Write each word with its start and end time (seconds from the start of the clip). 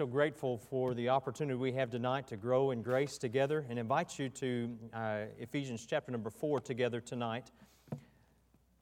so 0.00 0.06
grateful 0.06 0.56
for 0.56 0.94
the 0.94 1.10
opportunity 1.10 1.54
we 1.58 1.72
have 1.72 1.90
tonight 1.90 2.26
to 2.26 2.34
grow 2.34 2.70
in 2.70 2.80
grace 2.80 3.18
together 3.18 3.66
and 3.68 3.78
invite 3.78 4.18
you 4.18 4.30
to 4.30 4.74
uh, 4.94 5.24
Ephesians 5.38 5.84
chapter 5.84 6.10
number 6.10 6.30
four 6.30 6.58
together 6.58 7.02
tonight. 7.02 7.50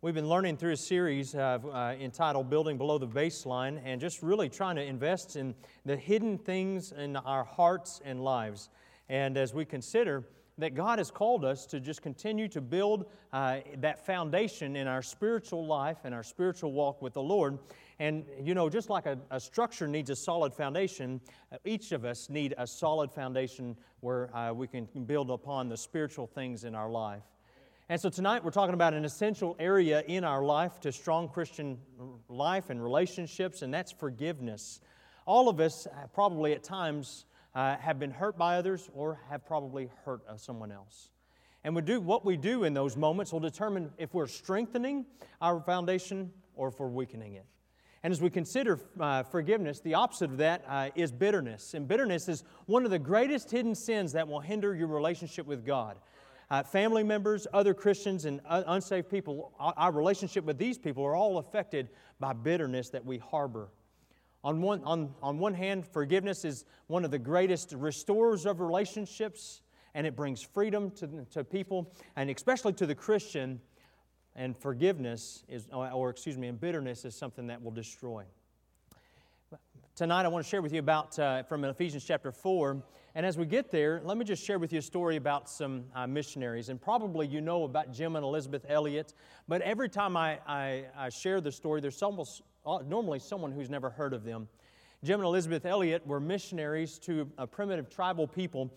We've 0.01 0.15
been 0.15 0.29
learning 0.29 0.59
through 0.59 0.75
a 0.75 0.77
series 0.77 1.35
uh, 1.35 1.97
entitled 2.01 2.49
Building 2.49 2.79
Below 2.79 2.99
the 2.99 3.09
Baseline 3.09 3.81
and 3.85 4.01
just 4.01 4.23
really 4.23 4.49
trying 4.49 4.77
to 4.77 4.83
invest 4.85 5.35
in 5.35 5.57
the 5.85 5.97
hidden 5.97 6.39
things 6.39 6.93
in 6.93 7.17
our 7.17 7.43
hearts 7.43 8.01
and 8.05 8.23
lives. 8.23 8.69
And 9.09 9.37
as 9.37 9.53
we 9.53 9.65
consider 9.65 10.23
that 10.59 10.75
God 10.75 10.99
has 10.99 11.11
called 11.11 11.45
us 11.45 11.67
to 11.67 11.81
just 11.81 12.03
continue 12.03 12.49
to 12.49 12.61
build 12.61 13.07
uh, 13.33 13.59
that 13.79 14.05
foundation 14.05 14.77
in 14.77 14.87
our 14.87 15.03
spiritual 15.03 15.67
life 15.67 15.99
and 16.05 16.15
our 16.15 16.25
spiritual 16.25 16.73
walk 16.73 17.01
with 17.01 17.15
the 17.15 17.23
Lord. 17.23 17.59
And, 18.01 18.25
you 18.41 18.55
know, 18.55 18.69
just 18.69 18.91
like 18.91 19.07
a, 19.07 19.19
a 19.31 19.41
structure 19.41 19.89
needs 19.89 20.09
a 20.11 20.17
solid 20.17 20.55
foundation, 20.55 21.21
uh, 21.53 21.57
each 21.65 21.91
of 21.91 22.05
us 22.05 22.31
need 22.31 22.55
a 22.57 22.67
solid 22.67 23.11
foundation 23.11 23.77
where 24.01 24.35
uh, 24.37 24.53
we 24.53 24.69
can 24.69 24.87
build 25.05 25.31
upon 25.31 25.69
the 25.69 25.77
spiritual 25.77 26.27
things 26.27 26.63
in 26.63 26.77
our 26.77 26.89
life. 26.89 27.25
And 27.89 28.01
so 28.01 28.11
tonight 28.11 28.45
we're 28.45 28.51
talking 28.51 28.75
about 28.75 28.95
an 28.95 29.05
essential 29.05 29.57
area 29.59 30.05
in 30.07 30.23
our 30.23 30.45
life 30.45 30.79
to 30.81 30.93
strong 30.93 31.29
Christian 31.29 31.79
life 32.29 32.71
and 32.71 32.83
relationships, 32.83 33.63
and 33.63 33.73
that's 33.73 33.91
forgiveness. 33.91 34.81
All 35.27 35.49
of 35.49 35.59
us 35.59 35.87
uh, 35.87 36.07
probably 36.09 36.53
at 36.53 36.63
times 36.63 37.25
uh, 37.55 37.77
have 37.79 37.99
been 37.99 38.11
hurt 38.11 38.39
by 38.39 38.57
others 38.57 38.89
or 38.93 39.19
have 39.31 39.45
probably 39.45 39.91
hurt 40.05 40.21
uh, 40.29 40.37
someone 40.37 40.71
else. 40.71 41.11
And 41.65 41.75
we 41.75 41.83
do, 41.83 42.01
what 42.01 42.25
we 42.25 42.37
do 42.37 42.65
in 42.65 42.75
those 42.75 42.97
moments 42.97 43.33
will 43.33 43.41
determine 43.41 43.91
if 43.99 44.15
we're 44.15 44.29
strengthening 44.29 45.07
our 45.41 45.59
foundation 45.61 46.31
or 46.55 46.69
if 46.69 46.79
we're 46.79 46.89
weakening 46.89 47.35
it. 47.35 47.47
And 48.03 48.13
as 48.13 48.21
we 48.21 48.31
consider 48.31 48.79
uh, 49.01 49.25
forgiveness, 49.25 49.81
the 49.81 49.95
opposite 49.95 50.31
of 50.31 50.37
that 50.39 50.65
uh, 50.69 50.91
is 50.95 51.11
bitterness. 51.11 51.75
And 51.75 51.89
bitterness 51.89 52.29
is 52.29 52.45
one 52.67 52.85
of 52.85 52.91
the 52.91 52.99
greatest 52.99 53.51
hidden 53.51 53.75
sins 53.75 54.13
that 54.13 54.29
will 54.29 54.41
hinder 54.41 54.75
your 54.75 54.87
relationship 54.87 55.47
with 55.47 55.67
God. 55.67 55.99
Uh, 56.51 56.63
family 56.63 57.03
members, 57.03 57.47
other 57.53 57.75
Christians, 57.75 58.25
and 58.25 58.41
unsaved 58.49 59.11
people, 59.11 59.53
our 59.59 59.93
relationship 59.93 60.45
with 60.45 60.57
these 60.57 60.79
people 60.79 61.05
are 61.05 61.15
all 61.15 61.39
affected 61.39 61.91
by 62.21 62.33
bitterness 62.33 62.89
that 62.91 63.05
we 63.05 63.19
harbor. 63.19 63.69
On 64.45 64.63
one, 64.63 64.83
on, 64.85 65.13
on 65.23 65.39
one 65.39 65.53
hand, 65.53 65.85
forgiveness 65.87 66.45
is 66.45 66.65
one 66.87 67.05
of 67.05 67.11
the 67.11 67.19
greatest 67.19 67.73
restorers 67.73 68.47
of 68.47 68.61
relationships, 68.61 69.61
and 69.95 70.07
it 70.07 70.17
brings 70.17 70.41
freedom 70.41 70.91
to, 70.93 71.27
to 71.33 71.45
people, 71.45 71.93
and 72.17 72.31
especially 72.31 72.73
to 72.75 72.87
the 72.87 72.95
Christian. 72.95 73.61
And 74.39 74.57
forgiveness 74.57 75.43
is, 75.49 75.67
or 75.73 76.11
excuse 76.11 76.39
me, 76.39 76.47
and 76.47 76.61
bitterness 76.61 77.05
is 77.05 77.17
something 77.17 77.49
that 77.49 77.61
will 77.61 77.73
destroy. 77.73 78.23
Tonight, 79.97 80.25
I 80.25 80.29
want 80.29 80.45
to 80.45 80.49
share 80.49 80.63
with 80.63 80.73
you 80.73 80.79
about 80.79 81.19
uh, 81.19 81.43
from 81.43 81.65
Ephesians 81.65 82.05
chapter 82.05 82.31
4. 82.31 82.81
And 83.17 83.27
as 83.27 83.37
we 83.37 83.47
get 83.47 83.73
there, 83.73 84.01
let 84.05 84.17
me 84.17 84.25
just 84.25 84.45
share 84.45 84.61
with 84.61 84.73
you 84.73 84.79
a 84.79 84.83
story 84.83 85.17
about 85.17 85.51
some 85.51 85.87
uh, 85.93 86.07
missionaries. 86.07 86.69
And 86.69 86.81
probably 86.81 87.27
you 87.27 87.41
know 87.41 87.65
about 87.65 87.93
Jim 87.93 88.15
and 88.15 88.25
Elisabeth 88.25 88.65
Elliot, 88.69 89.13
but 89.49 89.61
every 89.63 89.89
time 89.89 90.17
I, 90.17 90.39
I, 90.47 90.85
I 90.97 91.09
share 91.09 91.41
the 91.41 91.51
story, 91.51 91.81
there's 91.81 92.01
almost 92.01 92.43
uh, 92.65 92.79
normally 92.87 93.19
someone 93.19 93.51
who's 93.51 93.69
never 93.69 93.91
heard 93.91 94.15
of 94.15 94.23
them. 94.23 94.47
Jim 95.03 95.19
and 95.19 95.27
Elisabeth 95.27 95.67
Elliot 95.67 96.07
were 96.07 96.21
missionaries 96.21 96.97
to 97.01 97.29
a 97.39 97.47
primitive 97.47 97.91
tribal 97.91 98.29
people 98.29 98.73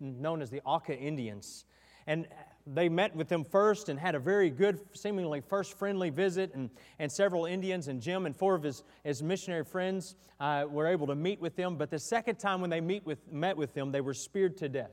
known 0.00 0.40
as 0.40 0.48
the 0.48 0.62
Auca 0.64 0.96
Indians. 0.96 1.66
And 2.06 2.26
they 2.66 2.88
met 2.88 3.14
with 3.14 3.28
them 3.28 3.44
first 3.44 3.88
and 3.88 3.98
had 3.98 4.14
a 4.14 4.18
very 4.18 4.50
good, 4.50 4.80
seemingly 4.94 5.40
first 5.40 5.78
friendly 5.78 6.10
visit. 6.10 6.52
And, 6.54 6.70
and 6.98 7.10
several 7.10 7.46
Indians 7.46 7.88
and 7.88 8.00
Jim 8.00 8.26
and 8.26 8.36
four 8.36 8.54
of 8.54 8.62
his, 8.62 8.82
his 9.04 9.22
missionary 9.22 9.64
friends 9.64 10.14
uh, 10.40 10.66
were 10.68 10.86
able 10.86 11.06
to 11.08 11.14
meet 11.14 11.40
with 11.40 11.56
them. 11.56 11.76
But 11.76 11.90
the 11.90 11.98
second 11.98 12.36
time 12.36 12.60
when 12.60 12.70
they 12.70 12.80
meet 12.80 13.04
with, 13.04 13.18
met 13.32 13.56
with 13.56 13.74
them, 13.74 13.92
they 13.92 14.00
were 14.00 14.14
speared 14.14 14.56
to 14.58 14.68
death. 14.68 14.92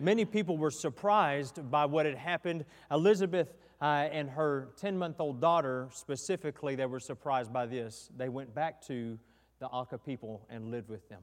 Many 0.00 0.24
people 0.24 0.56
were 0.56 0.70
surprised 0.70 1.70
by 1.70 1.86
what 1.86 2.06
had 2.06 2.16
happened. 2.16 2.64
Elisabeth 2.90 3.52
uh, 3.80 4.08
and 4.12 4.30
her 4.30 4.68
10 4.78 4.96
month 4.98 5.20
old 5.20 5.40
daughter, 5.40 5.88
specifically, 5.92 6.76
they 6.76 6.86
were 6.86 7.00
surprised 7.00 7.52
by 7.52 7.66
this. 7.66 8.10
They 8.16 8.28
went 8.28 8.54
back 8.54 8.82
to 8.82 9.18
the 9.58 9.66
Auca 9.66 9.98
people 9.98 10.46
and 10.50 10.70
lived 10.70 10.88
with 10.88 11.08
them. 11.08 11.22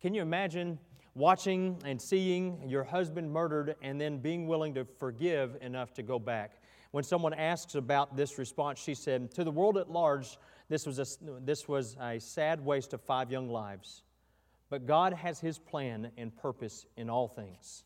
Can 0.00 0.14
you 0.14 0.22
imagine 0.22 0.78
watching 1.16 1.80
and 1.84 2.00
seeing 2.00 2.62
your 2.68 2.84
husband 2.84 3.32
murdered 3.32 3.74
and 3.80 3.98
then 3.98 4.18
being 4.18 4.46
willing 4.46 4.74
to 4.74 4.84
forgive 4.84 5.56
enough 5.62 5.94
to 5.94 6.02
go 6.02 6.18
back. 6.18 6.60
When 6.90 7.02
someone 7.02 7.32
asks 7.32 7.74
about 7.74 8.16
this 8.16 8.38
response, 8.38 8.78
she 8.78 8.94
said, 8.94 9.32
To 9.32 9.42
the 9.42 9.50
world 9.50 9.78
at 9.78 9.90
large, 9.90 10.38
this 10.68 10.86
was 10.86 10.98
a, 10.98 11.06
this 11.40 11.66
was 11.66 11.96
a 12.00 12.20
sad 12.20 12.64
waste 12.64 12.92
of 12.92 13.00
five 13.00 13.32
young 13.32 13.48
lives. 13.48 14.02
But 14.68 14.86
God 14.86 15.14
has 15.14 15.40
His 15.40 15.58
plan 15.58 16.10
and 16.18 16.36
purpose 16.36 16.86
in 16.96 17.08
all 17.08 17.28
things. 17.28 17.84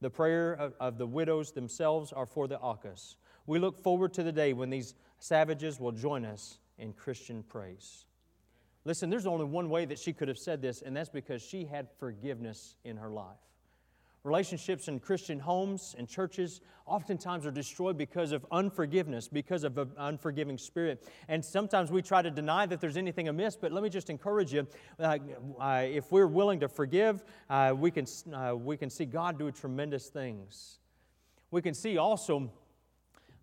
The 0.00 0.10
prayer 0.10 0.52
of, 0.52 0.74
of 0.78 0.98
the 0.98 1.06
widows 1.06 1.50
themselves 1.50 2.12
are 2.12 2.26
for 2.26 2.46
the 2.46 2.58
Aucas. 2.60 3.16
We 3.46 3.58
look 3.58 3.82
forward 3.82 4.12
to 4.14 4.22
the 4.22 4.32
day 4.32 4.52
when 4.52 4.70
these 4.70 4.94
savages 5.18 5.80
will 5.80 5.92
join 5.92 6.24
us 6.24 6.58
in 6.78 6.92
Christian 6.92 7.42
praise. 7.42 8.04
Listen, 8.88 9.10
there's 9.10 9.26
only 9.26 9.44
one 9.44 9.68
way 9.68 9.84
that 9.84 9.98
she 9.98 10.14
could 10.14 10.28
have 10.28 10.38
said 10.38 10.62
this, 10.62 10.80
and 10.80 10.96
that's 10.96 11.10
because 11.10 11.42
she 11.42 11.66
had 11.66 11.88
forgiveness 12.00 12.76
in 12.84 12.96
her 12.96 13.10
life. 13.10 13.36
Relationships 14.24 14.88
in 14.88 14.98
Christian 14.98 15.38
homes 15.38 15.94
and 15.98 16.08
churches 16.08 16.62
oftentimes 16.86 17.44
are 17.44 17.50
destroyed 17.50 17.98
because 17.98 18.32
of 18.32 18.46
unforgiveness, 18.50 19.28
because 19.28 19.62
of 19.62 19.76
an 19.76 19.90
unforgiving 19.98 20.56
spirit. 20.56 21.06
And 21.28 21.44
sometimes 21.44 21.90
we 21.90 22.00
try 22.00 22.22
to 22.22 22.30
deny 22.30 22.64
that 22.64 22.80
there's 22.80 22.96
anything 22.96 23.28
amiss, 23.28 23.56
but 23.56 23.72
let 23.72 23.82
me 23.82 23.90
just 23.90 24.08
encourage 24.08 24.54
you 24.54 24.66
uh, 24.98 25.18
uh, 25.60 25.82
if 25.84 26.10
we're 26.10 26.26
willing 26.26 26.60
to 26.60 26.68
forgive, 26.68 27.22
uh, 27.50 27.74
we, 27.76 27.90
can, 27.90 28.06
uh, 28.32 28.56
we 28.56 28.78
can 28.78 28.88
see 28.88 29.04
God 29.04 29.38
do 29.38 29.50
tremendous 29.50 30.06
things. 30.08 30.78
We 31.50 31.60
can 31.60 31.74
see 31.74 31.98
also 31.98 32.50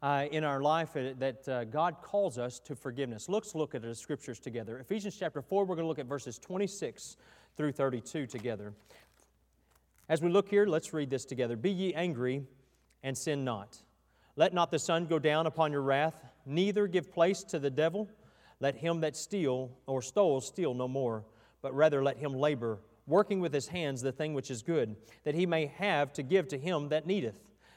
uh, 0.01 0.25
in 0.31 0.43
our 0.43 0.61
life 0.61 0.95
uh, 0.95 1.13
that 1.19 1.47
uh, 1.47 1.63
God 1.65 2.01
calls 2.01 2.37
us 2.37 2.59
to 2.65 2.75
forgiveness. 2.75 3.27
Let's 3.29 3.55
look 3.55 3.75
at 3.75 3.81
the 3.81 3.95
scriptures 3.95 4.39
together. 4.39 4.77
Ephesians 4.79 5.15
chapter 5.17 5.41
4, 5.41 5.65
we're 5.65 5.75
going 5.75 5.83
to 5.83 5.87
look 5.87 5.99
at 5.99 6.05
verses 6.05 6.37
26 6.37 7.17
through 7.57 7.71
32 7.71 8.27
together. 8.27 8.73
As 10.07 10.21
we 10.21 10.29
look 10.29 10.49
here, 10.49 10.65
let's 10.65 10.93
read 10.93 11.09
this 11.09 11.25
together. 11.25 11.55
Be 11.55 11.71
ye 11.71 11.93
angry 11.93 12.43
and 13.03 13.17
sin 13.17 13.43
not. 13.43 13.77
Let 14.35 14.53
not 14.53 14.69
the 14.69 14.79
sun 14.79 15.05
go 15.05 15.17
down 15.17 15.47
upon 15.47 15.71
your 15.71 15.81
wrath, 15.81 16.15
neither 16.45 16.87
give 16.87 17.11
place 17.11 17.43
to 17.43 17.59
the 17.59 17.69
devil. 17.69 18.09
Let 18.59 18.75
him 18.75 19.01
that 19.01 19.15
steal 19.15 19.71
or 19.87 20.01
stole 20.01 20.41
steal 20.41 20.73
no 20.73 20.87
more, 20.87 21.23
but 21.61 21.73
rather 21.73 22.03
let 22.03 22.17
him 22.17 22.33
labor, 22.33 22.79
working 23.07 23.39
with 23.39 23.53
his 23.53 23.67
hands 23.67 24.01
the 24.01 24.11
thing 24.11 24.33
which 24.33 24.51
is 24.51 24.61
good, 24.61 24.95
that 25.23 25.35
he 25.35 25.45
may 25.45 25.67
have 25.77 26.13
to 26.13 26.23
give 26.23 26.47
to 26.49 26.57
him 26.57 26.89
that 26.89 27.07
needeth. 27.07 27.35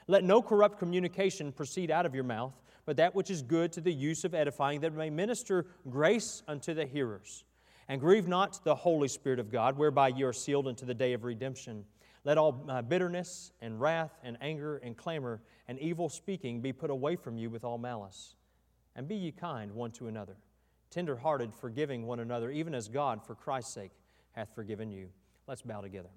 Let 0.08 0.24
no 0.24 0.40
corrupt 0.40 0.78
communication 0.78 1.52
proceed 1.52 1.90
out 1.90 2.06
of 2.06 2.14
your 2.14 2.24
mouth, 2.24 2.54
but 2.86 2.96
that 2.96 3.14
which 3.14 3.30
is 3.30 3.42
good 3.42 3.70
to 3.72 3.82
the 3.82 3.92
use 3.92 4.24
of 4.24 4.34
edifying, 4.34 4.80
that 4.80 4.94
may 4.94 5.10
minister 5.10 5.66
grace 5.90 6.42
unto 6.48 6.72
the 6.72 6.86
hearers. 6.86 7.44
And 7.88 8.00
grieve 8.00 8.26
not 8.26 8.64
the 8.64 8.74
Holy 8.74 9.08
Spirit 9.08 9.38
of 9.38 9.50
God, 9.50 9.76
whereby 9.76 10.08
ye 10.08 10.22
are 10.22 10.32
sealed 10.32 10.66
unto 10.66 10.86
the 10.86 10.94
day 10.94 11.12
of 11.12 11.24
redemption. 11.24 11.84
Let 12.24 12.38
all 12.38 12.64
uh, 12.68 12.80
bitterness 12.80 13.52
and 13.60 13.78
wrath 13.80 14.18
and 14.22 14.38
anger 14.40 14.78
and 14.78 14.96
clamor 14.96 15.42
and 15.68 15.78
evil 15.78 16.08
speaking 16.08 16.62
be 16.62 16.72
put 16.72 16.90
away 16.90 17.16
from 17.16 17.36
you 17.36 17.50
with 17.50 17.62
all 17.62 17.76
malice. 17.76 18.34
And 18.96 19.06
be 19.06 19.14
ye 19.14 19.30
kind 19.30 19.72
one 19.72 19.90
to 19.92 20.08
another, 20.08 20.36
tender 20.90 21.16
hearted, 21.16 21.54
forgiving 21.54 22.06
one 22.06 22.20
another, 22.20 22.50
even 22.50 22.74
as 22.74 22.88
God, 22.88 23.24
for 23.24 23.34
Christ's 23.34 23.74
sake, 23.74 23.92
hath 24.32 24.54
forgiven 24.54 24.90
you. 24.90 25.08
Let's 25.46 25.62
bow 25.62 25.82
together. 25.82 26.08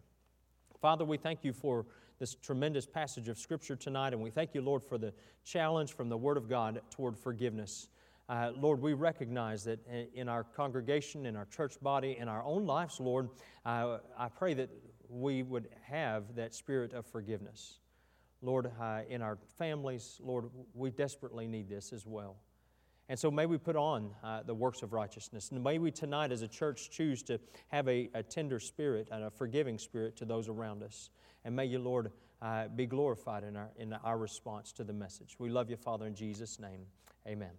Father, 0.82 1.06
we 1.06 1.18
thank 1.18 1.44
you 1.44 1.54
for 1.54 1.86
this 2.22 2.36
tremendous 2.36 2.86
passage 2.86 3.30
of 3.30 3.40
Scripture 3.40 3.76
tonight, 3.76 4.14
and 4.14 4.22
we 4.22 4.30
thank 4.30 4.54
you, 4.54 4.62
Lord, 4.62 4.84
for 4.84 5.00
the 5.00 5.12
challenge 5.44 5.94
from 5.94 6.08
the 6.08 6.16
Word 6.16 6.38
of 6.38 6.48
God 6.48 6.80
toward 6.92 7.18
forgiveness. 7.18 7.88
Uh, 8.30 8.52
Lord, 8.56 8.80
we 8.80 8.94
recognize 8.94 9.64
that 9.64 9.80
in 10.14 10.30
our 10.30 10.44
congregation, 10.44 11.26
in 11.26 11.36
our 11.36 11.46
church 11.46 11.82
body, 11.82 12.18
in 12.20 12.28
our 12.28 12.44
own 12.44 12.68
lives, 12.68 13.00
Lord, 13.00 13.30
uh, 13.66 13.98
I 14.16 14.30
pray 14.30 14.54
that 14.54 14.70
we 15.10 15.42
would 15.42 15.70
have 15.90 16.36
that 16.36 16.54
spirit 16.54 16.94
of 16.94 17.08
forgiveness. 17.08 17.80
Lord, 18.44 18.72
uh, 18.80 19.00
in 19.10 19.24
our 19.24 19.40
families, 19.58 20.20
Lord, 20.24 20.46
we 20.76 20.92
desperately 20.92 21.48
need 21.48 21.70
this 21.70 21.92
as 21.92 22.06
well. 22.06 22.36
And 23.12 23.20
so 23.20 23.30
may 23.30 23.46
we 23.46 23.58
put 23.58 23.76
on 23.76 24.16
uh, 24.24 24.42
the 24.44 24.54
works 24.54 24.84
of 24.84 24.94
righteousness. 24.94 25.52
And 25.52 25.62
may 25.62 25.80
we 25.80 25.92
tonight 25.92 26.32
as 26.32 26.44
a 26.44 26.48
church 26.48 26.92
choose 26.92 27.22
to 27.24 27.42
have 27.68 27.86
a, 27.90 28.10
a 28.14 28.24
tender 28.24 28.58
spirit 28.58 29.10
and 29.12 29.26
a 29.26 29.30
forgiving 29.30 29.78
spirit 29.78 30.16
to 30.16 30.24
those 30.24 30.48
around 30.48 30.82
us. 30.82 31.10
And 31.44 31.54
may 31.54 31.66
you, 31.66 31.80
Lord, 31.80 32.14
uh, 32.42 32.70
be 32.70 32.86
glorified 32.86 33.44
in 33.44 33.58
our, 33.58 33.70
in 33.76 33.92
our 33.92 34.18
response 34.18 34.72
to 34.72 34.86
the 34.86 34.94
message. 34.94 35.36
We 35.40 35.50
love 35.50 35.70
you, 35.70 35.76
Father, 35.76 36.08
in 36.08 36.16
Jesus' 36.16 36.58
name. 36.58 36.86
Amen. 37.28 37.50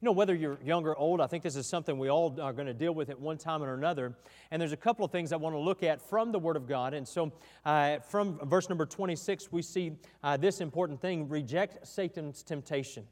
You 0.00 0.06
know, 0.06 0.10
whether 0.10 0.34
you're 0.34 0.58
young 0.64 0.84
or 0.86 0.96
old, 0.96 1.20
I 1.20 1.28
think 1.28 1.44
this 1.44 1.54
is 1.54 1.68
something 1.68 1.96
we 1.96 2.08
all 2.08 2.36
are 2.40 2.52
going 2.52 2.66
to 2.66 2.74
deal 2.74 2.96
with 2.96 3.10
at 3.10 3.20
one 3.20 3.38
time 3.38 3.62
or 3.62 3.74
another. 3.74 4.16
And 4.50 4.60
there's 4.60 4.72
a 4.72 4.76
couple 4.76 5.04
of 5.04 5.12
things 5.12 5.32
I 5.32 5.36
want 5.36 5.54
to 5.54 5.60
look 5.60 5.84
at 5.84 6.02
from 6.02 6.32
the 6.32 6.40
Word 6.40 6.56
of 6.56 6.66
God. 6.66 6.94
And 6.94 7.06
so, 7.06 7.32
uh, 7.64 8.00
from 8.00 8.40
verse 8.48 8.68
number 8.68 8.86
26, 8.86 9.52
we 9.52 9.62
see 9.62 9.92
uh, 10.24 10.36
this 10.36 10.60
important 10.60 11.00
thing 11.00 11.28
reject 11.28 11.86
Satan's 11.86 12.42
temptation. 12.42 13.06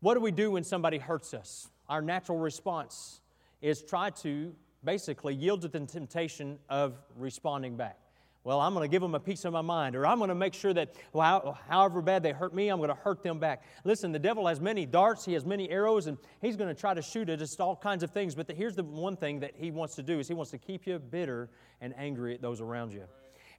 What 0.00 0.14
do 0.14 0.20
we 0.20 0.30
do 0.30 0.52
when 0.52 0.64
somebody 0.64 0.96
hurts 0.96 1.34
us? 1.34 1.68
Our 1.88 2.00
natural 2.00 2.38
response 2.38 3.20
is 3.60 3.82
try 3.82 4.08
to 4.10 4.54
basically 4.82 5.34
yield 5.34 5.60
to 5.60 5.68
the 5.68 5.80
temptation 5.80 6.58
of 6.70 6.94
responding 7.16 7.76
back. 7.76 7.98
Well, 8.42 8.58
I'm 8.58 8.72
going 8.72 8.88
to 8.88 8.90
give 8.90 9.02
them 9.02 9.14
a 9.14 9.20
piece 9.20 9.44
of 9.44 9.52
my 9.52 9.60
mind, 9.60 9.94
or 9.94 10.06
I'm 10.06 10.16
going 10.16 10.30
to 10.30 10.34
make 10.34 10.54
sure 10.54 10.72
that 10.72 10.94
well, 11.12 11.58
however 11.68 12.00
bad 12.00 12.22
they 12.22 12.32
hurt 12.32 12.54
me, 12.54 12.70
I'm 12.70 12.78
going 12.78 12.88
to 12.88 12.94
hurt 12.94 13.22
them 13.22 13.38
back. 13.38 13.62
Listen, 13.84 14.12
the 14.12 14.18
devil 14.18 14.46
has 14.46 14.58
many 14.58 14.86
darts, 14.86 15.26
he 15.26 15.34
has 15.34 15.44
many 15.44 15.68
arrows, 15.68 16.06
and 16.06 16.16
he's 16.40 16.56
going 16.56 16.74
to 16.74 16.80
try 16.80 16.94
to 16.94 17.02
shoot 17.02 17.28
at 17.28 17.42
us 17.42 17.60
all 17.60 17.76
kinds 17.76 18.02
of 18.02 18.12
things. 18.12 18.34
But 18.34 18.46
the, 18.46 18.54
here's 18.54 18.76
the 18.76 18.82
one 18.82 19.18
thing 19.18 19.40
that 19.40 19.52
he 19.54 19.70
wants 19.70 19.94
to 19.96 20.02
do 20.02 20.18
is 20.18 20.26
he 20.26 20.32
wants 20.32 20.50
to 20.52 20.58
keep 20.58 20.86
you 20.86 20.98
bitter 20.98 21.50
and 21.82 21.92
angry 21.98 22.34
at 22.34 22.40
those 22.40 22.62
around 22.62 22.94
you. 22.94 23.04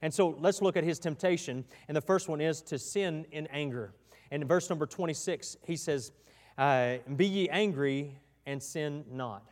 And 0.02 0.12
so 0.12 0.36
let's 0.40 0.60
look 0.60 0.76
at 0.76 0.82
his 0.82 0.98
temptation. 0.98 1.64
And 1.86 1.96
the 1.96 2.00
first 2.00 2.28
one 2.28 2.40
is 2.40 2.60
to 2.62 2.76
sin 2.76 3.26
in 3.30 3.46
anger. 3.46 3.94
And 4.32 4.42
in 4.42 4.48
verse 4.48 4.68
number 4.68 4.86
26, 4.86 5.58
he 5.64 5.76
says, 5.76 6.10
uh, 6.62 6.98
Be 7.16 7.26
ye 7.26 7.48
angry 7.48 8.16
and 8.46 8.62
sin 8.62 9.04
not. 9.10 9.42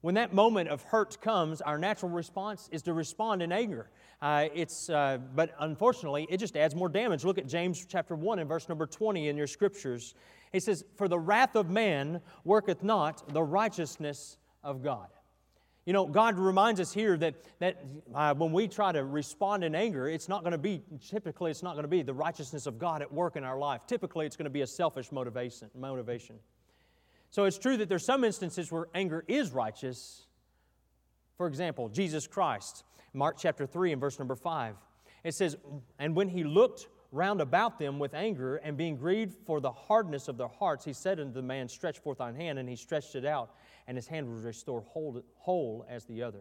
When 0.00 0.16
that 0.16 0.34
moment 0.34 0.68
of 0.68 0.82
hurt 0.82 1.20
comes, 1.20 1.60
our 1.60 1.78
natural 1.78 2.10
response 2.10 2.68
is 2.72 2.82
to 2.82 2.92
respond 2.92 3.42
in 3.42 3.52
anger. 3.52 3.88
Uh, 4.20 4.48
it's, 4.52 4.90
uh, 4.90 5.18
but 5.36 5.54
unfortunately, 5.60 6.26
it 6.28 6.38
just 6.38 6.56
adds 6.56 6.74
more 6.74 6.88
damage. 6.88 7.24
Look 7.24 7.38
at 7.38 7.46
James 7.46 7.86
chapter 7.88 8.16
1 8.16 8.40
and 8.40 8.48
verse 8.48 8.68
number 8.68 8.86
20 8.86 9.28
in 9.28 9.36
your 9.36 9.46
scriptures. 9.46 10.14
He 10.50 10.58
says, 10.58 10.84
For 10.96 11.06
the 11.06 11.18
wrath 11.18 11.54
of 11.54 11.70
man 11.70 12.20
worketh 12.44 12.82
not 12.82 13.32
the 13.32 13.42
righteousness 13.42 14.38
of 14.64 14.82
God. 14.82 15.06
You 15.84 15.92
know, 15.92 16.06
God 16.06 16.38
reminds 16.38 16.78
us 16.78 16.92
here 16.92 17.16
that, 17.16 17.34
that 17.58 17.84
uh, 18.14 18.34
when 18.34 18.52
we 18.52 18.68
try 18.68 18.92
to 18.92 19.02
respond 19.04 19.64
in 19.64 19.74
anger, 19.74 20.08
it's 20.08 20.28
not 20.28 20.42
going 20.42 20.52
to 20.52 20.58
be, 20.58 20.80
typically, 21.08 21.50
it's 21.50 21.62
not 21.62 21.72
going 21.72 21.82
to 21.82 21.88
be 21.88 22.02
the 22.02 22.14
righteousness 22.14 22.66
of 22.66 22.78
God 22.78 23.02
at 23.02 23.12
work 23.12 23.34
in 23.34 23.42
our 23.42 23.58
life. 23.58 23.84
Typically, 23.86 24.24
it's 24.24 24.36
going 24.36 24.44
to 24.44 24.50
be 24.50 24.60
a 24.60 24.66
selfish 24.66 25.10
motivation. 25.10 25.68
motivation. 25.74 26.36
So 27.30 27.44
it's 27.44 27.58
true 27.58 27.76
that 27.78 27.88
there's 27.88 28.04
some 28.04 28.22
instances 28.22 28.70
where 28.70 28.86
anger 28.94 29.24
is 29.26 29.50
righteous. 29.50 30.26
For 31.36 31.48
example, 31.48 31.88
Jesus 31.88 32.28
Christ, 32.28 32.84
Mark 33.12 33.36
chapter 33.38 33.66
3 33.66 33.92
and 33.92 34.00
verse 34.00 34.20
number 34.20 34.36
5. 34.36 34.76
It 35.24 35.34
says, 35.34 35.56
And 35.98 36.14
when 36.14 36.28
he 36.28 36.44
looked 36.44 36.86
round 37.12 37.40
about 37.40 37.78
them 37.78 37.98
with 37.98 38.14
anger, 38.14 38.56
and 38.56 38.76
being 38.76 38.96
grieved 38.96 39.36
for 39.46 39.60
the 39.60 39.70
hardness 39.70 40.28
of 40.28 40.38
their 40.38 40.48
hearts, 40.48 40.84
he 40.84 40.92
said 40.94 41.20
unto 41.20 41.32
the 41.32 41.42
man, 41.42 41.68
Stretch 41.68 41.98
forth 41.98 42.18
thine 42.18 42.34
hand, 42.34 42.58
and 42.58 42.68
he 42.68 42.74
stretched 42.74 43.14
it 43.14 43.26
out, 43.26 43.50
and 43.86 43.96
his 43.96 44.06
hand 44.06 44.28
was 44.28 44.44
restored 44.44 44.84
whole, 44.84 45.22
whole 45.36 45.86
as 45.88 46.04
the 46.04 46.22
other. 46.22 46.40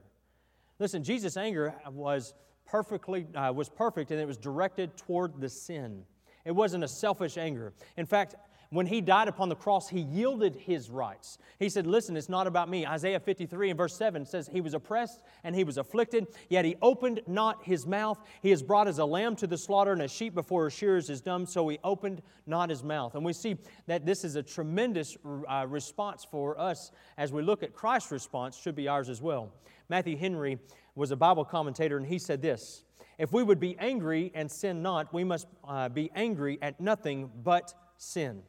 Listen, 0.79 1.03
Jesus' 1.03 1.37
anger 1.37 1.75
was 1.91 2.33
perfectly 2.65 3.27
uh, 3.35 3.51
was 3.53 3.69
perfect, 3.69 4.11
and 4.11 4.19
it 4.19 4.27
was 4.27 4.37
directed 4.37 4.95
toward 4.97 5.39
the 5.39 5.49
sin. 5.49 6.03
It 6.45 6.51
wasn't 6.51 6.83
a 6.83 6.87
selfish 6.87 7.37
anger. 7.37 7.73
In 7.97 8.05
fact, 8.05 8.35
when 8.71 8.85
he 8.85 9.01
died 9.01 9.27
upon 9.27 9.49
the 9.49 9.55
cross, 9.55 9.89
he 9.89 9.99
yielded 9.99 10.55
his 10.55 10.89
rights. 10.89 11.37
He 11.59 11.67
said, 11.67 11.85
Listen, 11.85 12.15
it's 12.15 12.29
not 12.29 12.47
about 12.47 12.69
me. 12.69 12.87
Isaiah 12.87 13.19
53 13.19 13.71
and 13.71 13.77
verse 13.77 13.93
7 13.97 14.25
says, 14.25 14.47
He 14.47 14.61
was 14.61 14.73
oppressed 14.73 15.19
and 15.43 15.53
he 15.53 15.65
was 15.65 15.77
afflicted, 15.77 16.27
yet 16.47 16.63
he 16.63 16.77
opened 16.81 17.19
not 17.27 17.61
his 17.65 17.85
mouth. 17.85 18.17
He 18.41 18.49
is 18.51 18.63
brought 18.63 18.87
as 18.87 18.97
a 18.99 19.05
lamb 19.05 19.35
to 19.37 19.47
the 19.47 19.57
slaughter, 19.57 19.91
and 19.91 20.01
a 20.01 20.07
sheep 20.07 20.33
before 20.33 20.63
her 20.63 20.69
shearers 20.69 21.09
is 21.09 21.19
dumb, 21.19 21.45
so 21.45 21.67
he 21.67 21.79
opened 21.83 22.21
not 22.47 22.69
his 22.69 22.81
mouth. 22.81 23.13
And 23.15 23.25
we 23.25 23.33
see 23.33 23.57
that 23.87 24.05
this 24.05 24.23
is 24.23 24.37
a 24.37 24.43
tremendous 24.43 25.17
uh, 25.49 25.65
response 25.67 26.23
for 26.23 26.57
us 26.57 26.91
as 27.17 27.33
we 27.33 27.41
look 27.41 27.63
at 27.63 27.73
Christ's 27.73 28.13
response, 28.13 28.57
should 28.57 28.75
be 28.75 28.87
ours 28.87 29.09
as 29.09 29.21
well. 29.21 29.51
Matthew 29.89 30.15
Henry 30.15 30.57
was 30.95 31.11
a 31.11 31.17
Bible 31.17 31.43
commentator, 31.43 31.97
and 31.97 32.07
he 32.07 32.17
said 32.17 32.41
this 32.41 32.85
If 33.17 33.33
we 33.33 33.43
would 33.43 33.59
be 33.59 33.77
angry 33.79 34.31
and 34.33 34.49
sin 34.49 34.81
not, 34.81 35.13
we 35.13 35.25
must 35.25 35.47
uh, 35.67 35.89
be 35.89 36.09
angry 36.15 36.57
at 36.61 36.79
nothing 36.79 37.29
but 37.43 37.73
sin 37.97 38.43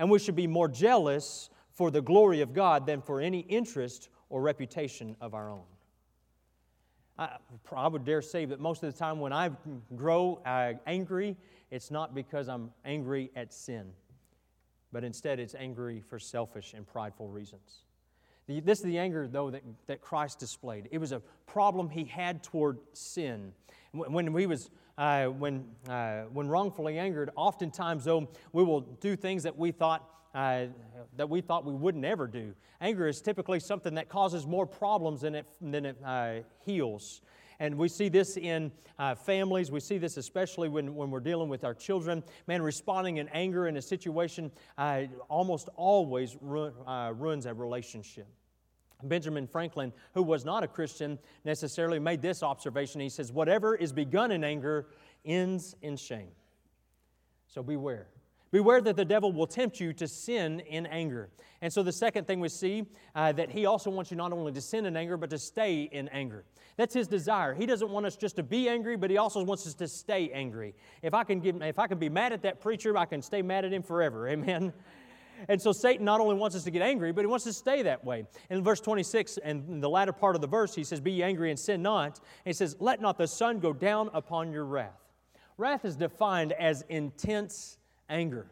and 0.00 0.10
we 0.10 0.18
should 0.18 0.34
be 0.34 0.46
more 0.46 0.66
jealous 0.66 1.50
for 1.72 1.90
the 1.90 2.00
glory 2.00 2.40
of 2.40 2.54
God 2.54 2.86
than 2.86 3.02
for 3.02 3.20
any 3.20 3.40
interest 3.40 4.08
or 4.30 4.40
reputation 4.40 5.14
of 5.20 5.34
our 5.34 5.50
own. 5.50 5.60
I, 7.18 7.36
I 7.76 7.86
would 7.86 8.06
dare 8.06 8.22
say 8.22 8.46
that 8.46 8.60
most 8.60 8.82
of 8.82 8.90
the 8.90 8.98
time 8.98 9.20
when 9.20 9.34
I 9.34 9.50
grow 9.94 10.40
uh, 10.46 10.72
angry, 10.86 11.36
it's 11.70 11.90
not 11.90 12.14
because 12.14 12.48
I'm 12.48 12.70
angry 12.82 13.30
at 13.36 13.52
sin, 13.52 13.92
but 14.90 15.04
instead 15.04 15.38
it's 15.38 15.54
angry 15.54 16.00
for 16.00 16.18
selfish 16.18 16.72
and 16.72 16.86
prideful 16.86 17.28
reasons. 17.28 17.84
The, 18.46 18.60
this 18.60 18.78
is 18.78 18.86
the 18.86 18.96
anger, 18.96 19.28
though, 19.28 19.50
that, 19.50 19.62
that 19.86 20.00
Christ 20.00 20.38
displayed. 20.38 20.88
It 20.90 20.98
was 20.98 21.12
a 21.12 21.20
problem 21.46 21.90
he 21.90 22.04
had 22.04 22.42
toward 22.42 22.78
sin. 22.94 23.52
When 23.92 24.34
he 24.34 24.46
was 24.46 24.70
uh, 25.00 25.24
when, 25.28 25.64
uh, 25.88 26.24
when 26.32 26.46
wrongfully 26.46 26.98
angered, 26.98 27.30
oftentimes, 27.34 28.04
though, 28.04 28.28
we 28.52 28.62
will 28.62 28.82
do 28.82 29.16
things 29.16 29.42
that 29.44 29.56
we 29.56 29.72
thought 29.72 30.06
uh, 30.34 30.66
that 31.16 31.28
we 31.28 31.40
thought 31.40 31.64
we 31.64 31.74
would 31.74 31.96
never 31.96 32.28
do. 32.28 32.54
Anger 32.80 33.08
is 33.08 33.20
typically 33.20 33.58
something 33.58 33.94
that 33.94 34.08
causes 34.08 34.46
more 34.46 34.64
problems 34.64 35.22
than 35.22 35.34
it, 35.34 35.46
than 35.60 35.84
it 35.84 35.96
uh, 36.04 36.34
heals. 36.64 37.22
And 37.58 37.76
we 37.76 37.88
see 37.88 38.08
this 38.08 38.36
in 38.36 38.70
uh, 38.96 39.16
families. 39.16 39.72
We 39.72 39.80
see 39.80 39.98
this 39.98 40.18
especially 40.18 40.68
when, 40.68 40.94
when 40.94 41.10
we're 41.10 41.18
dealing 41.18 41.48
with 41.48 41.64
our 41.64 41.74
children. 41.74 42.22
Man, 42.46 42.62
responding 42.62 43.16
in 43.16 43.28
anger 43.30 43.66
in 43.66 43.76
a 43.76 43.82
situation 43.82 44.52
uh, 44.78 45.04
almost 45.28 45.68
always 45.74 46.36
ru- 46.40 46.72
ruins 47.16 47.46
a 47.46 47.52
relationship. 47.52 48.28
Benjamin 49.02 49.46
Franklin, 49.46 49.92
who 50.14 50.22
was 50.22 50.44
not 50.44 50.62
a 50.62 50.68
Christian 50.68 51.18
necessarily, 51.44 51.98
made 51.98 52.22
this 52.22 52.42
observation. 52.42 53.00
He 53.00 53.08
says, 53.08 53.32
Whatever 53.32 53.74
is 53.74 53.92
begun 53.92 54.32
in 54.32 54.44
anger 54.44 54.86
ends 55.24 55.74
in 55.82 55.96
shame. 55.96 56.30
So 57.46 57.62
beware. 57.62 58.08
Beware 58.52 58.80
that 58.80 58.96
the 58.96 59.04
devil 59.04 59.32
will 59.32 59.46
tempt 59.46 59.78
you 59.78 59.92
to 59.94 60.08
sin 60.08 60.60
in 60.60 60.86
anger. 60.86 61.30
And 61.62 61.72
so, 61.72 61.82
the 61.82 61.92
second 61.92 62.26
thing 62.26 62.40
we 62.40 62.48
see 62.48 62.84
uh, 63.14 63.32
that 63.32 63.50
he 63.50 63.66
also 63.66 63.90
wants 63.90 64.10
you 64.10 64.16
not 64.16 64.32
only 64.32 64.50
to 64.52 64.60
sin 64.60 64.86
in 64.86 64.96
anger, 64.96 65.16
but 65.16 65.30
to 65.30 65.38
stay 65.38 65.82
in 65.92 66.08
anger. 66.08 66.44
That's 66.76 66.94
his 66.94 67.06
desire. 67.06 67.54
He 67.54 67.66
doesn't 67.66 67.90
want 67.90 68.06
us 68.06 68.16
just 68.16 68.36
to 68.36 68.42
be 68.42 68.68
angry, 68.68 68.96
but 68.96 69.10
he 69.10 69.18
also 69.18 69.44
wants 69.44 69.66
us 69.66 69.74
to 69.74 69.86
stay 69.86 70.30
angry. 70.30 70.74
If 71.02 71.14
I 71.14 71.24
can, 71.24 71.40
give, 71.40 71.60
if 71.60 71.78
I 71.78 71.86
can 71.86 71.98
be 71.98 72.08
mad 72.08 72.32
at 72.32 72.42
that 72.42 72.60
preacher, 72.60 72.96
I 72.96 73.04
can 73.04 73.20
stay 73.20 73.42
mad 73.42 73.64
at 73.64 73.72
him 73.72 73.82
forever. 73.82 74.28
Amen. 74.28 74.72
And 75.48 75.60
so 75.60 75.72
Satan 75.72 76.04
not 76.04 76.20
only 76.20 76.34
wants 76.34 76.56
us 76.56 76.64
to 76.64 76.70
get 76.70 76.82
angry, 76.82 77.12
but 77.12 77.22
he 77.22 77.26
wants 77.26 77.46
us 77.46 77.54
to 77.54 77.58
stay 77.58 77.82
that 77.82 78.04
way. 78.04 78.24
In 78.50 78.62
verse 78.62 78.80
26, 78.80 79.38
and 79.38 79.68
in 79.68 79.80
the 79.80 79.88
latter 79.88 80.12
part 80.12 80.34
of 80.34 80.40
the 80.40 80.46
verse, 80.46 80.74
he 80.74 80.84
says, 80.84 81.00
Be 81.00 81.22
angry 81.22 81.50
and 81.50 81.58
sin 81.58 81.82
not. 81.82 82.18
And 82.18 82.46
he 82.46 82.52
says, 82.52 82.76
Let 82.80 83.00
not 83.00 83.18
the 83.18 83.26
sun 83.26 83.60
go 83.60 83.72
down 83.72 84.10
upon 84.12 84.52
your 84.52 84.64
wrath. 84.64 85.00
Wrath 85.56 85.84
is 85.84 85.96
defined 85.96 86.52
as 86.52 86.84
intense 86.88 87.78
anger. 88.08 88.46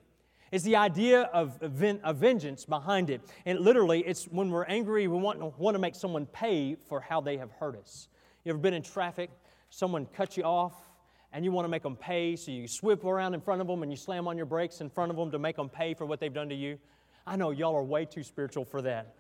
It's 0.51 0.65
the 0.65 0.77
idea 0.77 1.23
of, 1.23 1.59
of 1.63 2.17
vengeance 2.17 2.65
behind 2.65 3.11
it. 3.11 3.21
And 3.45 3.61
literally, 3.61 4.01
it's 4.01 4.25
when 4.25 4.51
we're 4.51 4.65
angry, 4.65 5.07
we 5.07 5.19
want, 5.19 5.59
want 5.59 5.75
to 5.75 5.79
make 5.79 5.95
someone 5.95 6.27
pay 6.27 6.77
for 6.89 7.01
how 7.01 7.21
they 7.21 7.37
have 7.37 7.51
hurt 7.53 7.77
us. 7.77 8.09
You 8.45 8.51
ever 8.51 8.59
been 8.59 8.75
in 8.75 8.83
traffic? 8.83 9.31
Someone 9.71 10.07
cut 10.07 10.37
you 10.37 10.45
off, 10.45 10.88
and 11.33 11.45
you 11.45 11.53
want 11.53 11.65
to 11.65 11.69
make 11.69 11.83
them 11.83 11.97
pay, 11.97 12.37
so 12.37 12.51
you 12.51 12.67
sweep 12.67 13.05
around 13.05 13.35
in 13.35 13.41
front 13.41 13.61
of 13.61 13.67
them 13.67 13.83
and 13.83 13.93
you 13.93 13.97
slam 13.97 14.27
on 14.27 14.37
your 14.37 14.47
brakes 14.47 14.81
in 14.81 14.89
front 14.89 15.11
of 15.11 15.17
them 15.17 15.31
to 15.31 15.39
make 15.39 15.57
them 15.57 15.69
pay 15.69 15.95
for 15.95 16.07
what 16.07 16.21
they've 16.21 16.33
done 16.33 16.49
to 16.49 16.55
you. 16.55 16.79
I 17.27 17.37
know 17.37 17.51
y'all 17.51 17.77
are 17.77 17.85
way 17.85 18.07
too 18.07 18.23
spiritual 18.23 18.65
for 18.65 18.83
that. 18.83 19.15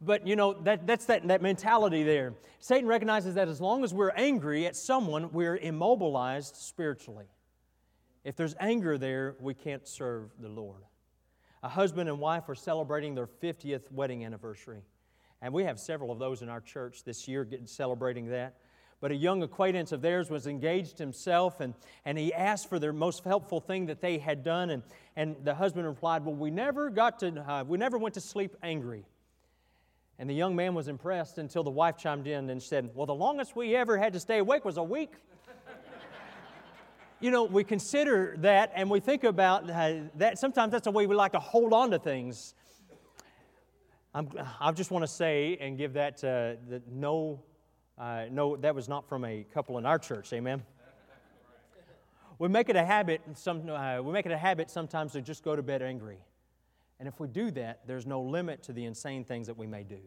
But 0.00 0.26
you 0.26 0.36
know, 0.36 0.52
that, 0.62 0.86
that's 0.86 1.06
that, 1.06 1.26
that 1.28 1.42
mentality 1.42 2.02
there. 2.02 2.34
Satan 2.60 2.86
recognizes 2.86 3.34
that 3.34 3.48
as 3.48 3.60
long 3.60 3.82
as 3.82 3.94
we're 3.94 4.10
angry 4.10 4.66
at 4.66 4.76
someone, 4.76 5.32
we're 5.32 5.56
immobilized 5.56 6.56
spiritually. 6.56 7.26
If 8.22 8.36
there's 8.36 8.54
anger 8.60 8.98
there, 8.98 9.36
we 9.40 9.54
can't 9.54 9.86
serve 9.86 10.30
the 10.38 10.48
Lord. 10.48 10.82
A 11.62 11.68
husband 11.68 12.08
and 12.08 12.18
wife 12.18 12.48
are 12.48 12.54
celebrating 12.54 13.14
their 13.14 13.26
50th 13.26 13.90
wedding 13.90 14.24
anniversary. 14.24 14.82
And 15.40 15.52
we 15.52 15.64
have 15.64 15.78
several 15.78 16.10
of 16.10 16.18
those 16.18 16.42
in 16.42 16.48
our 16.48 16.60
church 16.60 17.04
this 17.04 17.26
year 17.26 17.44
getting, 17.44 17.66
celebrating 17.66 18.26
that. 18.30 18.56
But 19.00 19.10
a 19.10 19.14
young 19.14 19.42
acquaintance 19.42 19.92
of 19.92 20.00
theirs 20.00 20.30
was 20.30 20.46
engaged 20.46 20.98
himself, 20.98 21.60
and, 21.60 21.74
and 22.04 22.16
he 22.16 22.32
asked 22.32 22.68
for 22.68 22.78
the 22.78 22.92
most 22.92 23.24
helpful 23.24 23.60
thing 23.60 23.86
that 23.86 24.00
they 24.00 24.18
had 24.18 24.42
done. 24.42 24.70
And, 24.70 24.82
and 25.16 25.36
the 25.44 25.54
husband 25.54 25.86
replied, 25.86 26.24
Well, 26.24 26.34
we 26.34 26.50
never 26.50 26.88
got 26.88 27.18
to, 27.18 27.28
uh, 27.40 27.64
we 27.64 27.76
never 27.76 27.98
went 27.98 28.14
to 28.14 28.20
sleep 28.20 28.56
angry. 28.62 29.04
And 30.18 30.30
the 30.30 30.34
young 30.34 30.56
man 30.56 30.74
was 30.74 30.88
impressed 30.88 31.36
until 31.36 31.62
the 31.62 31.70
wife 31.70 31.98
chimed 31.98 32.26
in 32.26 32.48
and 32.48 32.62
said, 32.62 32.90
Well, 32.94 33.04
the 33.06 33.14
longest 33.14 33.54
we 33.54 33.76
ever 33.76 33.98
had 33.98 34.14
to 34.14 34.20
stay 34.20 34.38
awake 34.38 34.64
was 34.64 34.78
a 34.78 34.82
week. 34.82 35.12
you 37.20 37.30
know, 37.30 37.44
we 37.44 37.64
consider 37.64 38.34
that 38.38 38.72
and 38.74 38.90
we 38.90 39.00
think 39.00 39.24
about 39.24 39.70
uh, 39.70 39.94
that. 40.14 40.38
Sometimes 40.38 40.72
that's 40.72 40.84
the 40.84 40.90
way 40.90 41.06
we 41.06 41.14
like 41.14 41.32
to 41.32 41.38
hold 41.38 41.74
on 41.74 41.90
to 41.90 41.98
things. 41.98 42.54
I'm, 44.14 44.30
i 44.58 44.72
just 44.72 44.90
want 44.90 45.02
to 45.02 45.12
say 45.12 45.58
and 45.60 45.76
give 45.76 45.92
that, 45.92 46.24
uh, 46.24 46.56
that 46.70 46.90
no 46.90 47.42
uh, 47.98 48.24
no, 48.30 48.56
that 48.56 48.74
was 48.74 48.88
not 48.88 49.08
from 49.08 49.24
a 49.24 49.44
couple 49.54 49.78
in 49.78 49.86
our 49.86 49.98
church. 49.98 50.32
Amen. 50.32 50.62
We 52.38 52.48
make 52.48 52.68
it 52.68 52.76
a 52.76 52.84
habit. 52.84 53.22
Some, 53.34 53.68
uh, 53.70 54.02
we 54.02 54.12
make 54.12 54.26
it 54.26 54.32
a 54.32 54.36
habit 54.38 54.70
sometimes 54.70 55.12
to 55.12 55.22
just 55.22 55.42
go 55.42 55.56
to 55.56 55.62
bed 55.62 55.80
angry, 55.80 56.18
and 56.98 57.08
if 57.08 57.18
we 57.18 57.28
do 57.28 57.50
that, 57.52 57.80
there's 57.86 58.06
no 58.06 58.20
limit 58.20 58.62
to 58.64 58.72
the 58.72 58.84
insane 58.84 59.24
things 59.24 59.46
that 59.46 59.56
we 59.56 59.66
may 59.66 59.82
do. 59.82 60.00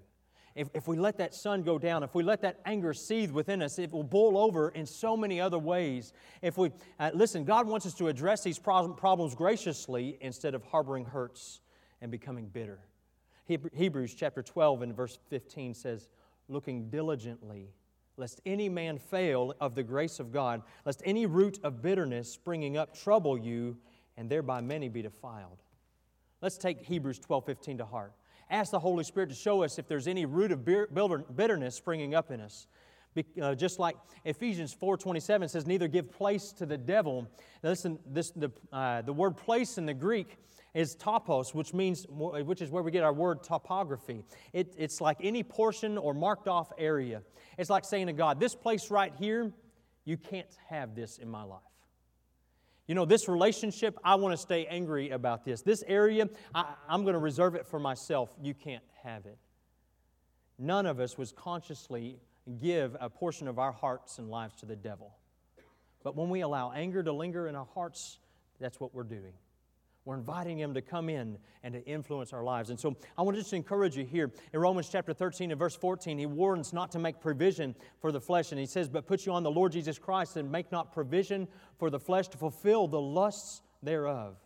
If, 0.56 0.70
if 0.74 0.88
we 0.88 0.98
let 0.98 1.18
that 1.18 1.34
sun 1.34 1.64
go 1.64 1.80
down, 1.80 2.04
if 2.04 2.14
we 2.14 2.22
let 2.22 2.42
that 2.42 2.60
anger 2.66 2.94
seethe 2.94 3.32
within 3.32 3.62
us, 3.62 3.80
it 3.80 3.92
will 3.92 4.04
boil 4.04 4.38
over 4.38 4.70
in 4.70 4.86
so 4.86 5.16
many 5.16 5.40
other 5.40 5.60
ways. 5.60 6.12
If 6.42 6.58
we 6.58 6.72
uh, 7.00 7.12
listen, 7.14 7.46
God 7.46 7.68
wants 7.68 7.86
us 7.86 7.94
to 7.96 8.08
address 8.08 8.44
these 8.44 8.60
problems 8.60 9.36
graciously 9.36 10.18
instead 10.22 10.56
of 10.56 10.64
harboring 10.64 11.06
hurts 11.06 11.62
and 12.02 12.12
becoming 12.12 12.48
bitter. 12.48 12.80
Hebrews 13.46 14.14
chapter 14.14 14.44
12 14.44 14.84
and 14.84 14.96
verse 14.96 15.18
15 15.30 15.74
says, 15.74 16.10
looking 16.50 16.90
diligently, 16.90 17.70
lest 18.20 18.42
any 18.46 18.70
man 18.70 19.00
fail 19.00 19.54
of 19.60 19.74
the 19.74 19.84
grace 19.84 20.20
of 20.20 20.32
God, 20.32 20.62
lest 20.86 21.02
any 21.06 21.26
root 21.26 21.60
of 21.64 21.82
bitterness 21.82 22.32
springing 22.32 22.78
up 22.78 22.96
trouble 22.96 23.38
you, 23.38 23.78
and 24.18 24.30
thereby 24.30 24.62
many 24.62 24.90
be 24.90 25.02
defiled. 25.02 25.58
Let's 26.42 26.58
take 26.58 26.82
Hebrews 26.82 27.20
12 27.20 27.46
15 27.46 27.78
to 27.80 27.86
heart. 27.86 28.14
Ask 28.50 28.72
the 28.72 28.80
Holy 28.80 29.04
Spirit 29.04 29.30
to 29.30 29.36
show 29.36 29.64
us 29.64 29.80
if 29.80 29.88
there's 29.88 30.08
any 30.08 30.26
root 30.26 30.52
of 30.52 30.66
bitterness 30.66 31.76
springing 31.76 32.16
up 32.16 32.32
in 32.32 32.42
us. 32.42 32.68
Uh, 33.42 33.56
just 33.56 33.80
like 33.80 33.96
Ephesians 34.24 34.76
4.27 34.76 35.50
says, 35.50 35.66
neither 35.66 35.88
give 35.88 36.12
place 36.12 36.52
to 36.54 36.66
the 36.66 36.78
devil. 36.78 37.28
Now 37.64 37.72
listen, 37.72 38.00
this, 38.06 38.32
the, 38.32 38.52
uh, 38.72 39.02
the 39.02 39.14
word 39.14 39.36
place 39.36 39.78
in 39.78 39.86
the 39.86 39.94
Greek 39.94 40.38
is 40.74 40.96
topos, 40.96 41.54
which 41.54 41.74
means, 41.74 42.06
which 42.10 42.62
is 42.62 42.70
where 42.70 42.84
we 42.84 42.92
get 42.92 43.04
our 43.04 43.14
word 43.14 43.44
topography. 43.44 44.24
It, 44.54 44.76
it's 44.78 45.02
like 45.02 45.18
any 45.22 45.44
portion 45.44 45.98
or 45.98 46.14
marked 46.14 46.48
off 46.48 46.72
area. 46.78 47.24
It's 47.58 47.70
like 47.70 47.84
saying 47.84 48.08
to 48.08 48.14
God, 48.14 48.40
this 48.40 48.56
place 48.56 48.92
right 48.92 49.14
here, 49.18 49.52
you 50.06 50.18
can't 50.18 50.48
have 50.70 50.96
this 50.96 51.18
in 51.18 51.30
my 51.30 51.44
life. 51.44 51.62
You 52.88 52.96
know, 52.96 53.06
this 53.06 53.28
relationship, 53.28 53.98
I 54.04 54.16
want 54.16 54.34
to 54.34 54.38
stay 54.38 54.66
angry 54.66 55.10
about 55.12 55.46
this. 55.46 55.62
This 55.62 55.84
area, 55.88 56.28
I, 56.56 56.74
I'm 56.88 57.04
going 57.04 57.14
to 57.14 57.20
reserve 57.20 57.56
it 57.56 57.66
for 57.68 57.80
myself. 57.80 58.32
You 58.42 58.54
can't 58.54 58.84
have 59.04 59.26
it. 59.26 59.38
None 60.58 60.86
of 60.86 61.00
us 61.00 61.18
was 61.18 61.32
consciously 61.32 62.18
give 62.60 62.96
a 63.00 63.10
portion 63.10 63.48
of 63.48 63.60
our 63.60 63.72
hearts 63.72 64.18
and 64.18 64.30
lives 64.30 64.56
to 64.56 64.66
the 64.66 64.76
devil. 64.76 65.16
But 66.04 66.16
when 66.16 66.30
we 66.30 66.42
allow 66.42 66.72
anger 66.72 67.04
to 67.04 67.12
linger 67.12 67.48
in 67.48 67.56
our 67.56 67.68
hearts, 67.74 68.20
that's 68.60 68.80
what 68.80 68.94
we're 68.94 69.04
doing. 69.04 69.34
We're 70.06 70.16
inviting 70.16 70.58
him 70.58 70.74
to 70.74 70.82
come 70.82 71.10
in 71.10 71.38
and 71.62 71.74
to 71.74 71.86
influence 71.86 72.34
our 72.34 72.44
lives. 72.44 72.70
And 72.70 72.80
so 72.80 72.96
I 73.18 73.22
want 73.22 73.36
to 73.36 73.44
just 73.44 73.54
encourage 73.54 73.96
you 73.96 74.06
here. 74.06 74.32
In 74.54 74.60
Romans 74.60 74.90
chapter 74.92 75.14
13 75.14 75.52
and 75.52 75.60
verse 75.60 75.76
14, 75.76 76.18
he 76.18 76.26
warns 76.26 76.74
not 76.74 76.92
to 76.94 77.00
make 77.00 77.20
provision 77.20 77.76
for 78.00 78.12
the 78.12 78.22
flesh. 78.22 78.52
And 78.52 78.60
he 78.60 78.66
says, 78.66 78.90
But 78.90 79.06
put 79.06 79.26
you 79.26 79.34
on 79.34 79.44
the 79.44 79.52
Lord 79.52 79.74
Jesus 79.74 80.00
Christ 80.00 80.38
and 80.38 80.52
make 80.52 80.72
not 80.72 80.94
provision 80.94 81.48
for 81.78 81.90
the 81.90 82.00
flesh 82.00 82.28
to 82.30 82.38
fulfill 82.38 82.88
the 82.88 83.00
lusts 83.00 83.62
thereof. 83.84 84.38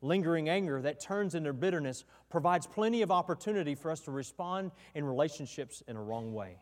Lingering 0.00 0.48
anger 0.48 0.80
that 0.80 1.00
turns 1.00 1.34
into 1.34 1.52
bitterness 1.52 2.04
provides 2.30 2.66
plenty 2.66 3.02
of 3.02 3.10
opportunity 3.10 3.74
for 3.74 3.90
us 3.90 4.00
to 4.00 4.12
respond 4.12 4.70
in 4.94 5.04
relationships 5.04 5.82
in 5.88 5.96
a 5.96 6.02
wrong 6.02 6.32
way. 6.32 6.56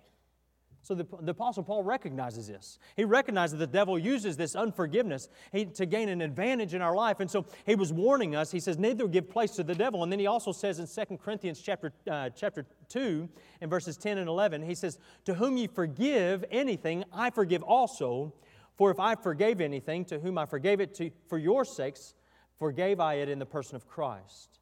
So 0.86 0.94
the, 0.94 1.04
the, 1.20 1.32
Apostle 1.32 1.64
Paul 1.64 1.82
recognizes 1.82 2.46
this. 2.46 2.78
He 2.94 3.02
recognizes 3.02 3.58
the 3.58 3.66
devil 3.66 3.98
uses 3.98 4.36
this 4.36 4.54
unforgiveness 4.54 5.28
to 5.74 5.84
gain 5.84 6.08
an 6.08 6.20
advantage 6.20 6.74
in 6.74 6.80
our 6.80 6.94
life. 6.94 7.18
And 7.18 7.28
so 7.28 7.44
he 7.64 7.74
was 7.74 7.92
warning 7.92 8.36
us. 8.36 8.52
He 8.52 8.60
says, 8.60 8.78
neither 8.78 9.08
give 9.08 9.28
place 9.28 9.50
to 9.56 9.64
the 9.64 9.74
devil. 9.74 10.04
And 10.04 10.12
then 10.12 10.20
he 10.20 10.28
also 10.28 10.52
says 10.52 10.78
in 10.78 10.86
2 10.86 11.16
Corinthians 11.16 11.60
chapter, 11.60 11.92
uh, 12.08 12.30
chapter 12.36 12.66
2, 12.88 13.28
in 13.62 13.68
verses 13.68 13.96
10 13.96 14.18
and 14.18 14.28
11, 14.28 14.62
he 14.62 14.76
says, 14.76 15.00
To 15.24 15.34
whom 15.34 15.56
ye 15.56 15.66
forgive 15.66 16.44
anything, 16.52 17.02
I 17.12 17.30
forgive 17.30 17.64
also. 17.64 18.32
For 18.76 18.92
if 18.92 19.00
I 19.00 19.16
forgave 19.16 19.60
anything, 19.60 20.04
to 20.04 20.20
whom 20.20 20.38
I 20.38 20.46
forgave 20.46 20.80
it 20.80 20.94
to, 20.96 21.10
for 21.28 21.38
your 21.38 21.64
sakes, 21.64 22.14
forgave 22.60 23.00
I 23.00 23.14
it 23.14 23.28
in 23.28 23.40
the 23.40 23.46
person 23.46 23.74
of 23.74 23.88
Christ. 23.88 24.60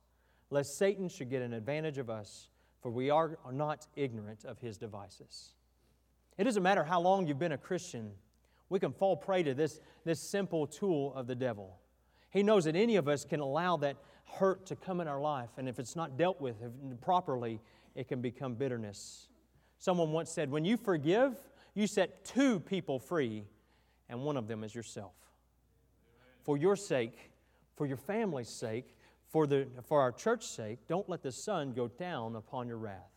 Lest 0.49 0.79
Satan 0.79 1.11
should 1.11 1.29
get 1.29 1.43
an 1.43 1.53
advantage 1.53 1.99
of 1.99 2.09
us, 2.09 2.49
for 2.81 2.91
we 2.91 3.11
are 3.11 3.39
not 3.53 3.87
ignorant 3.95 4.47
of 4.47 4.59
his 4.59 4.79
devices. 4.79 5.53
It 6.37 6.45
doesn't 6.45 6.63
matter 6.63 6.85
how 6.85 7.01
long 7.01 7.27
you've 7.27 7.39
been 7.39 7.53
a 7.53 7.59
Christian, 7.59 8.13
we 8.69 8.81
can 8.81 8.93
fall 8.93 9.17
prey 9.17 9.43
to 9.43 9.55
this, 9.55 9.81
this 10.05 10.21
simple 10.21 10.67
tool 10.67 11.15
of 11.15 11.27
the 11.27 11.35
devil. 11.35 11.79
He 12.31 12.43
knows 12.43 12.65
that 12.65 12.75
any 12.75 12.97
of 12.97 13.07
us 13.07 13.25
can 13.25 13.41
allow 13.41 13.77
that 13.79 13.97
hurt 14.25 14.67
to 14.67 14.77
come 14.77 15.01
in 15.01 15.07
our 15.07 15.21
life, 15.21 15.51
and 15.57 15.69
if 15.69 15.79
it's 15.79 15.95
not 15.95 16.17
dealt 16.17 16.41
with 16.41 16.57
properly, 17.01 17.61
it 17.95 18.09
can 18.09 18.21
become 18.21 18.55
bitterness. 18.55 19.29
Someone 19.79 20.11
once 20.13 20.31
said, 20.31 20.51
When 20.51 20.65
you 20.65 20.77
forgive, 20.77 21.37
you 21.75 21.87
set 21.87 22.25
two 22.25 22.59
people 22.59 22.99
free, 22.99 23.45
and 24.09 24.25
one 24.25 24.37
of 24.37 24.49
them 24.49 24.65
is 24.65 24.75
yourself. 24.75 25.15
For 26.43 26.57
your 26.57 26.75
sake, 26.75 27.31
for 27.77 27.87
your 27.87 27.97
family's 27.97 28.49
sake, 28.49 28.97
for, 29.29 29.47
the, 29.47 29.67
for 29.87 30.01
our 30.01 30.13
church's 30.13 30.51
sake, 30.51 30.87
don't 30.89 31.09
let 31.09 31.23
the 31.23 31.33
sun 31.33 31.73
go 31.73 31.89
down 31.89 32.37
upon 32.37 32.69
your 32.69 32.79
wrath. 32.79 33.11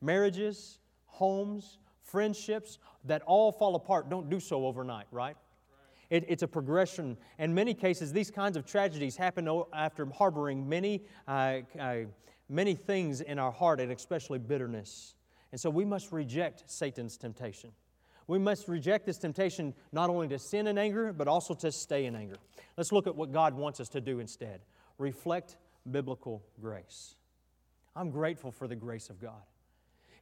Marriages, 0.00 0.78
homes, 1.06 1.78
friendships 2.04 2.78
that 3.04 3.22
all 3.22 3.52
fall 3.52 3.74
apart 3.74 4.08
don't 4.08 4.30
do 4.30 4.40
so 4.40 4.66
overnight, 4.66 5.06
right? 5.10 5.36
It, 6.10 6.24
it's 6.28 6.42
a 6.42 6.48
progression. 6.48 7.16
In 7.38 7.54
many 7.54 7.74
cases, 7.74 8.12
these 8.12 8.30
kinds 8.30 8.56
of 8.56 8.66
tragedies 8.66 9.16
happen 9.16 9.48
after 9.72 10.06
harboring 10.06 10.68
many, 10.68 11.02
uh, 11.26 11.58
uh, 11.78 11.96
many 12.48 12.74
things 12.74 13.20
in 13.20 13.38
our 13.38 13.50
heart, 13.50 13.80
and 13.80 13.90
especially 13.90 14.38
bitterness. 14.38 15.14
And 15.50 15.60
so 15.60 15.70
we 15.70 15.84
must 15.84 16.12
reject 16.12 16.64
Satan's 16.66 17.16
temptation. 17.16 17.70
We 18.26 18.38
must 18.38 18.68
reject 18.68 19.06
this 19.06 19.18
temptation 19.18 19.74
not 19.92 20.08
only 20.08 20.28
to 20.28 20.38
sin 20.38 20.66
in 20.66 20.78
anger, 20.78 21.12
but 21.12 21.28
also 21.28 21.54
to 21.54 21.70
stay 21.70 22.06
in 22.06 22.16
anger. 22.16 22.36
Let's 22.76 22.92
look 22.92 23.06
at 23.06 23.14
what 23.14 23.32
God 23.32 23.54
wants 23.54 23.80
us 23.80 23.88
to 23.90 24.00
do 24.00 24.20
instead 24.20 24.60
reflect 24.98 25.56
biblical 25.90 26.44
grace. 26.60 27.16
I'm 27.96 28.10
grateful 28.10 28.52
for 28.52 28.68
the 28.68 28.76
grace 28.76 29.10
of 29.10 29.20
God. 29.20 29.42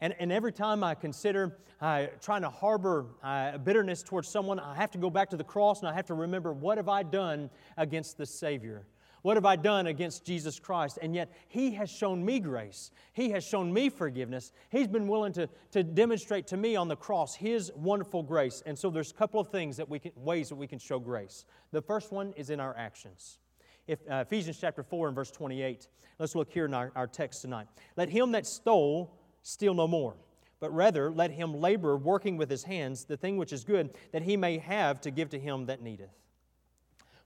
And, 0.02 0.16
and 0.18 0.32
every 0.32 0.50
time 0.50 0.82
I 0.82 0.96
consider 0.96 1.56
uh, 1.80 2.06
trying 2.20 2.42
to 2.42 2.50
harbor 2.50 3.06
uh, 3.22 3.56
bitterness 3.58 4.02
towards 4.02 4.26
someone, 4.26 4.58
I 4.58 4.74
have 4.74 4.90
to 4.90 4.98
go 4.98 5.10
back 5.10 5.30
to 5.30 5.36
the 5.36 5.44
cross 5.44 5.78
and 5.78 5.88
I 5.88 5.94
have 5.94 6.06
to 6.06 6.14
remember 6.14 6.52
what 6.52 6.76
have 6.76 6.88
I 6.88 7.04
done 7.04 7.48
against 7.76 8.18
the 8.18 8.26
Savior? 8.26 8.84
What 9.22 9.36
have 9.36 9.46
I 9.46 9.54
done 9.54 9.86
against 9.86 10.24
Jesus 10.24 10.58
Christ? 10.58 10.98
And 11.00 11.14
yet, 11.14 11.32
He 11.46 11.70
has 11.74 11.88
shown 11.88 12.24
me 12.24 12.40
grace. 12.40 12.90
He 13.12 13.30
has 13.30 13.44
shown 13.44 13.72
me 13.72 13.90
forgiveness. 13.90 14.50
He's 14.70 14.88
been 14.88 15.06
willing 15.06 15.32
to, 15.34 15.48
to 15.70 15.84
demonstrate 15.84 16.48
to 16.48 16.56
me 16.56 16.74
on 16.74 16.88
the 16.88 16.96
cross 16.96 17.36
His 17.36 17.70
wonderful 17.76 18.24
grace. 18.24 18.60
And 18.66 18.76
so, 18.76 18.90
there's 18.90 19.12
a 19.12 19.14
couple 19.14 19.38
of 19.38 19.50
things 19.50 19.76
that 19.76 19.88
we 19.88 20.00
can, 20.00 20.10
ways 20.16 20.48
that 20.48 20.56
we 20.56 20.66
can 20.66 20.80
show 20.80 20.98
grace. 20.98 21.44
The 21.70 21.80
first 21.80 22.10
one 22.10 22.32
is 22.36 22.50
in 22.50 22.58
our 22.58 22.76
actions. 22.76 23.38
If, 23.86 24.00
uh, 24.10 24.24
Ephesians 24.26 24.58
chapter 24.60 24.82
4 24.82 25.06
and 25.06 25.14
verse 25.14 25.30
28. 25.30 25.86
Let's 26.18 26.34
look 26.34 26.52
here 26.52 26.66
in 26.66 26.74
our, 26.74 26.92
our 26.94 27.06
text 27.06 27.42
tonight. 27.42 27.66
Let 27.96 28.08
him 28.08 28.32
that 28.32 28.46
stole 28.46 29.21
steal 29.42 29.74
no 29.74 29.86
more, 29.86 30.14
but 30.60 30.72
rather 30.74 31.10
let 31.10 31.30
him 31.30 31.60
labor, 31.60 31.96
working 31.96 32.36
with 32.36 32.50
his 32.50 32.64
hands, 32.64 33.04
the 33.04 33.16
thing 33.16 33.36
which 33.36 33.52
is 33.52 33.64
good, 33.64 33.90
that 34.12 34.22
he 34.22 34.36
may 34.36 34.58
have 34.58 35.00
to 35.02 35.10
give 35.10 35.30
to 35.30 35.38
him 35.38 35.66
that 35.66 35.82
needeth. 35.82 36.10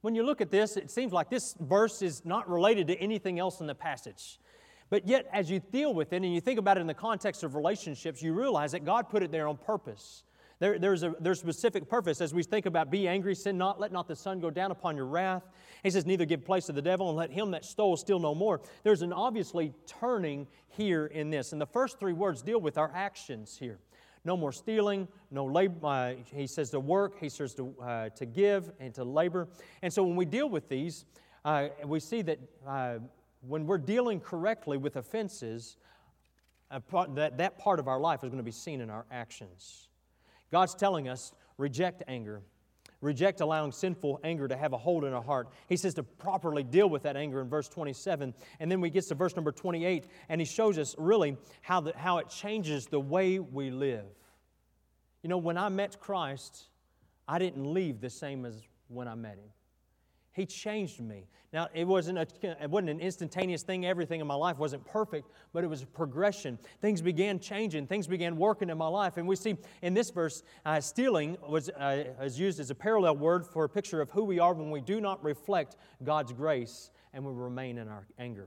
When 0.01 0.15
you 0.15 0.23
look 0.23 0.41
at 0.41 0.51
this, 0.51 0.77
it 0.77 0.91
seems 0.91 1.13
like 1.13 1.31
this 1.31 1.55
verse 1.61 2.03
is 2.03 2.25
not 2.25 2.49
related 2.49 2.87
to 2.89 2.97
anything 2.99 3.39
else 3.39 3.61
in 3.61 3.67
the 3.67 3.75
passage. 3.75 4.39
But 4.89 5.09
yet, 5.09 5.27
as 5.33 5.51
you 5.51 5.61
deal 5.61 5.93
with 5.95 6.13
it 6.13 6.23
and 6.23 6.33
you 6.33 6.41
think 6.41 6.59
about 6.59 6.77
it 6.77 6.81
in 6.81 6.87
the 6.87 6.95
context 6.95 7.43
of 7.43 7.55
relationships, 7.55 8.23
you 8.23 8.33
realize 8.33 8.73
that 8.73 8.85
God 8.85 9.09
put 9.09 9.23
it 9.23 9.33
there 9.33 9.49
on 9.49 9.57
purpose. 9.57 10.23
There, 10.59 10.79
there's, 10.79 11.03
a, 11.03 11.15
there's 11.21 11.39
specific 11.39 11.89
purpose 11.89 12.23
as 12.23 12.33
we 12.33 12.43
think 12.43 12.65
about 12.65 12.91
be 12.91 13.07
angry, 13.07 13.35
sin 13.35 13.59
not, 13.59 13.79
let 13.79 13.93
not 13.93 14.09
the 14.09 14.17
sun 14.17 14.41
go 14.41 14.49
down 14.49 14.71
upon 14.71 14.97
your 14.97 15.05
wrath. 15.05 15.43
He 15.83 15.91
says, 15.91 16.07
neither 16.07 16.25
give 16.25 16.45
place 16.45 16.67
to 16.67 16.73
the 16.73 16.81
devil 16.81 17.09
and 17.09 17.17
let 17.17 17.31
him 17.31 17.51
that 17.51 17.65
stole 17.65 17.97
steal 17.97 18.19
no 18.19 18.35
more. 18.35 18.63
There's 18.83 19.03
an 19.03 19.13
obviously 19.13 19.75
turning 19.87 20.47
here 20.69 21.07
in 21.07 21.29
this. 21.29 21.53
And 21.53 21.61
the 21.61 21.67
first 21.67 22.01
three 22.01 22.15
words 22.15 22.41
deal 22.41 22.59
with 22.61 22.79
our 22.79 22.91
actions 22.95 23.59
here. 23.59 23.79
No 24.25 24.37
more 24.37 24.51
stealing, 24.51 25.09
no 25.31 25.45
labor. 25.45 25.87
Uh, 25.87 26.15
he 26.35 26.47
says 26.47 26.71
to 26.71 26.81
work, 26.81 27.21
he 27.21 27.29
says 27.29 27.55
to, 27.55 27.75
uh, 27.81 28.09
to 28.11 28.27
give 28.27 28.73
and 28.81 28.95
to 28.95 29.05
labor. 29.05 29.49
And 29.83 29.93
so 29.93 30.03
when 30.05 30.17
we 30.17 30.25
deal 30.25 30.49
with 30.49 30.69
these, 30.71 31.05
uh, 31.45 31.69
we 31.85 32.01
see 32.01 32.23
that 32.23 32.39
uh, 32.67 32.99
when 33.47 33.67
we're 33.67 33.79
dealing 33.79 34.21
correctly 34.21 34.79
with 34.79 34.97
offenses, 34.97 35.77
part, 36.89 37.15
that, 37.15 37.39
that 37.39 37.59
part 37.59 37.79
of 37.79 37.89
our 37.89 38.01
life 38.01 38.25
is 38.25 38.31
going 38.31 38.39
to 38.39 38.43
be 38.43 38.51
seen 38.51 38.81
in 38.81 38.91
our 38.91 39.07
actions. 39.11 39.86
God's 40.51 40.75
telling 40.75 41.09
us 41.09 41.33
reject 41.59 42.03
anger. 42.09 42.43
Reject 43.03 43.41
allowing 43.41 43.73
sinful 43.73 44.21
anger 44.25 44.49
to 44.49 44.57
have 44.57 44.73
a 44.73 44.79
hold 44.79 45.05
in 45.05 45.13
our 45.13 45.23
heart. 45.23 45.49
He 45.69 45.77
says 45.77 45.95
to 45.95 46.03
properly 46.03 46.63
deal 46.63 46.89
with 46.89 47.03
that 47.03 47.17
anger 47.17 47.41
in 47.41 47.49
verse 47.49 47.69
27. 47.69 48.35
And 48.59 48.71
then 48.71 48.81
we 48.81 48.89
get 48.89 49.05
to 49.09 49.15
verse 49.15 49.37
number 49.37 49.53
28, 49.53 50.07
and 50.29 50.41
he 50.41 50.47
shows 50.47 50.79
us 50.79 50.95
really 50.97 51.37
how, 51.61 51.81
the, 51.81 51.93
how 51.97 52.19
it 52.19 52.29
changes 52.31 52.87
the 52.87 53.01
way 53.01 53.39
we 53.39 53.71
live. 53.71 54.07
You 55.23 55.29
know, 55.29 55.39
when 55.39 55.59
I 55.59 55.69
met 55.69 56.01
Christ, 56.01 56.69
I 57.29 57.39
didn't 57.39 57.73
leave 57.73 58.01
the 58.01 58.11
same 58.11 58.47
as 58.47 58.63
when 58.89 59.09
I 59.09 59.15
met 59.15 59.35
him. 59.35 59.51
He 60.37 60.45
changed 60.45 61.01
me. 61.01 61.25
Now, 61.51 61.69
it 61.73 61.87
wasn't, 61.87 62.19
a, 62.19 62.27
it 62.63 62.69
wasn't 62.69 62.91
an 62.91 63.01
instantaneous 63.01 63.63
thing. 63.63 63.87
Everything 63.87 64.21
in 64.21 64.27
my 64.27 64.35
life 64.35 64.59
wasn't 64.59 64.85
perfect, 64.85 65.31
but 65.55 65.65
it 65.65 65.67
was 65.69 65.83
a 65.83 65.87
progression. 65.87 66.59
Things 66.83 67.01
began 67.01 67.41
changing. 67.41 67.87
Things 67.87 68.07
began 68.07 68.37
working 68.37 68.69
in 68.69 68.77
my 68.77 68.87
life. 68.87 69.17
And 69.17 69.27
we 69.27 69.35
see 69.35 69.57
in 69.81 69.95
this 69.95 70.11
verse, 70.11 70.43
uh, 70.67 70.79
stealing 70.83 71.39
was, 71.49 71.71
uh, 71.71 72.05
was 72.21 72.39
used 72.39 72.61
as 72.61 72.71
a 72.71 72.75
parallel 72.75 73.17
word 73.17 73.47
for 73.47 73.65
a 73.65 73.69
picture 73.69 74.03
of 74.03 74.11
who 74.11 74.25
we 74.25 74.39
are 74.39 74.53
when 74.53 74.71
we 74.71 74.83
do 74.83 75.01
not 75.01 75.25
reflect 75.25 75.77
God's 76.05 76.35
grace 76.35 76.91
and 77.15 77.25
we 77.25 77.33
remain 77.33 77.79
in 77.79 77.89
our 77.89 78.07
anger. 78.19 78.47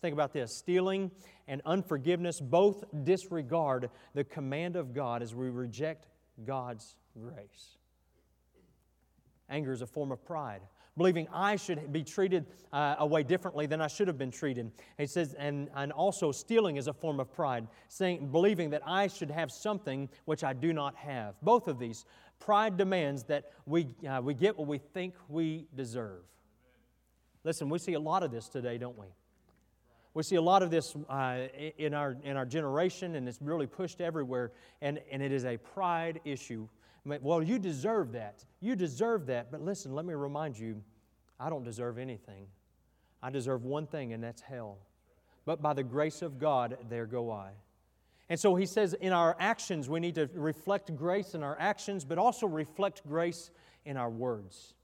Think 0.00 0.14
about 0.14 0.32
this 0.32 0.56
stealing 0.56 1.10
and 1.48 1.60
unforgiveness 1.66 2.40
both 2.40 2.82
disregard 3.04 3.90
the 4.14 4.24
command 4.24 4.74
of 4.74 4.94
God 4.94 5.22
as 5.22 5.34
we 5.34 5.50
reject 5.50 6.06
God's 6.46 6.96
grace. 7.20 7.76
Anger 9.50 9.72
is 9.72 9.82
a 9.82 9.86
form 9.86 10.12
of 10.12 10.24
pride. 10.24 10.62
Believing 10.98 11.26
I 11.32 11.56
should 11.56 11.92
be 11.92 12.02
treated 12.02 12.44
uh, 12.72 12.96
a 12.98 13.06
way 13.06 13.22
differently 13.22 13.66
than 13.66 13.80
I 13.80 13.86
should 13.86 14.08
have 14.08 14.18
been 14.18 14.30
treated. 14.30 14.70
He 14.98 15.06
says, 15.06 15.34
and, 15.38 15.70
and 15.74 15.92
also 15.92 16.32
stealing 16.32 16.76
is 16.76 16.88
a 16.88 16.92
form 16.92 17.20
of 17.20 17.32
pride, 17.32 17.66
saying, 17.88 18.30
believing 18.30 18.70
that 18.70 18.82
I 18.84 19.06
should 19.06 19.30
have 19.30 19.50
something 19.50 20.10
which 20.26 20.44
I 20.44 20.52
do 20.52 20.74
not 20.74 20.94
have. 20.96 21.40
Both 21.40 21.68
of 21.68 21.78
these, 21.78 22.04
pride 22.40 22.76
demands 22.76 23.24
that 23.24 23.52
we, 23.64 23.88
uh, 24.06 24.20
we 24.22 24.34
get 24.34 24.58
what 24.58 24.66
we 24.66 24.78
think 24.78 25.14
we 25.28 25.66
deserve. 25.74 26.22
Listen, 27.44 27.70
we 27.70 27.78
see 27.78 27.94
a 27.94 28.00
lot 28.00 28.22
of 28.22 28.30
this 28.30 28.48
today, 28.48 28.76
don't 28.76 28.98
we? 28.98 29.06
We 30.14 30.22
see 30.24 30.36
a 30.36 30.42
lot 30.42 30.62
of 30.62 30.70
this 30.70 30.96
uh, 31.08 31.46
in, 31.78 31.94
our, 31.94 32.16
in 32.24 32.36
our 32.36 32.44
generation, 32.44 33.14
and 33.14 33.28
it's 33.28 33.40
really 33.40 33.66
pushed 33.66 34.00
everywhere, 34.00 34.50
and, 34.82 35.00
and 35.12 35.22
it 35.22 35.30
is 35.30 35.44
a 35.44 35.58
pride 35.58 36.20
issue. 36.24 36.68
Well, 37.22 37.42
you 37.42 37.58
deserve 37.58 38.12
that. 38.12 38.44
You 38.60 38.76
deserve 38.76 39.26
that. 39.26 39.50
But 39.50 39.62
listen, 39.62 39.94
let 39.94 40.04
me 40.04 40.14
remind 40.14 40.58
you 40.58 40.82
I 41.40 41.50
don't 41.50 41.64
deserve 41.64 41.98
anything. 41.98 42.46
I 43.22 43.30
deserve 43.30 43.64
one 43.64 43.86
thing, 43.86 44.12
and 44.12 44.22
that's 44.22 44.42
hell. 44.42 44.78
But 45.44 45.62
by 45.62 45.72
the 45.72 45.82
grace 45.82 46.22
of 46.22 46.38
God, 46.38 46.76
there 46.88 47.06
go 47.06 47.30
I. 47.30 47.50
And 48.28 48.38
so 48.38 48.54
he 48.54 48.66
says 48.66 48.94
in 48.94 49.12
our 49.12 49.36
actions, 49.40 49.88
we 49.88 50.00
need 50.00 50.16
to 50.16 50.28
reflect 50.34 50.94
grace 50.94 51.34
in 51.34 51.42
our 51.42 51.56
actions, 51.58 52.04
but 52.04 52.18
also 52.18 52.46
reflect 52.46 53.06
grace 53.08 53.50
in 53.84 53.96
our 53.96 54.10
words. 54.10 54.74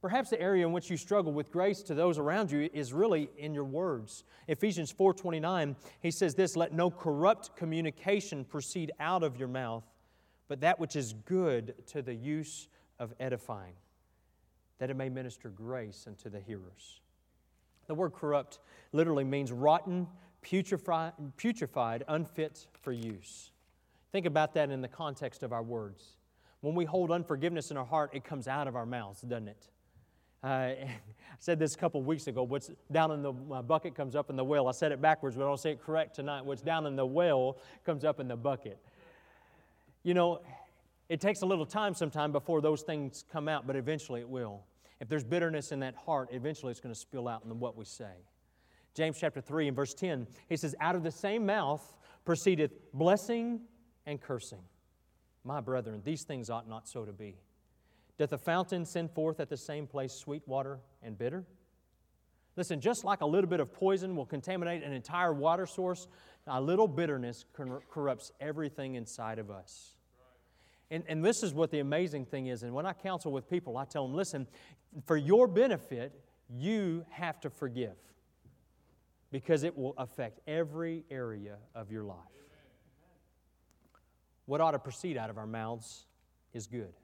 Perhaps 0.00 0.30
the 0.30 0.40
area 0.40 0.64
in 0.64 0.72
which 0.72 0.88
you 0.88 0.96
struggle 0.96 1.32
with 1.32 1.50
grace 1.50 1.82
to 1.82 1.94
those 1.94 2.18
around 2.18 2.52
you 2.52 2.70
is 2.72 2.92
really 2.92 3.28
in 3.38 3.52
your 3.52 3.64
words. 3.64 4.22
Ephesians 4.46 4.92
4:29, 4.92 5.74
he 6.00 6.12
says 6.12 6.34
this, 6.34 6.54
let 6.54 6.72
no 6.72 6.90
corrupt 6.90 7.56
communication 7.56 8.44
proceed 8.44 8.92
out 9.00 9.24
of 9.24 9.36
your 9.36 9.48
mouth, 9.48 9.84
but 10.48 10.60
that 10.60 10.78
which 10.78 10.96
is 10.96 11.12
good 11.12 11.74
to 11.88 12.02
the 12.02 12.14
use 12.14 12.68
of 12.98 13.12
edifying, 13.20 13.74
that 14.78 14.90
it 14.90 14.96
may 14.96 15.08
minister 15.08 15.48
grace 15.48 16.04
unto 16.06 16.28
the 16.28 16.40
hearers. 16.40 17.00
The 17.86 17.94
word 17.94 18.12
corrupt 18.12 18.58
literally 18.92 19.24
means 19.24 19.52
rotten, 19.52 20.06
putrefied, 20.44 21.12
putrefied, 21.36 22.02
unfit 22.08 22.66
for 22.80 22.92
use. 22.92 23.50
Think 24.12 24.26
about 24.26 24.54
that 24.54 24.70
in 24.70 24.80
the 24.80 24.88
context 24.88 25.42
of 25.42 25.52
our 25.52 25.62
words. 25.62 26.16
When 26.60 26.74
we 26.74 26.84
hold 26.84 27.10
unforgiveness 27.10 27.70
in 27.70 27.76
our 27.76 27.84
heart, 27.84 28.10
it 28.12 28.24
comes 28.24 28.48
out 28.48 28.66
of 28.66 28.76
our 28.76 28.86
mouths, 28.86 29.20
doesn't 29.20 29.48
it? 29.48 29.68
Uh, 30.42 30.46
I 30.46 30.98
said 31.38 31.58
this 31.58 31.74
a 31.74 31.78
couple 31.78 32.02
weeks 32.02 32.26
ago. 32.26 32.42
What's 32.42 32.70
down 32.90 33.10
in 33.10 33.22
the 33.22 33.32
bucket 33.32 33.94
comes 33.94 34.16
up 34.16 34.30
in 34.30 34.36
the 34.36 34.44
well. 34.44 34.68
I 34.68 34.72
said 34.72 34.90
it 34.90 35.00
backwards, 35.00 35.36
but 35.36 35.44
I 35.44 35.48
don't 35.48 35.60
say 35.60 35.72
it 35.72 35.82
correct 35.82 36.16
tonight. 36.16 36.44
What's 36.44 36.62
down 36.62 36.86
in 36.86 36.96
the 36.96 37.06
well 37.06 37.58
comes 37.84 38.04
up 38.04 38.20
in 38.20 38.28
the 38.28 38.36
bucket. 38.36 38.78
You 40.06 40.14
know, 40.14 40.38
it 41.08 41.20
takes 41.20 41.42
a 41.42 41.46
little 41.46 41.66
time 41.66 41.92
sometime 41.92 42.30
before 42.30 42.60
those 42.60 42.84
things 42.86 43.24
come 43.32 43.48
out, 43.48 43.66
but 43.66 43.74
eventually 43.74 44.20
it 44.20 44.28
will. 44.28 44.62
If 45.00 45.08
there's 45.08 45.24
bitterness 45.24 45.72
in 45.72 45.80
that 45.80 45.96
heart, 45.96 46.28
eventually 46.30 46.70
it's 46.70 46.78
going 46.78 46.94
to 46.94 47.00
spill 47.00 47.26
out 47.26 47.42
in 47.44 47.58
what 47.58 47.76
we 47.76 47.84
say. 47.84 48.12
James 48.94 49.16
chapter 49.20 49.40
3 49.40 49.66
and 49.66 49.74
verse 49.74 49.94
10, 49.94 50.28
he 50.48 50.56
says, 50.56 50.76
Out 50.80 50.94
of 50.94 51.02
the 51.02 51.10
same 51.10 51.44
mouth 51.44 51.82
proceedeth 52.24 52.70
blessing 52.94 53.62
and 54.06 54.20
cursing. 54.20 54.62
My 55.42 55.60
brethren, 55.60 56.02
these 56.04 56.22
things 56.22 56.50
ought 56.50 56.68
not 56.68 56.86
so 56.86 57.04
to 57.04 57.12
be. 57.12 57.40
Doth 58.16 58.32
a 58.32 58.38
fountain 58.38 58.84
send 58.84 59.10
forth 59.10 59.40
at 59.40 59.48
the 59.48 59.56
same 59.56 59.88
place 59.88 60.12
sweet 60.12 60.46
water 60.46 60.78
and 61.02 61.18
bitter? 61.18 61.44
Listen, 62.56 62.80
just 62.80 63.04
like 63.04 63.22
a 63.22 63.26
little 63.26 63.50
bit 63.50 63.58
of 63.58 63.72
poison 63.72 64.14
will 64.16 64.24
contaminate 64.24 64.82
an 64.82 64.92
entire 64.92 65.34
water 65.34 65.66
source, 65.66 66.06
a 66.46 66.60
little 66.60 66.88
bitterness 66.88 67.44
corrupts 67.90 68.32
everything 68.40 68.94
inside 68.94 69.38
of 69.38 69.50
us. 69.50 69.95
And, 70.90 71.02
and 71.08 71.24
this 71.24 71.42
is 71.42 71.52
what 71.52 71.70
the 71.70 71.80
amazing 71.80 72.26
thing 72.26 72.46
is. 72.46 72.62
And 72.62 72.72
when 72.72 72.86
I 72.86 72.92
counsel 72.92 73.32
with 73.32 73.48
people, 73.48 73.76
I 73.76 73.84
tell 73.84 74.06
them, 74.06 74.14
listen, 74.14 74.46
for 75.04 75.16
your 75.16 75.48
benefit, 75.48 76.12
you 76.48 77.04
have 77.10 77.40
to 77.40 77.50
forgive 77.50 77.96
because 79.32 79.64
it 79.64 79.76
will 79.76 79.94
affect 79.98 80.40
every 80.46 81.04
area 81.10 81.56
of 81.74 81.90
your 81.90 82.04
life. 82.04 82.16
What 84.46 84.60
ought 84.60 84.70
to 84.72 84.78
proceed 84.78 85.16
out 85.16 85.28
of 85.28 85.38
our 85.38 85.46
mouths 85.46 86.06
is 86.54 86.68
good. 86.68 86.94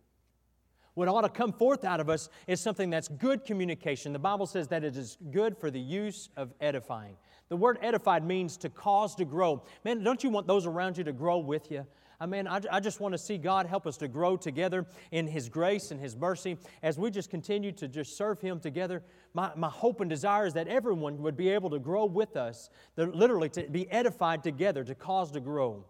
What 0.94 1.08
ought 1.08 1.22
to 1.22 1.28
come 1.28 1.52
forth 1.52 1.84
out 1.84 2.00
of 2.00 2.08
us 2.08 2.28
is 2.46 2.60
something 2.60 2.90
that's 2.90 3.08
good 3.08 3.44
communication. 3.44 4.12
The 4.12 4.18
Bible 4.18 4.46
says 4.46 4.68
that 4.68 4.84
it 4.84 4.96
is 4.96 5.16
good 5.30 5.56
for 5.56 5.70
the 5.70 5.80
use 5.80 6.28
of 6.36 6.52
edifying. 6.60 7.16
The 7.48 7.56
word 7.56 7.78
edified 7.82 8.24
means 8.24 8.56
to 8.58 8.68
cause 8.68 9.14
to 9.16 9.24
grow. 9.24 9.64
Man, 9.84 10.04
don't 10.04 10.22
you 10.22 10.30
want 10.30 10.46
those 10.46 10.66
around 10.66 10.98
you 10.98 11.04
to 11.04 11.12
grow 11.12 11.38
with 11.38 11.70
you? 11.70 11.86
I 12.22 12.26
mean, 12.26 12.46
I, 12.46 12.60
I 12.70 12.78
just 12.78 13.00
want 13.00 13.12
to 13.12 13.18
see 13.18 13.36
God 13.36 13.66
help 13.66 13.86
us 13.86 13.96
to 13.96 14.08
grow 14.08 14.36
together 14.36 14.86
in 15.10 15.26
His 15.26 15.48
grace 15.48 15.90
and 15.90 16.00
His 16.00 16.16
mercy 16.16 16.56
as 16.82 16.96
we 16.96 17.10
just 17.10 17.30
continue 17.30 17.72
to 17.72 17.88
just 17.88 18.16
serve 18.16 18.40
Him 18.40 18.60
together. 18.60 19.02
My, 19.34 19.50
my 19.56 19.68
hope 19.68 20.00
and 20.00 20.08
desire 20.08 20.46
is 20.46 20.54
that 20.54 20.68
everyone 20.68 21.18
would 21.18 21.36
be 21.36 21.48
able 21.48 21.70
to 21.70 21.78
grow 21.80 22.04
with 22.04 22.36
us, 22.36 22.70
literally 22.96 23.48
to 23.50 23.64
be 23.64 23.90
edified 23.90 24.44
together, 24.44 24.84
to 24.84 24.94
cause 24.94 25.32
to 25.32 25.40
grow. 25.40 25.84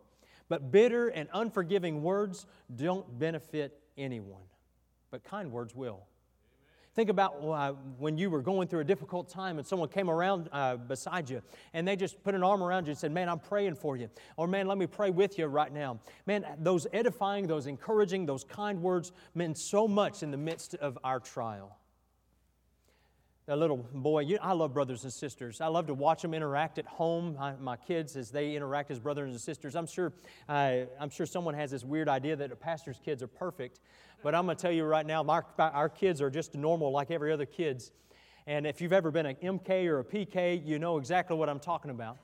But 0.49 0.73
bitter 0.73 1.09
and 1.09 1.29
unforgiving 1.35 2.03
words 2.03 2.47
don't 2.75 3.19
benefit 3.19 3.79
anyone 3.99 4.43
but 5.13 5.23
kind 5.23 5.53
words 5.53 5.77
will. 5.77 6.01
Think 6.95 7.09
about 7.09 7.43
uh, 7.43 7.73
when 7.99 8.19
you 8.19 8.29
were 8.29 8.43
going 8.43 8.69
through 8.69 8.81
a 8.81 8.85
difficult 8.85 9.31
time 9.31 9.57
and 9.57 9.67
someone 9.67 9.89
came 9.89 10.11
around 10.11 10.51
uh, 10.53 10.77
beside 10.77 11.31
you 11.31 11.41
and 11.73 11.89
they 11.89 11.97
just 11.97 12.23
put 12.23 12.35
an 12.35 12.43
arm 12.43 12.63
around 12.63 12.87
you 12.87 12.91
and 12.91 12.99
said, 12.99 13.13
Man, 13.13 13.31
I'm 13.31 13.39
praying 13.39 13.77
for 13.77 13.97
you. 13.97 14.11
Or, 14.37 14.47
Man, 14.47 14.67
let 14.67 14.77
me 14.77 14.87
pray 14.87 15.09
with 15.09 15.39
you 15.39 15.47
right 15.47 15.73
now. 15.73 16.01
Man, 16.27 16.45
those 16.59 16.87
edifying, 16.93 17.47
those 17.47 17.67
encouraging, 17.67 18.27
those 18.27 18.45
kind 18.45 18.83
words 18.83 19.13
meant 19.35 19.57
so 19.57 19.89
much 19.89 20.23
in 20.23 20.31
the 20.31 20.37
midst 20.37 20.75
of 20.75 20.99
our 21.03 21.19
trial 21.19 21.79
a 23.49 23.57
little 23.57 23.77
boy. 23.77 24.21
You, 24.21 24.39
I 24.41 24.53
love 24.53 24.73
brothers 24.73 25.03
and 25.03 25.13
sisters. 25.13 25.61
I 25.61 25.67
love 25.67 25.89
to 25.89 25.95
watch 25.95 26.23
them 26.23 26.33
interact 26.33 26.79
at 26.79 26.87
home. 26.87 27.37
I, 27.41 27.55
my 27.55 27.77
kids, 27.77 28.17
as 28.17 28.31
they 28.31 28.55
interact 28.55 28.91
as 28.91 29.01
brothers 29.01 29.33
and 29.33 29.41
sisters. 29.41 29.75
I'm 29.75 29.87
sure, 29.87 30.13
uh, 30.49 30.77
I'm 31.01 31.11
sure 31.11 31.27
someone 31.27 31.55
has 31.55 31.73
this 31.73 31.85
weird 31.85 32.09
idea 32.09 32.37
that 32.37 32.53
a 32.53 32.57
pastor's 32.57 33.01
kids 33.05 33.23
are 33.23 33.29
perfect, 33.29 33.81
but 34.23 34.35
I'm 34.35 34.45
going 34.45 34.57
to 34.57 34.63
tell 34.63 34.73
you 34.73 34.85
right 34.85 35.07
now, 35.07 35.23
my, 35.23 35.43
our 35.59 35.89
kids 35.89 36.21
are 36.21 36.31
just 36.31 36.55
normal 36.55 36.91
like 36.91 37.11
every 37.11 37.33
other 37.33 37.47
kids. 37.47 37.93
And 38.47 38.67
if 38.67 38.81
you've 38.81 38.93
ever 38.93 39.11
been 39.11 39.27
an 39.27 39.37
MK 39.37 39.87
or 39.87 40.01
a 40.01 40.05
PK, 40.05 40.65
you 40.65 40.79
know 40.79 40.99
exactly 40.99 41.37
what 41.37 41.49
I'm 41.49 41.61
talking 41.61 41.91
about. 41.91 42.19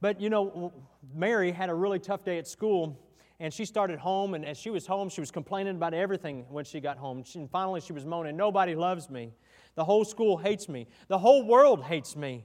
But 0.00 0.20
you 0.20 0.30
know, 0.30 0.72
Mary 1.14 1.52
had 1.52 1.68
a 1.68 1.74
really 1.74 1.98
tough 1.98 2.24
day 2.24 2.38
at 2.38 2.48
school, 2.48 2.98
and 3.38 3.52
she 3.52 3.64
started 3.64 3.98
home. 3.98 4.34
And 4.34 4.44
as 4.44 4.58
she 4.58 4.70
was 4.70 4.86
home, 4.86 5.08
she 5.08 5.20
was 5.20 5.30
complaining 5.30 5.76
about 5.76 5.94
everything 5.94 6.44
when 6.48 6.64
she 6.64 6.80
got 6.80 6.98
home. 6.98 7.22
And 7.34 7.50
finally, 7.50 7.80
she 7.80 7.92
was 7.92 8.04
moaning, 8.04 8.36
"Nobody 8.36 8.74
loves 8.74 9.08
me." 9.10 9.32
The 9.74 9.84
whole 9.84 10.04
school 10.04 10.36
hates 10.36 10.68
me. 10.68 10.86
The 11.08 11.18
whole 11.18 11.44
world 11.44 11.84
hates 11.84 12.16
me. 12.16 12.44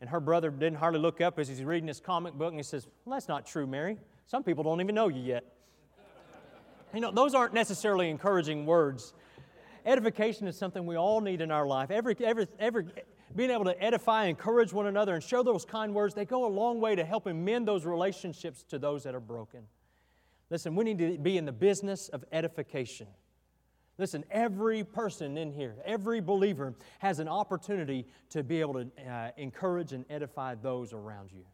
And 0.00 0.08
her 0.10 0.20
brother 0.20 0.50
didn't 0.50 0.78
hardly 0.78 1.00
look 1.00 1.20
up 1.20 1.38
as 1.38 1.48
he's 1.48 1.62
reading 1.62 1.88
his 1.88 2.00
comic 2.00 2.34
book 2.34 2.50
and 2.50 2.58
he 2.58 2.62
says, 2.62 2.86
well, 3.04 3.16
That's 3.16 3.28
not 3.28 3.46
true, 3.46 3.66
Mary. 3.66 3.98
Some 4.26 4.44
people 4.44 4.62
don't 4.64 4.80
even 4.80 4.94
know 4.94 5.08
you 5.08 5.22
yet. 5.22 5.44
You 6.94 7.00
know, 7.00 7.10
those 7.10 7.34
aren't 7.34 7.54
necessarily 7.54 8.08
encouraging 8.08 8.64
words. 8.64 9.12
Edification 9.84 10.46
is 10.46 10.56
something 10.56 10.86
we 10.86 10.96
all 10.96 11.20
need 11.20 11.40
in 11.40 11.50
our 11.50 11.66
life. 11.66 11.90
Every, 11.90 12.16
every, 12.24 12.46
every, 12.58 12.86
being 13.34 13.50
able 13.50 13.64
to 13.64 13.82
edify, 13.82 14.24
encourage 14.24 14.72
one 14.72 14.86
another, 14.86 15.14
and 15.14 15.22
show 15.22 15.42
those 15.42 15.64
kind 15.64 15.94
words, 15.94 16.14
they 16.14 16.24
go 16.24 16.46
a 16.46 16.48
long 16.48 16.80
way 16.80 16.94
to 16.94 17.04
helping 17.04 17.44
mend 17.44 17.68
those 17.68 17.84
relationships 17.84 18.64
to 18.64 18.78
those 18.78 19.04
that 19.04 19.14
are 19.14 19.20
broken. 19.20 19.60
Listen, 20.50 20.74
we 20.74 20.84
need 20.84 20.98
to 20.98 21.18
be 21.18 21.36
in 21.36 21.44
the 21.44 21.52
business 21.52 22.08
of 22.08 22.24
edification. 22.32 23.06
Listen, 23.98 24.24
every 24.30 24.84
person 24.84 25.36
in 25.36 25.52
here, 25.52 25.76
every 25.84 26.20
believer 26.20 26.74
has 27.00 27.18
an 27.18 27.28
opportunity 27.28 28.06
to 28.30 28.42
be 28.42 28.60
able 28.60 28.74
to 28.74 28.88
uh, 29.10 29.30
encourage 29.36 29.92
and 29.92 30.04
edify 30.08 30.54
those 30.54 30.92
around 30.92 31.32
you. 31.32 31.44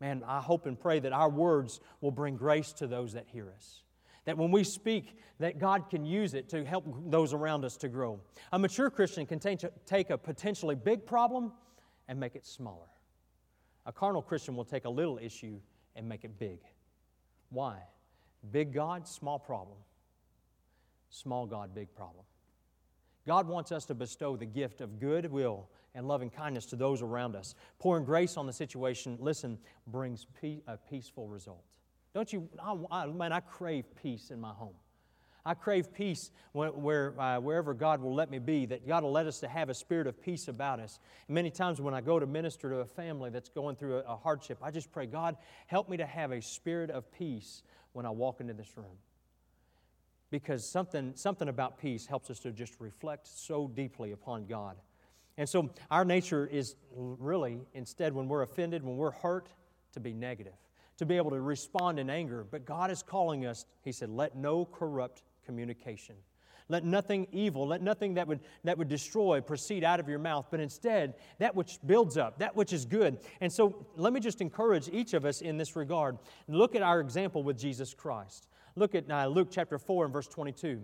Man, 0.00 0.22
I 0.26 0.40
hope 0.40 0.66
and 0.66 0.78
pray 0.78 1.00
that 1.00 1.12
our 1.12 1.30
words 1.30 1.80
will 2.00 2.10
bring 2.10 2.36
grace 2.36 2.72
to 2.74 2.86
those 2.86 3.14
that 3.14 3.26
hear 3.32 3.50
us. 3.56 3.83
That 4.24 4.38
when 4.38 4.50
we 4.50 4.64
speak, 4.64 5.18
that 5.38 5.58
God 5.58 5.90
can 5.90 6.04
use 6.04 6.34
it 6.34 6.48
to 6.50 6.64
help 6.64 6.84
those 7.10 7.34
around 7.34 7.64
us 7.64 7.76
to 7.78 7.88
grow. 7.88 8.20
A 8.52 8.58
mature 8.58 8.88
Christian 8.90 9.26
can 9.26 9.38
take 9.38 10.10
a 10.10 10.18
potentially 10.18 10.74
big 10.74 11.04
problem 11.04 11.52
and 12.08 12.18
make 12.18 12.34
it 12.34 12.46
smaller. 12.46 12.86
A 13.86 13.92
carnal 13.92 14.22
Christian 14.22 14.56
will 14.56 14.64
take 14.64 14.86
a 14.86 14.90
little 14.90 15.18
issue 15.18 15.60
and 15.94 16.08
make 16.08 16.24
it 16.24 16.38
big. 16.38 16.58
Why? 17.50 17.78
Big 18.50 18.72
God, 18.72 19.06
small 19.06 19.38
problem. 19.38 19.78
Small 21.10 21.46
God, 21.46 21.74
big 21.74 21.94
problem. 21.94 22.24
God 23.26 23.46
wants 23.46 23.72
us 23.72 23.84
to 23.86 23.94
bestow 23.94 24.36
the 24.36 24.46
gift 24.46 24.80
of 24.80 24.98
goodwill 24.98 25.68
and 25.94 26.08
loving 26.08 26.30
kindness 26.30 26.66
to 26.66 26.76
those 26.76 27.02
around 27.02 27.36
us. 27.36 27.54
Pouring 27.78 28.04
grace 28.04 28.36
on 28.36 28.46
the 28.46 28.52
situation, 28.52 29.16
listen, 29.20 29.58
brings 29.86 30.26
a 30.66 30.76
peaceful 30.76 31.28
result. 31.28 31.64
Don't 32.14 32.32
you, 32.32 32.48
I, 32.62 32.76
I, 32.90 33.06
man, 33.06 33.32
I 33.32 33.40
crave 33.40 33.84
peace 34.00 34.30
in 34.30 34.40
my 34.40 34.52
home. 34.52 34.74
I 35.46 35.52
crave 35.52 35.92
peace 35.92 36.30
where, 36.52 36.70
where 36.70 37.20
uh, 37.20 37.38
wherever 37.38 37.74
God 37.74 38.00
will 38.00 38.14
let 38.14 38.30
me 38.30 38.38
be, 38.38 38.64
that 38.66 38.88
God 38.88 39.02
will 39.02 39.12
let 39.12 39.26
us 39.26 39.40
to 39.40 39.48
have 39.48 39.68
a 39.68 39.74
spirit 39.74 40.06
of 40.06 40.22
peace 40.22 40.48
about 40.48 40.80
us. 40.80 40.98
And 41.28 41.34
many 41.34 41.50
times 41.50 41.82
when 41.82 41.92
I 41.92 42.00
go 42.00 42.18
to 42.18 42.26
minister 42.26 42.70
to 42.70 42.76
a 42.76 42.86
family 42.86 43.28
that's 43.28 43.50
going 43.50 43.76
through 43.76 43.98
a, 43.98 44.12
a 44.12 44.16
hardship, 44.16 44.58
I 44.62 44.70
just 44.70 44.90
pray, 44.90 45.04
God, 45.04 45.36
help 45.66 45.90
me 45.90 45.98
to 45.98 46.06
have 46.06 46.32
a 46.32 46.40
spirit 46.40 46.90
of 46.90 47.12
peace 47.12 47.62
when 47.92 48.06
I 48.06 48.10
walk 48.10 48.40
into 48.40 48.54
this 48.54 48.74
room 48.76 48.96
because 50.30 50.68
something, 50.68 51.12
something 51.14 51.48
about 51.48 51.78
peace 51.78 52.06
helps 52.06 52.28
us 52.28 52.40
to 52.40 52.50
just 52.50 52.74
reflect 52.80 53.28
so 53.28 53.68
deeply 53.68 54.10
upon 54.10 54.46
God. 54.46 54.76
And 55.36 55.48
so 55.48 55.70
our 55.92 56.04
nature 56.04 56.44
is 56.44 56.74
really, 56.92 57.60
instead, 57.72 58.12
when 58.12 58.26
we're 58.26 58.42
offended, 58.42 58.82
when 58.82 58.96
we're 58.96 59.12
hurt, 59.12 59.48
to 59.92 60.00
be 60.00 60.12
negative, 60.12 60.54
to 60.98 61.06
be 61.06 61.16
able 61.16 61.30
to 61.30 61.40
respond 61.40 61.98
in 61.98 62.10
anger. 62.10 62.46
But 62.48 62.64
God 62.64 62.90
is 62.90 63.02
calling 63.02 63.46
us, 63.46 63.64
He 63.82 63.92
said, 63.92 64.10
let 64.10 64.36
no 64.36 64.64
corrupt 64.64 65.22
communication. 65.44 66.16
Let 66.68 66.82
nothing 66.82 67.26
evil, 67.30 67.66
let 67.66 67.82
nothing 67.82 68.14
that 68.14 68.26
would, 68.26 68.40
that 68.64 68.78
would 68.78 68.88
destroy 68.88 69.42
proceed 69.42 69.84
out 69.84 70.00
of 70.00 70.08
your 70.08 70.18
mouth, 70.18 70.46
but 70.50 70.60
instead 70.60 71.14
that 71.38 71.54
which 71.54 71.78
builds 71.84 72.16
up, 72.16 72.38
that 72.38 72.56
which 72.56 72.72
is 72.72 72.86
good. 72.86 73.18
And 73.42 73.52
so 73.52 73.86
let 73.96 74.14
me 74.14 74.20
just 74.20 74.40
encourage 74.40 74.88
each 74.88 75.12
of 75.12 75.26
us 75.26 75.42
in 75.42 75.58
this 75.58 75.76
regard. 75.76 76.16
Look 76.48 76.74
at 76.74 76.80
our 76.80 77.00
example 77.00 77.42
with 77.42 77.58
Jesus 77.58 77.92
Christ. 77.92 78.48
Look 78.76 78.94
at 78.94 79.10
uh, 79.10 79.26
Luke 79.26 79.48
chapter 79.50 79.78
4 79.78 80.06
and 80.06 80.12
verse 80.12 80.26
22. 80.26 80.80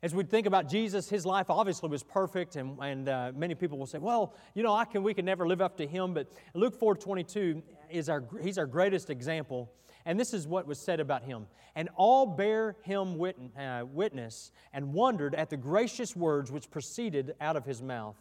As 0.00 0.14
we 0.14 0.22
think 0.22 0.46
about 0.46 0.68
Jesus, 0.68 1.08
his 1.08 1.26
life 1.26 1.50
obviously 1.50 1.88
was 1.88 2.04
perfect, 2.04 2.54
and, 2.54 2.78
and 2.80 3.08
uh, 3.08 3.32
many 3.34 3.56
people 3.56 3.78
will 3.78 3.86
say, 3.86 3.98
well, 3.98 4.34
you 4.54 4.62
know, 4.62 4.72
I 4.72 4.84
can, 4.84 5.02
we 5.02 5.12
can 5.12 5.24
never 5.24 5.44
live 5.46 5.60
up 5.60 5.76
to 5.78 5.86
him. 5.88 6.14
But 6.14 6.30
Luke 6.54 6.78
4 6.78 6.94
22 6.94 7.62
is 7.90 8.08
our, 8.08 8.22
he's 8.40 8.58
our 8.58 8.66
greatest 8.66 9.10
example. 9.10 9.72
And 10.06 10.18
this 10.18 10.32
is 10.32 10.46
what 10.46 10.68
was 10.68 10.78
said 10.78 11.00
about 11.00 11.24
him. 11.24 11.46
And 11.74 11.88
all 11.96 12.26
bear 12.26 12.76
him 12.82 13.18
wit, 13.18 13.36
uh, 13.58 13.84
witness 13.90 14.52
and 14.72 14.94
wondered 14.94 15.34
at 15.34 15.50
the 15.50 15.56
gracious 15.56 16.14
words 16.14 16.52
which 16.52 16.70
proceeded 16.70 17.34
out 17.40 17.56
of 17.56 17.66
his 17.66 17.82
mouth. 17.82 18.16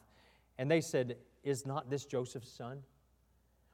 And 0.57 0.69
they 0.69 0.81
said, 0.81 1.17
Is 1.43 1.65
not 1.65 1.91
this 1.91 2.05
Joseph's 2.05 2.51
son? 2.51 2.79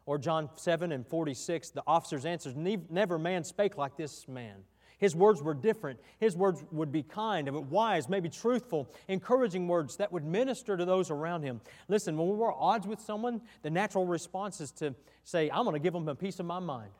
Or 0.05 0.17
John 0.17 0.49
7 0.55 0.91
and 0.91 1.07
46, 1.07 1.69
the 1.69 1.83
officers 1.87 2.25
answered, 2.25 2.57
Never 2.57 3.17
man 3.17 3.45
spake 3.45 3.77
like 3.77 3.95
this 3.95 4.27
man. 4.27 4.65
His 4.97 5.15
words 5.15 5.41
were 5.41 5.53
different. 5.53 5.99
His 6.19 6.35
words 6.35 6.63
would 6.71 6.91
be 6.91 7.03
kind, 7.03 7.51
but 7.51 7.65
wise, 7.65 8.07
maybe 8.09 8.29
truthful, 8.29 8.89
encouraging 9.07 9.67
words 9.67 9.97
that 9.97 10.11
would 10.11 10.23
minister 10.23 10.77
to 10.77 10.85
those 10.85 11.11
around 11.11 11.43
him. 11.43 11.61
Listen, 11.87 12.17
when 12.17 12.27
we're 12.27 12.49
at 12.49 12.57
odds 12.57 12.87
with 12.87 13.01
someone, 13.01 13.41
the 13.61 13.69
natural 13.69 14.05
response 14.05 14.61
is 14.61 14.71
to 14.71 14.95
say, 15.23 15.49
I'm 15.51 15.63
going 15.63 15.73
to 15.73 15.79
give 15.79 15.93
them 15.93 16.07
a 16.07 16.15
piece 16.15 16.39
of 16.39 16.45
my 16.45 16.59
mind. 16.59 16.91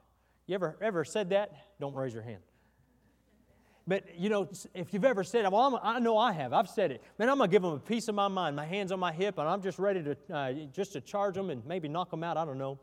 You 0.48 0.56
ever, 0.56 0.78
ever 0.82 1.06
said 1.06 1.30
that? 1.30 1.52
Don't 1.80 1.96
raise 1.96 2.14
your 2.14 2.24
hand. 2.24 2.42
But 3.86 4.18
you 4.18 4.30
know, 4.30 4.50
if 4.74 4.94
you've 4.94 5.04
ever 5.04 5.24
said, 5.24 5.50
well, 5.52 5.80
i 5.84 6.00
know 6.00 6.18
I 6.18 6.32
have. 6.32 6.54
I've 6.54 6.70
said 6.70 6.92
it. 6.92 7.02
Man, 7.20 7.30
I'm 7.30 7.38
gonna 7.38 7.52
give 7.52 7.62
them 7.62 7.74
a 7.74 7.80
piece 7.80 8.08
of 8.08 8.16
my 8.16 8.30
mind. 8.30 8.56
My 8.56 8.66
hands 8.66 8.92
on 8.94 9.00
my 9.00 9.12
hip, 9.12 9.38
and 9.38 9.48
I'm 9.48 9.62
just 9.62 9.78
ready 9.78 10.02
to 10.04 10.18
uh, 10.34 10.54
just 10.72 10.94
to 10.94 11.02
charge 11.02 11.36
them 11.36 11.50
and 11.50 11.66
maybe 11.66 11.90
knock 11.90 12.10
them 12.10 12.24
out. 12.24 12.38
I 12.38 12.46
don't 12.46 12.58
know. 12.58 12.80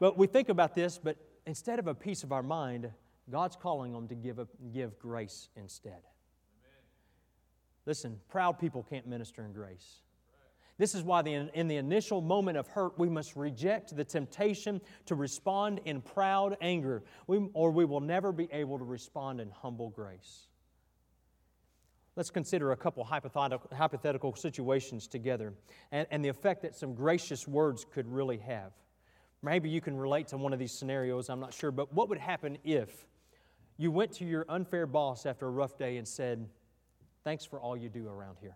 But 0.00 0.18
we 0.18 0.26
think 0.26 0.48
about 0.48 0.74
this, 0.74 0.98
but 0.98 1.16
instead 1.46 1.78
of 1.78 1.86
a 1.86 1.94
piece 1.94 2.24
of 2.24 2.32
our 2.32 2.42
mind, 2.42 2.90
God's 3.30 3.56
calling 3.56 3.92
them 3.92 4.08
to 4.08 4.14
give, 4.14 4.38
a, 4.38 4.46
give 4.72 4.98
grace 4.98 5.48
instead. 5.56 5.92
Amen. 5.92 6.80
Listen, 7.86 8.18
proud 8.28 8.58
people 8.58 8.82
can't 8.88 9.06
minister 9.06 9.44
in 9.44 9.52
grace. 9.52 10.02
This 10.78 10.94
is 10.94 11.02
why, 11.02 11.20
the, 11.20 11.50
in 11.52 11.68
the 11.68 11.76
initial 11.76 12.22
moment 12.22 12.56
of 12.56 12.66
hurt, 12.68 12.98
we 12.98 13.10
must 13.10 13.36
reject 13.36 13.94
the 13.94 14.04
temptation 14.04 14.80
to 15.04 15.14
respond 15.14 15.82
in 15.84 16.00
proud 16.00 16.56
anger, 16.62 17.02
we, 17.26 17.36
or 17.52 17.70
we 17.70 17.84
will 17.84 18.00
never 18.00 18.32
be 18.32 18.48
able 18.50 18.78
to 18.78 18.84
respond 18.84 19.42
in 19.42 19.50
humble 19.50 19.90
grace. 19.90 20.46
Let's 22.16 22.30
consider 22.30 22.72
a 22.72 22.76
couple 22.76 23.04
hypothetical, 23.04 24.34
situations 24.34 25.06
together 25.06 25.52
and, 25.92 26.06
and 26.10 26.24
the 26.24 26.28
effect 26.28 26.62
that 26.62 26.74
some 26.74 26.94
gracious 26.94 27.46
words 27.46 27.84
could 27.92 28.10
really 28.10 28.38
have. 28.38 28.72
Maybe 29.42 29.68
you 29.68 29.80
can 29.80 29.96
relate 29.96 30.28
to 30.28 30.36
one 30.36 30.52
of 30.52 30.58
these 30.58 30.72
scenarios, 30.72 31.28
I'm 31.28 31.40
not 31.40 31.54
sure, 31.54 31.70
but 31.70 31.92
what 31.94 32.08
would 32.08 32.18
happen 32.18 32.58
if 32.64 33.06
you 33.80 33.90
went 33.90 34.12
to 34.12 34.26
your 34.26 34.44
unfair 34.50 34.86
boss 34.86 35.24
after 35.24 35.46
a 35.46 35.50
rough 35.50 35.78
day 35.78 35.96
and 35.96 36.06
said, 36.06 36.46
Thanks 37.24 37.46
for 37.46 37.58
all 37.58 37.76
you 37.76 37.88
do 37.88 38.06
around 38.08 38.36
here? 38.40 38.54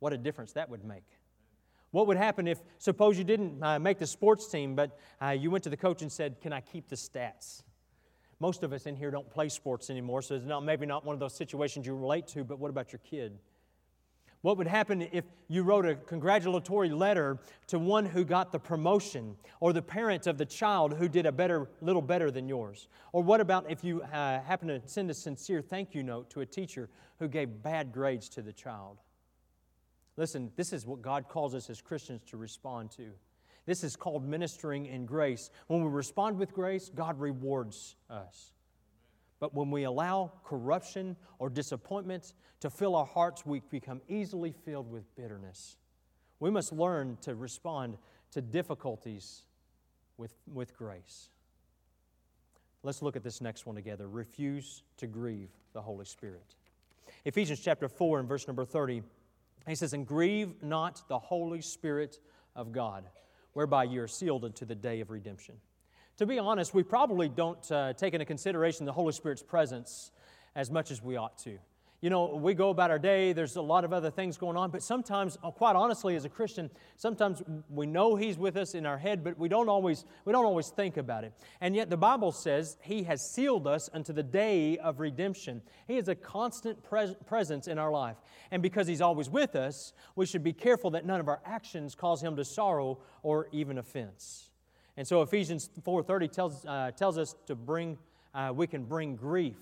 What 0.00 0.12
a 0.12 0.18
difference 0.18 0.52
that 0.54 0.68
would 0.68 0.84
make. 0.84 1.04
What 1.92 2.08
would 2.08 2.16
happen 2.16 2.48
if, 2.48 2.58
suppose 2.78 3.16
you 3.16 3.22
didn't 3.22 3.62
uh, 3.62 3.78
make 3.78 4.00
the 4.00 4.06
sports 4.06 4.48
team, 4.48 4.74
but 4.74 4.98
uh, 5.20 5.30
you 5.30 5.50
went 5.52 5.62
to 5.64 5.70
the 5.70 5.76
coach 5.76 6.02
and 6.02 6.10
said, 6.10 6.40
Can 6.40 6.52
I 6.52 6.60
keep 6.60 6.88
the 6.88 6.96
stats? 6.96 7.62
Most 8.40 8.64
of 8.64 8.72
us 8.72 8.86
in 8.86 8.96
here 8.96 9.12
don't 9.12 9.30
play 9.30 9.48
sports 9.48 9.88
anymore, 9.88 10.20
so 10.20 10.34
it's 10.34 10.44
not, 10.44 10.64
maybe 10.64 10.84
not 10.84 11.04
one 11.04 11.14
of 11.14 11.20
those 11.20 11.34
situations 11.34 11.86
you 11.86 11.94
relate 11.94 12.26
to, 12.28 12.42
but 12.42 12.58
what 12.58 12.70
about 12.70 12.90
your 12.90 13.00
kid? 13.08 13.38
What 14.42 14.58
would 14.58 14.66
happen 14.66 15.02
if 15.12 15.24
you 15.46 15.62
wrote 15.62 15.86
a 15.86 15.94
congratulatory 15.94 16.90
letter 16.90 17.38
to 17.68 17.78
one 17.78 18.04
who 18.04 18.24
got 18.24 18.50
the 18.50 18.58
promotion 18.58 19.36
or 19.60 19.72
the 19.72 19.82
parent 19.82 20.26
of 20.26 20.36
the 20.36 20.44
child 20.44 20.94
who 20.94 21.08
did 21.08 21.26
a 21.26 21.32
better, 21.32 21.70
little 21.80 22.02
better 22.02 22.28
than 22.30 22.48
yours? 22.48 22.88
Or 23.12 23.22
what 23.22 23.40
about 23.40 23.70
if 23.70 23.84
you 23.84 24.02
uh, 24.02 24.40
happen 24.40 24.66
to 24.66 24.82
send 24.84 25.10
a 25.10 25.14
sincere 25.14 25.62
thank 25.62 25.94
you 25.94 26.02
note 26.02 26.28
to 26.30 26.40
a 26.40 26.46
teacher 26.46 26.90
who 27.20 27.28
gave 27.28 27.62
bad 27.62 27.92
grades 27.92 28.28
to 28.30 28.42
the 28.42 28.52
child? 28.52 28.98
Listen, 30.16 30.50
this 30.56 30.72
is 30.72 30.86
what 30.86 31.02
God 31.02 31.28
calls 31.28 31.54
us 31.54 31.70
as 31.70 31.80
Christians 31.80 32.22
to 32.26 32.36
respond 32.36 32.90
to. 32.92 33.12
This 33.64 33.84
is 33.84 33.94
called 33.94 34.26
ministering 34.26 34.86
in 34.86 35.06
grace. 35.06 35.50
When 35.68 35.84
we 35.84 35.88
respond 35.88 36.36
with 36.36 36.52
grace, 36.52 36.90
God 36.92 37.20
rewards 37.20 37.94
us. 38.10 38.52
But 39.42 39.56
when 39.56 39.72
we 39.72 39.82
allow 39.82 40.30
corruption 40.44 41.16
or 41.40 41.50
disappointment 41.50 42.34
to 42.60 42.70
fill 42.70 42.94
our 42.94 43.04
hearts, 43.04 43.44
we 43.44 43.58
become 43.70 44.00
easily 44.06 44.52
filled 44.52 44.88
with 44.88 45.02
bitterness. 45.16 45.78
We 46.38 46.48
must 46.48 46.72
learn 46.72 47.18
to 47.22 47.34
respond 47.34 47.98
to 48.30 48.40
difficulties 48.40 49.42
with, 50.16 50.32
with 50.46 50.76
grace. 50.76 51.30
Let's 52.84 53.02
look 53.02 53.16
at 53.16 53.24
this 53.24 53.40
next 53.40 53.66
one 53.66 53.74
together. 53.74 54.08
Refuse 54.08 54.84
to 54.98 55.08
grieve 55.08 55.50
the 55.72 55.82
Holy 55.82 56.04
Spirit. 56.04 56.54
Ephesians 57.24 57.58
chapter 57.58 57.88
4 57.88 58.20
and 58.20 58.28
verse 58.28 58.46
number 58.46 58.64
30, 58.64 59.02
he 59.66 59.74
says, 59.74 59.92
And 59.92 60.06
grieve 60.06 60.62
not 60.62 61.02
the 61.08 61.18
Holy 61.18 61.62
Spirit 61.62 62.20
of 62.54 62.70
God, 62.70 63.08
whereby 63.54 63.82
you 63.82 64.02
are 64.02 64.08
sealed 64.08 64.44
unto 64.44 64.64
the 64.64 64.76
day 64.76 65.00
of 65.00 65.10
redemption 65.10 65.56
to 66.22 66.26
be 66.26 66.38
honest, 66.38 66.72
we 66.72 66.84
probably 66.84 67.28
don't 67.28 67.70
uh, 67.72 67.92
take 67.94 68.14
into 68.14 68.24
consideration 68.24 68.86
the 68.86 68.92
Holy 68.92 69.12
Spirit's 69.12 69.42
presence 69.42 70.12
as 70.54 70.70
much 70.70 70.90
as 70.90 71.02
we 71.02 71.16
ought 71.16 71.36
to. 71.38 71.58
You 72.00 72.10
know, 72.10 72.34
we 72.34 72.54
go 72.54 72.70
about 72.70 72.90
our 72.90 72.98
day, 72.98 73.32
there's 73.32 73.54
a 73.56 73.62
lot 73.62 73.84
of 73.84 73.92
other 73.92 74.10
things 74.10 74.36
going 74.36 74.56
on, 74.56 74.70
but 74.70 74.82
sometimes, 74.82 75.38
uh, 75.42 75.50
quite 75.52 75.76
honestly, 75.76 76.16
as 76.16 76.24
a 76.24 76.28
Christian, 76.28 76.70
sometimes 76.96 77.42
we 77.70 77.86
know 77.86 78.16
He's 78.16 78.38
with 78.38 78.56
us 78.56 78.74
in 78.74 78.86
our 78.86 78.98
head, 78.98 79.22
but 79.22 79.38
we 79.38 79.48
don't 79.48 79.68
always, 79.68 80.04
we 80.24 80.32
don't 80.32 80.44
always 80.44 80.68
think 80.68 80.96
about 80.96 81.24
it. 81.24 81.32
And 81.60 81.74
yet 81.74 81.90
the 81.90 81.96
Bible 81.96 82.30
says 82.30 82.76
He 82.82 83.04
has 83.04 83.28
sealed 83.28 83.66
us 83.66 83.90
unto 83.92 84.12
the 84.12 84.22
day 84.22 84.78
of 84.78 85.00
redemption. 85.00 85.60
He 85.88 85.96
is 85.96 86.08
a 86.08 86.14
constant 86.14 86.82
pres- 86.84 87.16
presence 87.26 87.68
in 87.68 87.78
our 87.78 87.90
life. 87.90 88.16
And 88.52 88.62
because 88.62 88.86
He's 88.86 89.00
always 89.00 89.28
with 89.30 89.56
us, 89.56 89.92
we 90.14 90.26
should 90.26 90.42
be 90.42 90.52
careful 90.52 90.90
that 90.90 91.06
none 91.06 91.20
of 91.20 91.28
our 91.28 91.40
actions 91.44 91.94
cause 91.94 92.22
Him 92.22 92.36
to 92.36 92.44
sorrow 92.44 92.98
or 93.22 93.48
even 93.52 93.78
offense. 93.78 94.51
And 94.96 95.06
so 95.06 95.22
Ephesians 95.22 95.70
4.30 95.82 96.30
tells, 96.30 96.66
uh, 96.66 96.90
tells 96.96 97.18
us 97.18 97.34
to 97.46 97.54
bring, 97.54 97.98
uh, 98.34 98.52
we 98.54 98.66
can 98.66 98.84
bring 98.84 99.16
grief, 99.16 99.58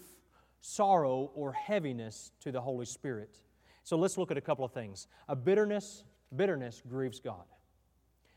sorrow, 0.60 1.30
or 1.34 1.52
heaviness 1.52 2.32
to 2.40 2.50
the 2.50 2.60
Holy 2.60 2.86
Spirit. 2.86 3.36
So 3.82 3.96
let's 3.96 4.18
look 4.18 4.30
at 4.30 4.36
a 4.36 4.40
couple 4.40 4.64
of 4.64 4.72
things. 4.72 5.06
A 5.28 5.36
bitterness, 5.36 6.04
bitterness 6.34 6.82
grieves 6.88 7.20
God. 7.20 7.44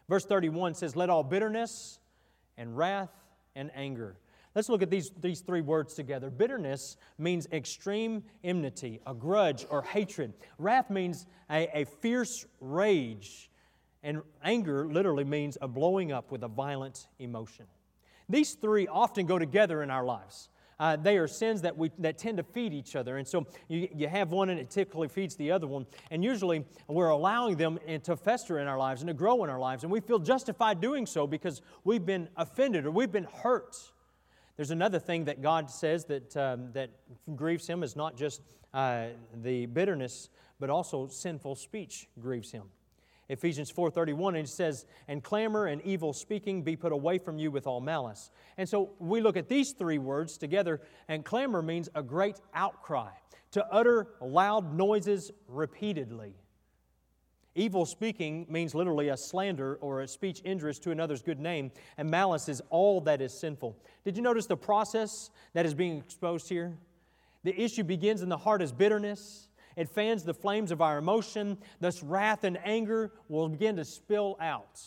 Verse 0.08 0.25
31 0.25 0.75
says, 0.75 0.95
Let 0.95 1.10
all 1.10 1.23
bitterness 1.23 1.99
and 2.58 2.77
wrath 2.77 3.12
and 3.56 3.71
anger. 3.75 4.17
Let's 4.56 4.69
look 4.69 4.84
at 4.84 4.91
these, 4.91 5.12
these 5.19 5.41
three 5.41 5.62
words 5.62 5.95
together. 5.95 6.29
Bitterness 6.29 6.97
means 7.17 7.47
extreme 7.51 8.23
enmity, 8.43 9.01
a 9.08 9.13
grudge 9.13 9.65
or 9.69 9.82
hatred. 9.82 10.34
Wrath 10.60 10.91
means 10.91 11.25
a, 11.49 11.82
a 11.82 11.86
fierce 11.86 12.45
rage 12.60 13.49
and 14.04 14.22
anger 14.44 14.88
literally 14.88 15.24
means 15.24 15.58
a 15.62 15.68
blowing 15.68 16.12
up 16.12 16.32
with 16.32 16.44
a 16.44 16.48
violent 16.48 17.08
emotion. 17.20 17.66
These 18.30 18.54
three 18.54 18.88
often 18.88 19.26
go 19.26 19.39
together 19.39 19.82
in 19.84 19.89
our 19.89 20.04
lives. 20.04 20.50
Uh, 20.80 20.96
they 20.96 21.18
are 21.18 21.28
sins 21.28 21.62
that, 21.62 21.78
we, 21.78 21.92
that 22.00 22.18
tend 22.18 22.38
to 22.38 22.44
feed 22.44 22.74
each 22.74 22.96
other. 22.96 23.18
And 23.18 23.28
so 23.28 23.46
you, 23.68 23.88
you 23.96 24.08
have 24.08 24.32
one 24.32 24.50
and 24.50 24.60
it 24.60 24.70
typically 24.70 25.08
feeds 25.08 25.36
the 25.36 25.52
other 25.52 25.68
one. 25.68 25.86
And 26.12 26.24
usually 26.24 26.66
we're 26.88 27.10
allowing 27.10 27.56
them 27.56 27.80
to 28.04 28.18
fester 28.18 28.60
in 28.60 28.68
our 28.68 28.78
lives 28.78 29.02
and 29.02 29.08
to 29.08 29.13
grow 29.13 29.44
in 29.44 29.50
our 29.50 29.60
lives. 29.60 29.84
And 29.84 29.92
we 29.92 30.00
feel 30.00 30.20
justified 30.20 30.82
doing 30.82 31.06
so 31.06 31.28
because 31.28 31.62
we've 31.84 32.06
been 32.06 32.28
offended 32.36 32.86
or 32.86 32.92
we've 32.92 33.12
been 33.12 33.28
hurt. 33.44 33.78
There's 34.58 34.72
another 34.72 35.00
thing 35.00 35.26
that 35.26 35.42
God 35.42 35.70
says 35.70 36.06
that, 36.06 36.36
um, 36.36 36.72
that 36.74 36.89
grieves 37.36 37.66
him 37.66 37.84
is 37.84 37.96
not 37.96 38.18
just 38.18 38.42
uh, 38.74 39.08
the 39.42 39.68
bitterness, 39.68 40.30
but 40.60 40.70
also 40.70 41.08
sinful 41.08 41.56
speech 41.56 42.08
grieves 42.20 42.52
him. 42.52 42.63
Ephesians 43.34 43.72
4:31 43.72 44.30
and 44.30 44.48
it 44.48 44.50
says 44.50 44.86
and 45.08 45.24
clamor 45.24 45.65
and 45.65 45.82
evil 45.82 46.13
speaking 46.13 46.63
be 46.63 46.76
put 46.76 46.91
away 46.91 47.17
from 47.17 47.38
you 47.38 47.52
with 47.52 47.67
all 47.67 47.82
malice. 47.82 48.32
And 48.58 48.69
so 48.69 48.91
we 49.00 49.19
look 49.19 49.36
at 49.36 49.50
these 49.50 49.74
three 49.74 49.98
words 49.98 50.38
together 50.38 50.82
and 51.08 51.26
clamor 51.26 51.62
means 51.62 51.89
a 51.96 52.04
great 52.04 52.39
outcry, 52.54 53.12
to 53.52 53.65
utter 53.72 54.08
loud 54.22 54.74
noises 54.74 55.32
repeatedly. 55.48 56.36
Evil 57.56 57.86
speaking 57.86 58.48
means 58.50 58.74
literally 58.74 59.10
a 59.10 59.17
slander 59.17 59.76
or 59.76 60.02
a 60.02 60.08
speech 60.08 60.39
injurious 60.41 60.80
to 60.80 60.91
another's 60.91 61.22
good 61.22 61.39
name, 61.39 61.72
and 61.98 62.10
malice 62.10 62.50
is 62.50 62.62
all 62.72 63.00
that 63.02 63.22
is 63.22 63.32
sinful. 63.32 63.78
Did 64.04 64.17
you 64.17 64.24
notice 64.24 64.48
the 64.48 64.58
process 64.58 65.30
that 65.54 65.65
is 65.65 65.76
being 65.76 65.98
exposed 65.98 66.50
here? 66.50 66.76
The 67.43 67.60
issue 67.60 67.84
begins 67.84 68.24
in 68.24 68.30
the 68.30 68.38
heart 68.38 68.62
as 68.63 68.72
bitterness. 68.72 69.50
It 69.75 69.89
fans 69.89 70.23
the 70.23 70.33
flames 70.33 70.71
of 70.71 70.81
our 70.81 70.97
emotion. 70.97 71.57
Thus, 71.79 72.03
wrath 72.03 72.43
and 72.43 72.57
anger 72.63 73.12
will 73.27 73.49
begin 73.49 73.75
to 73.77 73.86
spill 73.86 74.38
out. 74.39 74.81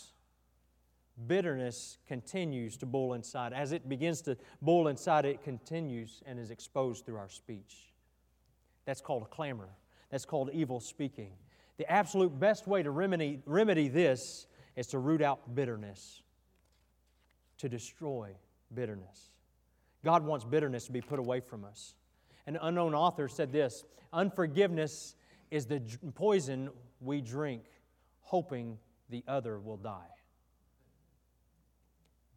Bitterness 1.27 1.99
continues 2.07 2.77
to 2.79 2.87
boil 2.87 3.15
inside. 3.15 3.53
As 3.53 3.73
it 3.73 3.89
begins 3.89 4.21
to 4.23 4.37
boil 4.61 4.89
inside, 4.89 5.25
it 5.25 5.43
continues 5.43 6.23
and 6.27 6.39
is 6.39 6.51
exposed 6.51 7.07
through 7.07 7.17
our 7.17 7.31
speech. 7.31 7.93
That's 8.85 9.01
called 9.01 9.23
a 9.23 9.27
clamor. 9.27 9.69
That's 10.11 10.25
called 10.25 10.51
evil 10.53 10.79
speaking. 10.79 11.33
The 11.79 11.91
absolute 11.91 12.39
best 12.39 12.67
way 12.67 12.83
to 12.83 12.91
remedy, 12.91 13.41
remedy 13.45 13.89
this 13.89 14.47
is 14.77 14.87
to 14.89 14.99
root 14.99 15.23
out 15.23 15.55
bitterness, 15.55 16.23
to 17.59 17.69
destroy 17.69 18.31
bitterness. 18.75 19.31
God 20.05 20.25
wants 20.25 20.45
bitterness 20.45 20.87
to 20.87 20.93
be 20.93 21.01
put 21.01 21.19
away 21.19 21.41
from 21.41 21.65
us. 21.65 21.95
An 22.47 22.59
unknown 22.61 22.95
author 22.95 23.29
said 23.29 23.53
this 23.53 23.85
Unforgiveness 24.13 25.15
is 25.51 25.67
the 25.67 25.81
poison 26.15 26.71
we 27.01 27.21
drink, 27.21 27.65
hoping 28.21 28.79
the 29.11 29.23
other 29.29 29.59
will 29.59 29.77
die. 29.77 30.11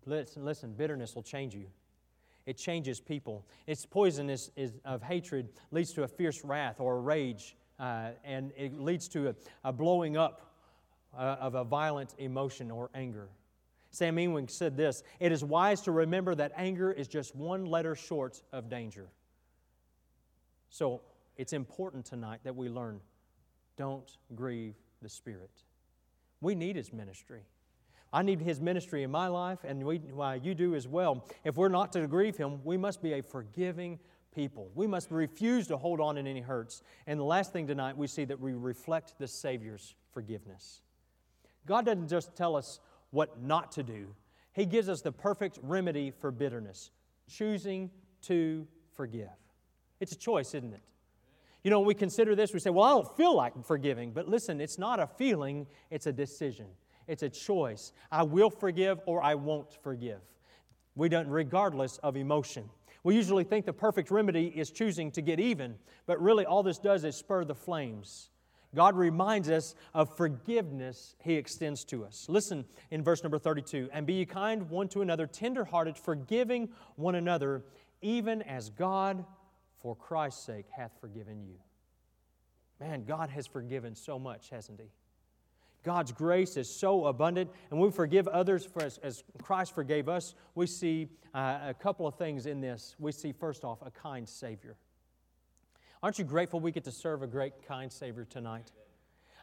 Listen, 0.05 0.43
listen 0.43 0.73
bitterness 0.73 1.15
will 1.15 1.23
change 1.23 1.53
you. 1.53 1.67
It 2.45 2.57
changes 2.57 2.99
people. 2.99 3.45
Its 3.67 3.85
poison 3.85 4.29
is, 4.29 4.51
is 4.55 4.79
of 4.83 5.03
hatred 5.03 5.49
leads 5.71 5.93
to 5.93 6.03
a 6.03 6.07
fierce 6.07 6.43
wrath 6.43 6.79
or 6.79 6.97
a 6.97 6.99
rage, 6.99 7.55
uh, 7.79 8.11
and 8.23 8.51
it 8.57 8.79
leads 8.79 9.07
to 9.09 9.29
a, 9.29 9.35
a 9.63 9.71
blowing 9.71 10.17
up 10.17 10.49
uh, 11.15 11.37
of 11.39 11.55
a 11.55 11.63
violent 11.63 12.15
emotion 12.17 12.71
or 12.71 12.89
anger. 12.95 13.29
Sam 13.91 14.17
Ewing 14.17 14.47
said 14.47 14.77
this 14.77 15.03
It 15.19 15.31
is 15.31 15.43
wise 15.43 15.81
to 15.81 15.91
remember 15.91 16.33
that 16.35 16.51
anger 16.55 16.91
is 16.91 17.07
just 17.07 17.35
one 17.35 17.65
letter 17.65 17.95
short 17.95 18.41
of 18.51 18.69
danger. 18.69 19.09
So 20.69 21.01
it's 21.37 21.53
important 21.53 22.05
tonight 22.05 22.39
that 22.43 22.55
we 22.55 22.69
learn 22.69 23.01
don't 23.77 24.17
grieve 24.35 24.75
the 25.01 25.09
Spirit. 25.09 25.51
We 26.41 26.55
need 26.55 26.75
His 26.75 26.91
ministry. 26.91 27.43
I 28.11 28.23
need 28.23 28.41
His 28.41 28.59
ministry 28.59 29.03
in 29.03 29.11
my 29.11 29.27
life, 29.27 29.59
and 29.63 29.83
we, 29.83 30.01
you 30.41 30.55
do 30.55 30.75
as 30.75 30.87
well. 30.87 31.25
If 31.43 31.57
we're 31.57 31.69
not 31.69 31.91
to 31.93 32.07
grieve 32.07 32.37
Him, 32.37 32.59
we 32.63 32.77
must 32.77 33.01
be 33.01 33.13
a 33.13 33.23
forgiving 33.23 33.99
people. 34.33 34.69
We 34.75 34.87
must 34.87 35.11
refuse 35.11 35.67
to 35.67 35.77
hold 35.77 35.99
on 35.99 36.17
in 36.17 36.27
any 36.27 36.41
hurts. 36.41 36.81
And 37.07 37.19
the 37.19 37.23
last 37.23 37.53
thing 37.53 37.67
tonight, 37.67 37.97
we 37.97 38.07
see 38.07 38.25
that 38.25 38.39
we 38.39 38.53
reflect 38.53 39.13
the 39.19 39.27
Savior's 39.27 39.95
forgiveness. 40.13 40.81
God 41.65 41.85
doesn't 41.85 42.09
just 42.09 42.35
tell 42.35 42.55
us 42.55 42.79
what 43.11 43.41
not 43.41 43.71
to 43.73 43.83
do, 43.83 44.13
He 44.53 44.65
gives 44.65 44.89
us 44.89 45.01
the 45.01 45.11
perfect 45.11 45.57
remedy 45.61 46.11
for 46.11 46.31
bitterness 46.31 46.91
choosing 47.29 47.91
to 48.23 48.67
forgive. 48.95 49.29
It's 49.99 50.11
a 50.11 50.17
choice, 50.17 50.53
isn't 50.53 50.73
it? 50.73 50.81
You 51.63 51.71
know, 51.71 51.79
when 51.79 51.87
we 51.87 51.93
consider 51.93 52.35
this, 52.35 52.53
we 52.53 52.59
say, 52.59 52.69
well, 52.69 52.85
I 52.85 52.89
don't 52.91 53.17
feel 53.17 53.35
like 53.35 53.53
forgiving. 53.65 54.11
But 54.11 54.27
listen, 54.27 54.61
it's 54.61 54.77
not 54.77 54.99
a 54.99 55.07
feeling, 55.07 55.67
it's 55.89 56.07
a 56.07 56.13
decision. 56.13 56.67
It's 57.07 57.23
a 57.23 57.29
choice. 57.29 57.91
I 58.11 58.23
will 58.23 58.49
forgive 58.49 58.99
or 59.05 59.21
I 59.21 59.35
won't 59.35 59.73
forgive. 59.83 60.21
We 60.95 61.09
don't, 61.09 61.27
regardless 61.27 61.97
of 61.97 62.15
emotion. 62.15 62.69
We 63.03 63.15
usually 63.15 63.43
think 63.43 63.65
the 63.65 63.73
perfect 63.73 64.11
remedy 64.11 64.47
is 64.47 64.71
choosing 64.71 65.11
to 65.11 65.21
get 65.21 65.39
even, 65.39 65.75
but 66.05 66.21
really 66.21 66.45
all 66.45 66.63
this 66.63 66.77
does 66.77 67.03
is 67.03 67.15
spur 67.15 67.45
the 67.45 67.55
flames. 67.55 68.29
God 68.75 68.95
reminds 68.95 69.49
us 69.49 69.73
of 69.93 70.15
forgiveness 70.15 71.15
He 71.19 71.35
extends 71.35 71.83
to 71.85 72.05
us. 72.05 72.27
Listen 72.29 72.65
in 72.91 73.03
verse 73.03 73.23
number 73.23 73.39
32 73.39 73.89
And 73.91 74.05
be 74.05 74.13
ye 74.13 74.25
kind 74.25 74.69
one 74.69 74.87
to 74.89 75.01
another, 75.01 75.25
tenderhearted, 75.25 75.97
forgiving 75.97 76.69
one 76.95 77.15
another, 77.15 77.63
even 78.01 78.41
as 78.43 78.69
God 78.69 79.25
for 79.81 79.95
Christ's 79.95 80.43
sake, 80.45 80.65
hath 80.75 80.91
forgiven 80.99 81.43
you. 81.43 81.55
Man, 82.79 83.03
God 83.03 83.29
has 83.29 83.47
forgiven 83.47 83.95
so 83.95 84.17
much, 84.17 84.49
hasn't 84.49 84.79
He? 84.79 84.87
God's 85.83 86.11
grace 86.11 86.57
is 86.57 86.69
so 86.69 87.05
abundant, 87.05 87.49
and 87.71 87.79
we 87.79 87.89
forgive 87.89 88.27
others 88.27 88.65
for 88.65 88.83
as, 88.83 88.97
as 88.99 89.23
Christ 89.41 89.73
forgave 89.73 90.09
us. 90.09 90.35
We 90.55 90.67
see 90.67 91.07
uh, 91.33 91.59
a 91.67 91.73
couple 91.73 92.05
of 92.05 92.15
things 92.15 92.45
in 92.45 92.59
this. 92.59 92.95
We 92.99 93.11
see, 93.11 93.31
first 93.31 93.63
off, 93.63 93.79
a 93.81 93.91
kind 93.91 94.27
Savior. 94.27 94.75
Aren't 96.03 96.19
you 96.19 96.25
grateful 96.25 96.59
we 96.59 96.71
get 96.71 96.83
to 96.85 96.91
serve 96.91 97.23
a 97.23 97.27
great, 97.27 97.65
kind 97.65 97.91
Savior 97.91 98.25
tonight? 98.25 98.71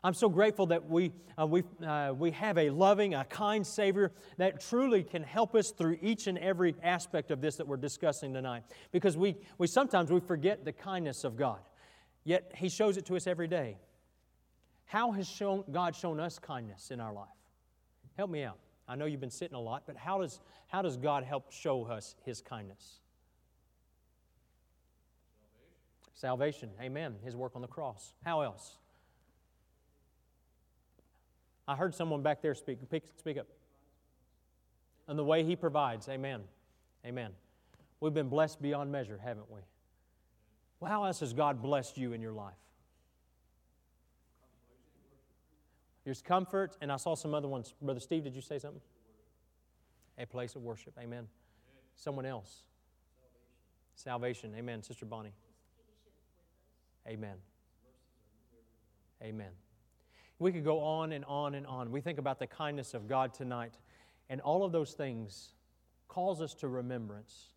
I'm 0.05 0.15
so 0.15 0.29
grateful 0.29 0.67
that 0.67 0.89
we, 0.89 1.13
uh, 1.39 1.47
we, 1.47 1.63
uh, 1.85 2.13
we 2.17 2.31
have 2.33 2.59
a 2.59 2.71
loving, 2.71 3.15
a 3.15 3.25
kind 3.25 3.67
Savior 3.67 4.13
that 4.37 4.61
truly 4.61 5.03
can 5.03 5.23
help 5.23 5.55
us 5.55 5.71
through 5.71 5.99
each 6.03 6.27
and 6.27 6.39
every 6.39 6.75
aspect 6.83 7.31
of 7.31 7.41
this 7.41 7.57
that 7.57 7.67
we're 7.67 7.77
discussing 7.77 8.33
tonight. 8.35 8.63
Because 8.93 9.17
we, 9.17 9.37
we 9.59 9.67
sometimes 9.67 10.11
we 10.11 10.21
forget 10.21 10.65
the 10.65 10.73
kindness 10.73 11.25
of 11.25 11.37
God, 11.37 11.61
yet 12.25 12.53
He 12.55 12.69
shows 12.69 12.97
it 12.97 13.07
to 13.07 13.17
us 13.17 13.27
every 13.27 13.49
day. 13.49 13.79
How 14.85 15.11
has 15.13 15.29
shown, 15.29 15.65
God 15.71 15.97
shown 15.97 16.21
us 16.21 16.39
kindness 16.39 16.91
in 16.91 17.01
our 17.01 17.13
life? 17.13 17.29
Help 18.17 18.31
me 18.31 18.45
out. 18.45 18.59
I 18.89 18.95
know 18.95 19.07
you've 19.07 19.21
been 19.21 19.31
sitting 19.31 19.57
a 19.57 19.61
lot, 19.61 19.83
but 19.87 19.97
how 19.97 20.21
does, 20.21 20.41
how 20.69 20.83
does 20.83 20.97
God 20.97 21.25
help 21.25 21.51
show 21.51 21.85
us 21.85 22.15
His 22.25 22.41
kindness? 22.41 23.01
Salvation. 26.15 26.69
Salvation. 26.69 26.71
Amen. 26.81 27.17
His 27.25 27.35
work 27.35 27.57
on 27.57 27.63
the 27.63 27.69
cross. 27.69 28.15
How 28.25 28.43
else? 28.43 28.79
I 31.69 31.75
heard 31.75 31.95
someone 31.95 32.23
back 32.23 32.43
there 32.43 32.55
speak. 32.55 32.79
Speak 33.17 33.39
up. 33.39 33.47
And 35.09 35.19
the 35.19 35.25
way 35.25 35.45
He 35.45 35.57
provides. 35.57 36.09
Amen. 36.09 36.43
Amen. 37.05 37.33
We've 38.01 38.15
been 38.15 38.29
blessed 38.29 38.61
beyond 38.61 38.93
measure, 38.93 39.19
haven't 39.23 39.51
we? 39.51 39.61
Well, 40.81 40.91
how 40.91 41.05
else 41.05 41.21
has 41.21 41.33
God 41.33 41.63
blessed 41.63 41.97
you 41.97 42.13
in 42.13 42.21
your 42.21 42.33
life? 42.33 42.55
There's 46.05 46.23
comfort, 46.23 46.77
and 46.81 46.93
I 46.93 46.97
saw 46.97 47.17
some 47.17 47.35
other 47.35 47.49
ones. 47.49 47.75
Brother 47.83 47.99
Steve, 48.01 48.25
did 48.25 48.37
you 48.37 48.43
say 48.43 48.59
something? 48.59 48.83
A 50.19 50.27
place 50.27 50.55
of 50.55 50.63
worship. 50.63 50.95
Amen. 51.01 51.27
Someone 51.97 52.27
else. 52.27 52.63
Salvation. 53.97 54.55
Amen. 54.57 54.83
Sister 54.83 55.05
Bonnie. 55.05 55.33
Amen. 57.09 57.37
Amen. 59.23 59.51
We 60.39 60.53
could 60.53 60.65
go 60.65 60.81
on 60.81 61.13
and 61.13 61.25
on 61.25 61.55
and 61.55 61.67
on. 61.67 61.91
We 61.91 62.01
think 62.01 62.19
about 62.19 62.39
the 62.39 62.47
kindness 62.47 62.95
of 62.95 63.09
God 63.09 63.33
tonight, 63.33 63.79
and 64.29 64.41
all 64.41 64.65
of 64.65 64.73
those 64.73 64.93
things 64.93 65.53
calls 66.09 66.41
us 66.41 66.55
to 66.55 66.69
remembrance 66.69 67.53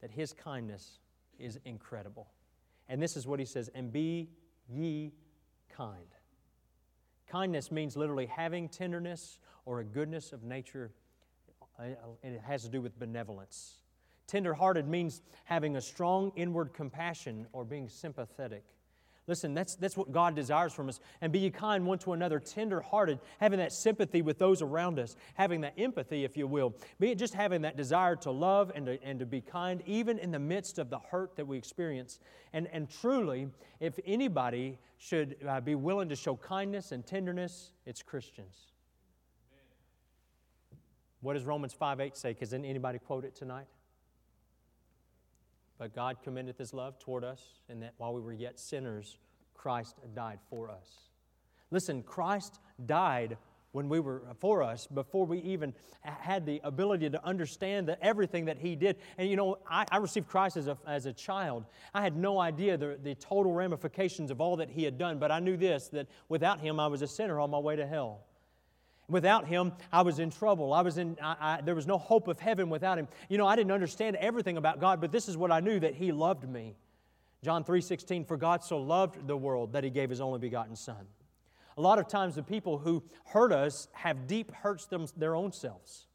that 0.00 0.10
His 0.10 0.32
kindness 0.32 0.98
is 1.38 1.58
incredible. 1.64 2.28
And 2.88 3.00
this 3.00 3.16
is 3.16 3.26
what 3.26 3.38
He 3.38 3.46
says, 3.46 3.70
and 3.74 3.92
be 3.92 4.30
ye 4.68 5.12
kind. 5.68 6.06
Kindness 7.28 7.70
means 7.70 7.96
literally 7.96 8.26
having 8.26 8.68
tenderness 8.68 9.38
or 9.64 9.80
a 9.80 9.84
goodness 9.84 10.32
of 10.32 10.42
nature, 10.42 10.92
and 11.78 12.34
it 12.34 12.40
has 12.40 12.62
to 12.64 12.68
do 12.68 12.80
with 12.80 12.98
benevolence. 12.98 13.78
Tenderhearted 14.26 14.88
means 14.88 15.22
having 15.44 15.76
a 15.76 15.80
strong 15.80 16.32
inward 16.36 16.72
compassion 16.72 17.46
or 17.52 17.64
being 17.64 17.88
sympathetic. 17.88 18.64
Listen, 19.26 19.54
that's, 19.54 19.74
that's 19.76 19.96
what 19.96 20.12
God 20.12 20.34
desires 20.34 20.74
from 20.74 20.88
us. 20.88 21.00
And 21.22 21.32
be 21.32 21.48
kind 21.50 21.86
one 21.86 21.98
to 22.00 22.12
another, 22.12 22.38
tender 22.38 22.80
hearted, 22.80 23.20
having 23.40 23.58
that 23.58 23.72
sympathy 23.72 24.20
with 24.20 24.38
those 24.38 24.60
around 24.60 24.98
us, 24.98 25.16
having 25.34 25.62
that 25.62 25.74
empathy, 25.78 26.24
if 26.24 26.36
you 26.36 26.46
will. 26.46 26.74
Be 27.00 27.10
it 27.10 27.18
just 27.18 27.32
having 27.32 27.62
that 27.62 27.76
desire 27.76 28.16
to 28.16 28.30
love 28.30 28.70
and 28.74 28.84
to, 28.86 29.02
and 29.02 29.18
to 29.20 29.26
be 29.26 29.40
kind, 29.40 29.82
even 29.86 30.18
in 30.18 30.30
the 30.30 30.38
midst 30.38 30.78
of 30.78 30.90
the 30.90 30.98
hurt 30.98 31.36
that 31.36 31.46
we 31.46 31.56
experience. 31.56 32.20
And, 32.52 32.68
and 32.70 32.90
truly, 32.90 33.48
if 33.80 33.98
anybody 34.04 34.78
should 34.98 35.36
uh, 35.48 35.60
be 35.60 35.74
willing 35.74 36.10
to 36.10 36.16
show 36.16 36.36
kindness 36.36 36.92
and 36.92 37.06
tenderness, 37.06 37.72
it's 37.86 38.02
Christians. 38.02 38.72
What 41.22 41.32
does 41.32 41.44
Romans 41.44 41.72
5 41.72 42.00
8 42.00 42.16
say? 42.16 42.34
Can 42.34 42.64
anybody 42.66 42.98
quote 42.98 43.24
it 43.24 43.34
tonight? 43.34 43.66
But 45.78 45.94
God 45.94 46.16
commendeth 46.22 46.58
his 46.58 46.72
love 46.72 46.98
toward 46.98 47.24
us, 47.24 47.42
and 47.68 47.82
that 47.82 47.94
while 47.96 48.14
we 48.14 48.20
were 48.20 48.32
yet 48.32 48.60
sinners, 48.60 49.18
Christ 49.54 49.96
died 50.14 50.38
for 50.48 50.70
us. 50.70 51.08
Listen, 51.70 52.02
Christ 52.02 52.60
died 52.86 53.36
when 53.74 53.88
we 53.88 53.98
were 53.98 54.22
uh, 54.30 54.34
for 54.34 54.62
us 54.62 54.86
before 54.86 55.26
we 55.26 55.40
even 55.40 55.74
had 56.02 56.46
the 56.46 56.60
ability 56.62 57.10
to 57.10 57.24
understand 57.26 57.88
that 57.88 57.98
everything 58.00 58.44
that 58.44 58.56
he 58.56 58.76
did. 58.76 58.96
And 59.18 59.28
you 59.28 59.34
know 59.34 59.58
i, 59.68 59.84
I 59.90 59.96
received 59.96 60.28
christ 60.28 60.56
as 60.56 60.68
a, 60.68 60.78
as 60.86 61.06
a 61.06 61.12
child. 61.12 61.64
I 61.92 62.00
had 62.00 62.16
no 62.16 62.38
idea 62.38 62.76
the, 62.76 62.96
the 63.02 63.16
total 63.16 63.52
ramifications 63.52 64.30
of 64.30 64.40
all 64.40 64.56
that 64.56 64.70
he 64.70 64.84
had 64.84 64.96
done 64.96 65.18
but 65.18 65.32
i 65.32 65.40
knew 65.40 65.56
this 65.56 65.88
that 65.88 66.06
without 66.28 66.60
him 66.60 66.78
i 66.78 66.86
was 66.86 67.02
a 67.02 67.08
sinner 67.08 67.40
on 67.40 67.50
my 67.50 67.58
way 67.58 67.74
to 67.74 67.86
hell 67.86 68.20
Without 69.08 69.46
him, 69.46 69.72
I 69.92 70.02
was 70.02 70.18
in 70.18 70.30
trouble. 70.30 70.72
I 70.72 70.80
was 70.80 70.96
in, 70.96 71.16
I, 71.22 71.36
I, 71.40 71.60
there 71.60 71.74
was 71.74 71.86
no 71.86 71.98
hope 71.98 72.26
of 72.28 72.40
heaven 72.40 72.70
without 72.70 72.98
him. 72.98 73.08
You 73.28 73.36
know, 73.36 73.46
I 73.46 73.54
didn't 73.54 73.72
understand 73.72 74.16
everything 74.16 74.56
about 74.56 74.80
God, 74.80 75.00
but 75.00 75.12
this 75.12 75.28
is 75.28 75.36
what 75.36 75.52
I 75.52 75.60
knew 75.60 75.78
that 75.80 75.94
he 75.94 76.12
loved 76.12 76.48
me. 76.48 76.76
John 77.42 77.62
3:16, 77.62 78.26
for 78.26 78.38
God 78.38 78.64
so 78.64 78.78
loved 78.78 79.26
the 79.26 79.36
world 79.36 79.74
that 79.74 79.84
he 79.84 79.90
gave 79.90 80.08
his 80.08 80.20
only 80.20 80.38
begotten 80.38 80.74
Son. 80.74 81.06
A 81.76 81.80
lot 81.80 81.98
of 81.98 82.08
times, 82.08 82.36
the 82.36 82.42
people 82.42 82.78
who 82.78 83.02
hurt 83.26 83.52
us 83.52 83.88
have 83.92 84.26
deep 84.26 84.52
hurts 84.52 84.86
them, 84.86 85.06
their 85.16 85.34
own 85.34 85.52
selves. 85.52 86.06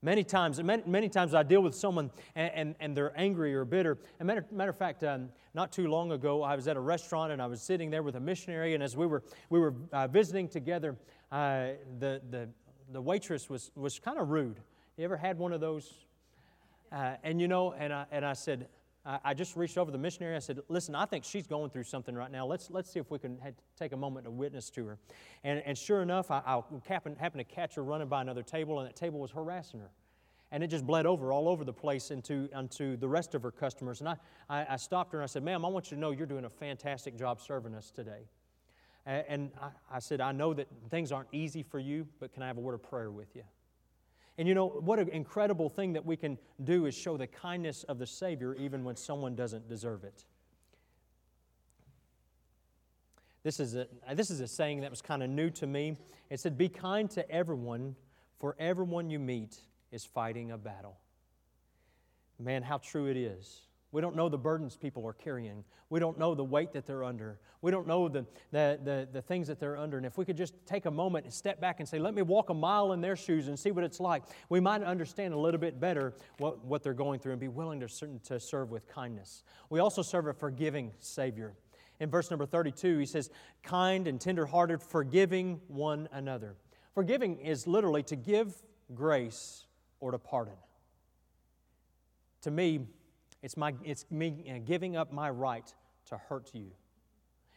Many 0.00 0.22
times, 0.22 0.62
many, 0.62 0.82
many 0.86 1.08
times 1.08 1.34
I 1.34 1.42
deal 1.42 1.60
with 1.60 1.74
someone 1.74 2.12
and, 2.36 2.52
and, 2.54 2.74
and 2.78 2.96
they're 2.96 3.12
angry 3.18 3.52
or 3.54 3.64
bitter. 3.64 3.98
And 4.20 4.28
matter, 4.28 4.46
matter 4.52 4.70
of 4.70 4.78
fact, 4.78 5.02
um, 5.02 5.28
not 5.54 5.72
too 5.72 5.88
long 5.88 6.12
ago, 6.12 6.42
I 6.42 6.54
was 6.54 6.68
at 6.68 6.76
a 6.76 6.80
restaurant 6.80 7.32
and 7.32 7.42
I 7.42 7.46
was 7.46 7.60
sitting 7.60 7.90
there 7.90 8.04
with 8.04 8.14
a 8.14 8.20
missionary. 8.20 8.74
And 8.74 8.82
as 8.82 8.96
we 8.96 9.06
were, 9.06 9.24
we 9.50 9.58
were 9.58 9.74
uh, 9.92 10.06
visiting 10.06 10.48
together, 10.48 10.96
uh, 11.32 11.70
the, 11.98 12.22
the, 12.30 12.48
the 12.92 13.00
waitress 13.00 13.50
was, 13.50 13.72
was 13.74 13.98
kind 13.98 14.18
of 14.18 14.28
rude. 14.28 14.60
You 14.96 15.04
ever 15.04 15.16
had 15.16 15.36
one 15.36 15.52
of 15.52 15.60
those? 15.60 15.92
Uh, 16.92 17.14
and 17.24 17.40
you 17.40 17.48
know, 17.48 17.72
and 17.72 17.92
I, 17.92 18.06
and 18.12 18.24
I 18.24 18.34
said, 18.34 18.68
I 19.24 19.32
just 19.32 19.56
reached 19.56 19.78
over 19.78 19.90
the 19.90 19.96
missionary. 19.96 20.36
I 20.36 20.40
said, 20.40 20.60
Listen, 20.68 20.94
I 20.94 21.06
think 21.06 21.24
she's 21.24 21.46
going 21.46 21.70
through 21.70 21.84
something 21.84 22.14
right 22.14 22.30
now. 22.30 22.44
Let's, 22.44 22.70
let's 22.70 22.92
see 22.92 23.00
if 23.00 23.10
we 23.10 23.18
can 23.18 23.38
take 23.78 23.92
a 23.92 23.96
moment 23.96 24.26
to 24.26 24.30
witness 24.30 24.68
to 24.70 24.84
her. 24.84 24.98
And, 25.44 25.62
and 25.64 25.78
sure 25.78 26.02
enough, 26.02 26.30
I, 26.30 26.42
I 26.46 26.60
happened, 26.86 27.16
happened 27.18 27.46
to 27.48 27.54
catch 27.54 27.76
her 27.76 27.82
running 27.82 28.08
by 28.08 28.20
another 28.20 28.42
table, 28.42 28.80
and 28.80 28.88
that 28.88 28.96
table 28.96 29.18
was 29.18 29.30
harassing 29.30 29.80
her. 29.80 29.90
And 30.50 30.62
it 30.62 30.68
just 30.68 30.86
bled 30.86 31.06
over 31.06 31.32
all 31.32 31.48
over 31.48 31.64
the 31.64 31.72
place 31.72 32.10
into, 32.10 32.50
into 32.54 32.96
the 32.98 33.08
rest 33.08 33.34
of 33.34 33.42
her 33.42 33.50
customers. 33.50 34.00
And 34.00 34.10
I, 34.10 34.16
I, 34.48 34.66
I 34.70 34.76
stopped 34.76 35.12
her 35.12 35.20
and 35.20 35.24
I 35.24 35.26
said, 35.26 35.42
Ma'am, 35.42 35.64
I 35.64 35.68
want 35.68 35.90
you 35.90 35.96
to 35.96 36.00
know 36.00 36.10
you're 36.10 36.26
doing 36.26 36.44
a 36.44 36.50
fantastic 36.50 37.18
job 37.18 37.40
serving 37.40 37.74
us 37.74 37.90
today. 37.90 38.28
And, 39.06 39.24
and 39.28 39.50
I, 39.60 39.96
I 39.96 39.98
said, 40.00 40.20
I 40.20 40.32
know 40.32 40.52
that 40.54 40.68
things 40.90 41.12
aren't 41.12 41.28
easy 41.32 41.62
for 41.62 41.78
you, 41.78 42.06
but 42.20 42.32
can 42.32 42.42
I 42.42 42.46
have 42.46 42.58
a 42.58 42.60
word 42.60 42.74
of 42.74 42.82
prayer 42.82 43.10
with 43.10 43.34
you? 43.34 43.42
And 44.38 44.46
you 44.46 44.54
know, 44.54 44.68
what 44.68 45.00
an 45.00 45.08
incredible 45.08 45.68
thing 45.68 45.94
that 45.94 46.06
we 46.06 46.16
can 46.16 46.38
do 46.62 46.86
is 46.86 46.94
show 46.94 47.16
the 47.16 47.26
kindness 47.26 47.82
of 47.82 47.98
the 47.98 48.06
Savior 48.06 48.54
even 48.54 48.84
when 48.84 48.94
someone 48.94 49.34
doesn't 49.34 49.68
deserve 49.68 50.04
it. 50.04 50.24
This 53.42 53.58
is 53.58 53.74
a, 53.74 53.88
this 54.14 54.30
is 54.30 54.40
a 54.40 54.46
saying 54.46 54.82
that 54.82 54.90
was 54.90 55.02
kind 55.02 55.24
of 55.24 55.30
new 55.30 55.50
to 55.50 55.66
me. 55.66 55.96
It 56.30 56.38
said, 56.38 56.56
Be 56.56 56.68
kind 56.68 57.10
to 57.10 57.28
everyone, 57.30 57.96
for 58.38 58.54
everyone 58.60 59.10
you 59.10 59.18
meet 59.18 59.56
is 59.90 60.04
fighting 60.04 60.52
a 60.52 60.58
battle. 60.58 60.98
Man, 62.38 62.62
how 62.62 62.78
true 62.78 63.06
it 63.06 63.16
is. 63.16 63.62
We 63.90 64.02
don't 64.02 64.14
know 64.14 64.28
the 64.28 64.36
burdens 64.36 64.76
people 64.76 65.06
are 65.06 65.14
carrying. 65.14 65.64
We 65.88 65.98
don't 65.98 66.18
know 66.18 66.34
the 66.34 66.44
weight 66.44 66.72
that 66.72 66.84
they're 66.84 67.04
under. 67.04 67.38
We 67.62 67.70
don't 67.70 67.86
know 67.86 68.08
the, 68.08 68.26
the, 68.50 68.78
the, 68.84 69.08
the, 69.10 69.22
things 69.22 69.48
that 69.48 69.58
they're 69.58 69.78
under. 69.78 69.96
And 69.96 70.04
if 70.04 70.18
we 70.18 70.26
could 70.26 70.36
just 70.36 70.54
take 70.66 70.84
a 70.84 70.90
moment 70.90 71.24
and 71.24 71.32
step 71.32 71.58
back 71.58 71.80
and 71.80 71.88
say, 71.88 71.98
let 71.98 72.14
me 72.14 72.20
walk 72.20 72.50
a 72.50 72.54
mile 72.54 72.92
in 72.92 73.00
their 73.00 73.16
shoes 73.16 73.48
and 73.48 73.58
see 73.58 73.70
what 73.70 73.84
it's 73.84 73.98
like, 73.98 74.24
we 74.50 74.60
might 74.60 74.82
understand 74.82 75.32
a 75.32 75.38
little 75.38 75.60
bit 75.60 75.80
better 75.80 76.12
what, 76.36 76.62
what 76.64 76.82
they're 76.82 76.92
going 76.92 77.18
through 77.18 77.32
and 77.32 77.40
be 77.40 77.48
willing 77.48 77.80
to, 77.80 77.88
to 78.24 78.38
serve 78.38 78.70
with 78.70 78.86
kindness. 78.88 79.42
We 79.70 79.80
also 79.80 80.02
serve 80.02 80.26
a 80.26 80.34
forgiving 80.34 80.92
Savior. 80.98 81.54
In 81.98 82.10
verse 82.10 82.30
number 82.30 82.44
32, 82.44 82.98
he 82.98 83.06
says, 83.06 83.30
kind 83.62 84.06
and 84.06 84.20
tenderhearted, 84.20 84.82
forgiving 84.82 85.60
one 85.66 86.10
another. 86.12 86.56
Forgiving 86.94 87.38
is 87.38 87.66
literally 87.66 88.02
to 88.04 88.16
give 88.16 88.54
grace 88.94 89.64
or 89.98 90.10
to 90.10 90.18
pardon. 90.18 90.54
To 92.42 92.50
me, 92.50 92.86
it's, 93.42 93.56
my, 93.56 93.74
it's 93.84 94.04
me 94.10 94.50
uh, 94.50 94.58
giving 94.64 94.96
up 94.96 95.12
my 95.12 95.30
right 95.30 95.72
to 96.06 96.16
hurt 96.16 96.50
you. 96.52 96.70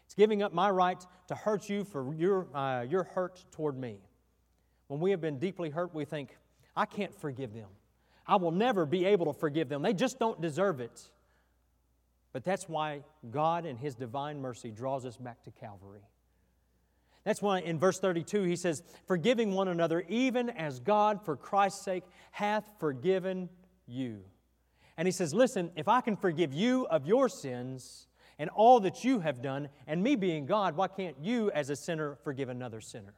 It's 0.06 0.14
giving 0.14 0.44
up 0.44 0.54
my 0.54 0.70
right 0.70 1.04
to 1.28 1.36
hurt 1.36 1.70
you 1.70 1.84
for 1.84 2.14
your, 2.14 2.48
uh, 2.56 2.82
your 2.82 3.04
hurt 3.04 3.44
toward 3.52 3.78
me. 3.78 3.98
When 4.88 5.00
we 5.00 5.12
have 5.12 5.22
been 5.22 5.40
deeply 5.40 5.70
hurt, 5.70 5.96
we 5.96 6.06
think, 6.06 6.38
I 6.76 6.86
can't 6.86 7.16
forgive 7.16 7.54
them. 7.54 7.70
I 8.28 8.36
will 8.36 8.52
never 8.52 8.86
be 8.86 9.06
able 9.06 9.32
to 9.32 9.40
forgive 9.40 9.70
them. 9.70 9.82
They 9.82 9.94
just 9.94 10.20
don't 10.20 10.40
deserve 10.42 10.80
it. 10.80 11.10
But 12.34 12.44
that's 12.44 12.70
why 12.70 13.04
God, 13.30 13.66
in 13.66 13.78
His 13.78 13.96
divine 13.96 14.42
mercy, 14.42 14.72
draws 14.72 15.06
us 15.06 15.18
back 15.18 15.44
to 15.44 15.52
Calvary. 15.52 16.02
That's 17.24 17.42
why 17.42 17.60
in 17.60 17.78
verse 17.78 18.00
32 18.00 18.44
he 18.44 18.56
says, 18.56 18.82
Forgiving 19.06 19.54
one 19.54 19.68
another, 19.68 20.04
even 20.10 20.50
as 20.50 20.80
God, 20.80 21.24
for 21.24 21.36
Christ's 21.36 21.84
sake, 21.84 22.04
hath 22.32 22.66
forgiven 22.80 23.50
you. 23.86 24.22
And 24.98 25.08
he 25.08 25.12
says, 25.12 25.34
Listen, 25.34 25.72
if 25.76 25.88
I 25.88 26.02
can 26.02 26.16
forgive 26.16 26.54
you 26.54 26.86
of 26.88 27.06
your 27.06 27.30
sins 27.30 28.08
and 28.40 28.50
all 28.50 28.80
that 28.82 29.04
you 29.04 29.20
have 29.20 29.42
done, 29.42 29.70
and 29.88 30.02
me 30.02 30.16
being 30.16 30.46
God, 30.46 30.76
why 30.76 30.88
can't 30.88 31.16
you, 31.20 31.52
as 31.52 31.70
a 31.70 31.76
sinner, 31.76 32.18
forgive 32.24 32.50
another 32.50 32.82
sinner? 32.82 33.14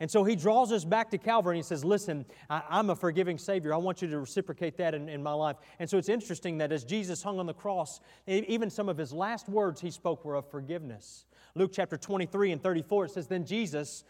And 0.00 0.10
so 0.10 0.24
he 0.24 0.34
draws 0.34 0.72
us 0.72 0.84
back 0.84 1.10
to 1.10 1.18
Calvary 1.18 1.56
and 1.56 1.64
he 1.64 1.66
says, 1.66 1.84
Listen, 1.84 2.24
I, 2.50 2.80
am 2.80 2.90
a 2.90 2.96
forgiving 2.96 3.38
Savior. 3.38 3.72
I 3.72 3.76
want 3.76 4.02
you 4.02 4.08
to 4.08 4.18
reciprocate 4.18 4.76
that 4.78 4.94
in, 4.94 5.08
in, 5.08 5.22
my 5.22 5.32
life. 5.32 5.56
And 5.78 5.88
so 5.88 5.96
it's 5.96 6.08
interesting 6.08 6.58
that 6.58 6.72
as 6.72 6.82
Jesus 6.82 7.22
hung 7.22 7.38
on 7.38 7.46
the 7.46 7.54
cross, 7.54 8.00
even 8.26 8.68
some 8.68 8.88
of 8.88 8.98
his 8.98 9.12
last 9.12 9.48
words 9.48 9.80
he 9.80 9.92
spoke 9.92 10.24
were 10.24 10.34
of 10.34 10.50
forgiveness. 10.50 11.26
Luke 11.54 11.70
chapter 11.72 11.96
23 11.96 12.50
and 12.50 12.60
34, 12.60 13.04
it 13.04 13.10
says, 13.12 13.28
Then 13.28 13.46
Jesus, 13.46 14.02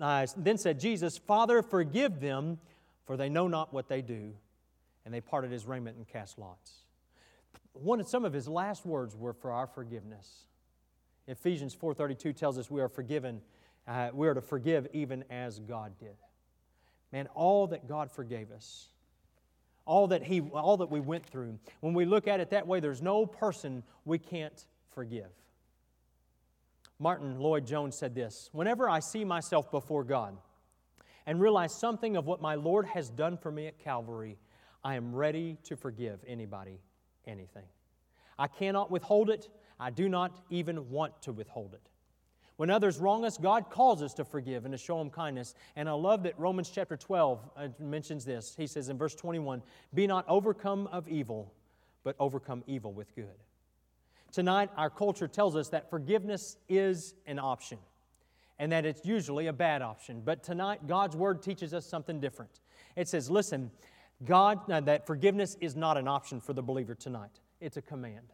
uh, 0.00 0.24
then 0.36 0.56
said 0.56 0.78
Jesus, 0.78 1.18
Father, 1.18 1.62
forgive 1.62 2.20
them, 2.20 2.60
for 3.04 3.16
they 3.16 3.28
know 3.28 3.48
not 3.48 3.74
what 3.74 3.88
they 3.88 4.02
do 4.02 4.34
and 5.04 5.14
they 5.14 5.20
parted 5.20 5.50
his 5.50 5.66
raiment 5.66 5.96
and 5.96 6.06
cast 6.06 6.38
lots. 6.38 6.84
One 7.72 8.00
of 8.00 8.08
some 8.08 8.24
of 8.24 8.32
his 8.32 8.48
last 8.48 8.84
words 8.84 9.16
were 9.16 9.32
for 9.32 9.52
our 9.52 9.66
forgiveness. 9.66 10.46
Ephesians 11.26 11.74
4:32 11.74 12.32
tells 12.32 12.58
us 12.58 12.70
we 12.70 12.80
are 12.80 12.88
forgiven. 12.88 13.42
Uh, 13.86 14.10
we 14.12 14.28
are 14.28 14.34
to 14.34 14.40
forgive 14.40 14.86
even 14.92 15.24
as 15.30 15.60
God 15.60 15.96
did. 15.98 16.16
Man, 17.12 17.28
all 17.34 17.66
that 17.68 17.88
God 17.88 18.10
forgave 18.10 18.50
us, 18.50 18.88
all 19.84 20.08
that 20.08 20.24
He, 20.24 20.40
all 20.40 20.76
that 20.78 20.90
we 20.90 21.00
went 21.00 21.26
through. 21.26 21.58
When 21.80 21.94
we 21.94 22.04
look 22.04 22.28
at 22.28 22.40
it 22.40 22.50
that 22.50 22.66
way, 22.66 22.80
there's 22.80 23.02
no 23.02 23.26
person 23.26 23.82
we 24.04 24.18
can't 24.18 24.64
forgive. 24.92 25.30
Martyn 26.98 27.38
Lloyd-Jones 27.40 27.96
said 27.96 28.14
this: 28.14 28.50
"Whenever 28.52 28.88
I 28.88 29.00
see 29.00 29.24
myself 29.24 29.70
before 29.70 30.04
God 30.04 30.36
and 31.26 31.40
realize 31.40 31.72
something 31.72 32.16
of 32.16 32.26
what 32.26 32.40
my 32.40 32.54
Lord 32.56 32.86
has 32.86 33.08
done 33.08 33.36
for 33.36 33.50
me 33.50 33.66
at 33.66 33.78
Calvary." 33.78 34.38
I 34.82 34.94
am 34.94 35.14
ready 35.14 35.58
to 35.64 35.76
forgive 35.76 36.20
anybody 36.26 36.80
anything. 37.26 37.64
I 38.38 38.46
cannot 38.46 38.90
withhold 38.90 39.30
it. 39.30 39.48
I 39.78 39.90
do 39.90 40.08
not 40.08 40.44
even 40.50 40.90
want 40.90 41.22
to 41.22 41.32
withhold 41.32 41.74
it. 41.74 41.90
When 42.56 42.68
others 42.68 42.98
wrong 42.98 43.24
us, 43.24 43.38
God 43.38 43.70
calls 43.70 44.02
us 44.02 44.12
to 44.14 44.24
forgive 44.24 44.66
and 44.66 44.72
to 44.72 44.78
show 44.78 44.98
them 44.98 45.08
kindness. 45.08 45.54
And 45.76 45.88
I 45.88 45.92
love 45.92 46.22
that 46.24 46.38
Romans 46.38 46.68
chapter 46.68 46.94
12 46.94 47.50
uh, 47.56 47.68
mentions 47.78 48.24
this. 48.24 48.54
He 48.54 48.66
says 48.66 48.90
in 48.90 48.98
verse 48.98 49.14
21 49.14 49.62
Be 49.94 50.06
not 50.06 50.26
overcome 50.28 50.86
of 50.88 51.08
evil, 51.08 51.54
but 52.04 52.16
overcome 52.18 52.62
evil 52.66 52.92
with 52.92 53.14
good. 53.14 53.44
Tonight, 54.30 54.70
our 54.76 54.90
culture 54.90 55.26
tells 55.26 55.56
us 55.56 55.70
that 55.70 55.88
forgiveness 55.88 56.58
is 56.68 57.14
an 57.26 57.38
option 57.38 57.78
and 58.58 58.70
that 58.72 58.84
it's 58.84 59.06
usually 59.06 59.46
a 59.46 59.52
bad 59.54 59.80
option. 59.80 60.20
But 60.22 60.42
tonight, 60.42 60.86
God's 60.86 61.16
word 61.16 61.42
teaches 61.42 61.72
us 61.72 61.86
something 61.86 62.20
different. 62.20 62.60
It 62.94 63.08
says, 63.08 63.30
Listen, 63.30 63.70
God, 64.24 64.70
uh, 64.70 64.80
that 64.80 65.06
forgiveness 65.06 65.56
is 65.60 65.76
not 65.76 65.96
an 65.96 66.06
option 66.06 66.40
for 66.40 66.52
the 66.52 66.62
believer 66.62 66.94
tonight, 66.94 67.40
it's 67.60 67.76
a 67.76 67.82
command. 67.82 68.32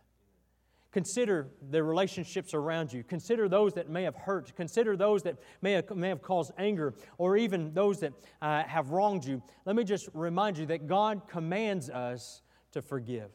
Consider 0.92 1.49
the 1.70 1.83
relationships 1.83 2.55
around 2.55 2.90
you. 2.90 3.05
Consider 3.05 3.51
those 3.51 3.75
that 3.75 3.90
may 3.90 4.05
have 4.05 4.16
hurt. 4.16 4.57
Consider 4.57 4.96
those 4.96 5.22
that 5.25 5.37
may 5.61 5.72
have, 5.72 5.94
may 5.94 6.09
have 6.09 6.22
caused 6.22 6.53
anger 6.57 6.94
or 7.18 7.37
even 7.37 7.75
those 7.75 8.01
that 8.01 8.14
uh, 8.40 8.62
have 8.62 8.88
wronged 8.92 9.22
you. 9.22 9.42
Let 9.66 9.77
me 9.77 9.85
just 9.85 10.09
remind 10.14 10.57
you 10.57 10.64
that 10.66 10.87
God 10.87 11.29
commands 11.29 11.90
us 11.90 12.40
to 12.72 12.81
forgive. 12.81 13.31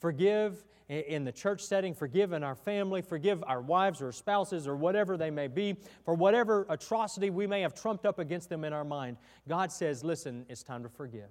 Forgive 0.00 0.64
in 0.88 1.24
the 1.24 1.32
church 1.32 1.62
setting, 1.62 1.92
forgive 1.92 2.32
in 2.32 2.42
our 2.42 2.54
family, 2.54 3.02
forgive 3.02 3.44
our 3.46 3.60
wives 3.60 4.00
or 4.00 4.10
spouses 4.10 4.66
or 4.66 4.74
whatever 4.74 5.18
they 5.18 5.30
may 5.30 5.48
be, 5.48 5.76
for 6.04 6.14
whatever 6.14 6.64
atrocity 6.70 7.28
we 7.28 7.46
may 7.46 7.60
have 7.60 7.74
trumped 7.74 8.06
up 8.06 8.18
against 8.18 8.48
them 8.48 8.64
in 8.64 8.72
our 8.72 8.84
mind. 8.84 9.18
God 9.46 9.70
says, 9.70 10.02
listen, 10.02 10.46
it's 10.48 10.62
time 10.62 10.82
to 10.82 10.88
forgive. 10.88 11.28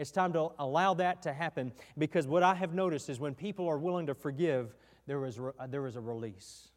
It's 0.00 0.10
time 0.10 0.32
to 0.32 0.52
allow 0.58 0.94
that 0.94 1.20
to 1.24 1.32
happen 1.34 1.72
because 1.98 2.26
what 2.26 2.42
I 2.42 2.54
have 2.54 2.72
noticed 2.72 3.10
is 3.10 3.20
when 3.20 3.34
people 3.34 3.68
are 3.68 3.76
willing 3.76 4.06
to 4.06 4.14
forgive, 4.14 4.74
there 5.06 5.26
is, 5.26 5.38
there 5.68 5.86
is 5.86 5.96
a 5.96 6.00
release 6.00 6.70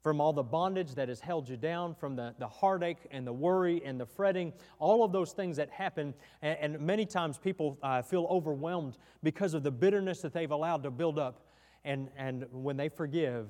from 0.00 0.20
all 0.20 0.32
the 0.32 0.42
bondage 0.42 0.94
that 0.94 1.08
has 1.08 1.18
held 1.18 1.48
you 1.48 1.56
down, 1.56 1.92
from 1.94 2.14
the, 2.14 2.32
the 2.38 2.46
heartache 2.46 2.98
and 3.10 3.26
the 3.26 3.32
worry 3.32 3.82
and 3.84 3.98
the 3.98 4.06
fretting, 4.06 4.52
all 4.78 5.02
of 5.02 5.10
those 5.10 5.32
things 5.32 5.56
that 5.56 5.70
happen. 5.70 6.14
And, 6.40 6.74
and 6.74 6.80
many 6.86 7.04
times 7.04 7.36
people 7.36 7.78
uh, 7.82 8.00
feel 8.02 8.28
overwhelmed 8.30 8.96
because 9.24 9.54
of 9.54 9.64
the 9.64 9.72
bitterness 9.72 10.20
that 10.20 10.32
they've 10.32 10.50
allowed 10.52 10.84
to 10.84 10.92
build 10.92 11.18
up. 11.18 11.40
And, 11.84 12.10
and 12.16 12.44
when 12.52 12.76
they 12.76 12.90
forgive, 12.90 13.48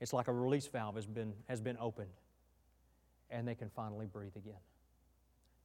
it's 0.00 0.12
like 0.12 0.28
a 0.28 0.32
release 0.32 0.68
valve 0.68 0.94
has 0.94 1.06
been, 1.06 1.32
has 1.48 1.60
been 1.60 1.78
opened, 1.80 2.12
and 3.30 3.48
they 3.48 3.56
can 3.56 3.70
finally 3.70 4.06
breathe 4.06 4.36
again. 4.36 4.60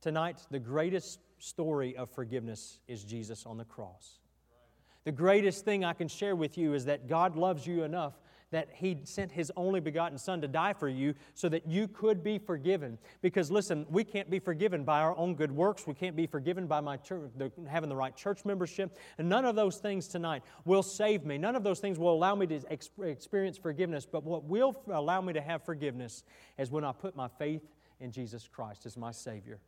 Tonight, 0.01 0.41
the 0.49 0.59
greatest 0.59 1.19
story 1.37 1.95
of 1.95 2.09
forgiveness 2.09 2.79
is 2.87 3.03
Jesus 3.03 3.45
on 3.45 3.57
the 3.57 3.65
cross. 3.65 4.19
The 5.03 5.11
greatest 5.11 5.65
thing 5.65 5.83
I 5.83 5.93
can 5.93 6.07
share 6.07 6.35
with 6.35 6.57
you 6.57 6.73
is 6.73 6.85
that 6.85 7.07
God 7.07 7.35
loves 7.35 7.65
you 7.65 7.83
enough 7.83 8.13
that 8.51 8.69
He 8.73 8.99
sent 9.03 9.31
His 9.31 9.51
only 9.55 9.79
begotten 9.79 10.17
Son 10.17 10.41
to 10.41 10.47
die 10.47 10.73
for 10.73 10.89
you 10.89 11.15
so 11.33 11.49
that 11.49 11.67
you 11.67 11.87
could 11.87 12.23
be 12.23 12.37
forgiven. 12.37 12.97
Because 13.21 13.49
listen, 13.49 13.85
we 13.89 14.03
can't 14.03 14.29
be 14.29 14.39
forgiven 14.39 14.83
by 14.83 14.99
our 14.99 15.17
own 15.17 15.35
good 15.35 15.51
works. 15.51 15.87
We 15.87 15.93
can't 15.93 16.15
be 16.15 16.27
forgiven 16.27 16.67
by 16.67 16.81
my 16.81 16.97
church, 16.97 17.31
the, 17.37 17.51
having 17.69 17.89
the 17.89 17.95
right 17.95 18.15
church 18.15 18.45
membership. 18.45 18.97
And 19.17 19.29
none 19.29 19.45
of 19.45 19.55
those 19.55 19.77
things 19.77 20.07
tonight 20.07 20.43
will 20.65 20.83
save 20.83 21.25
me. 21.25 21.37
None 21.37 21.55
of 21.55 21.63
those 21.63 21.79
things 21.79 21.97
will 21.97 22.13
allow 22.13 22.35
me 22.35 22.45
to 22.47 22.61
ex- 22.69 22.89
experience 23.01 23.57
forgiveness. 23.57 24.05
But 24.05 24.23
what 24.23 24.43
will 24.43 24.75
allow 24.91 25.21
me 25.21 25.33
to 25.33 25.41
have 25.41 25.63
forgiveness 25.63 26.23
is 26.57 26.69
when 26.71 26.83
I 26.83 26.91
put 26.91 27.15
my 27.15 27.29
faith 27.39 27.63
in 27.99 28.11
Jesus 28.11 28.47
Christ 28.47 28.85
as 28.85 28.97
my 28.97 29.11
Savior. 29.11 29.59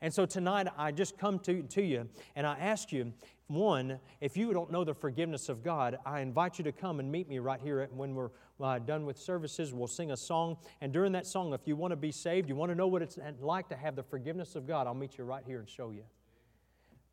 And 0.00 0.12
so 0.12 0.26
tonight 0.26 0.68
I 0.76 0.92
just 0.92 1.18
come 1.18 1.38
to, 1.40 1.62
to 1.62 1.82
you 1.82 2.08
and 2.36 2.46
I 2.46 2.56
ask 2.58 2.92
you, 2.92 3.12
one, 3.48 3.98
if 4.20 4.36
you 4.36 4.52
don't 4.52 4.70
know 4.70 4.84
the 4.84 4.94
forgiveness 4.94 5.48
of 5.48 5.64
God, 5.64 5.98
I 6.04 6.20
invite 6.20 6.58
you 6.58 6.64
to 6.64 6.72
come 6.72 7.00
and 7.00 7.10
meet 7.10 7.28
me 7.28 7.38
right 7.38 7.60
here 7.60 7.80
at, 7.80 7.92
when 7.92 8.14
we're 8.14 8.30
uh, 8.60 8.78
done 8.78 9.06
with 9.06 9.18
services. 9.18 9.72
We'll 9.72 9.86
sing 9.88 10.10
a 10.10 10.16
song. 10.16 10.58
And 10.82 10.92
during 10.92 11.12
that 11.12 11.26
song, 11.26 11.54
if 11.54 11.66
you 11.66 11.74
want 11.74 11.92
to 11.92 11.96
be 11.96 12.12
saved, 12.12 12.48
you 12.48 12.54
want 12.54 12.70
to 12.70 12.74
know 12.74 12.86
what 12.86 13.00
it's 13.00 13.18
like 13.40 13.68
to 13.70 13.76
have 13.76 13.96
the 13.96 14.02
forgiveness 14.02 14.54
of 14.54 14.66
God, 14.66 14.86
I'll 14.86 14.94
meet 14.94 15.16
you 15.16 15.24
right 15.24 15.42
here 15.46 15.60
and 15.60 15.68
show 15.68 15.90
you. 15.90 16.02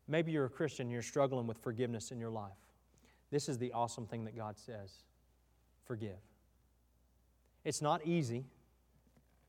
Maybe 0.08 0.30
you're 0.30 0.44
a 0.44 0.50
Christian, 0.50 0.84
and 0.84 0.92
you're 0.92 1.02
struggling 1.02 1.46
with 1.46 1.58
forgiveness 1.58 2.10
in 2.10 2.20
your 2.20 2.30
life. 2.30 2.52
This 3.30 3.48
is 3.48 3.58
the 3.58 3.72
awesome 3.72 4.06
thing 4.06 4.24
that 4.24 4.36
God 4.36 4.58
says 4.58 4.92
forgive. 5.84 6.18
It's 7.64 7.80
not 7.80 8.06
easy, 8.06 8.44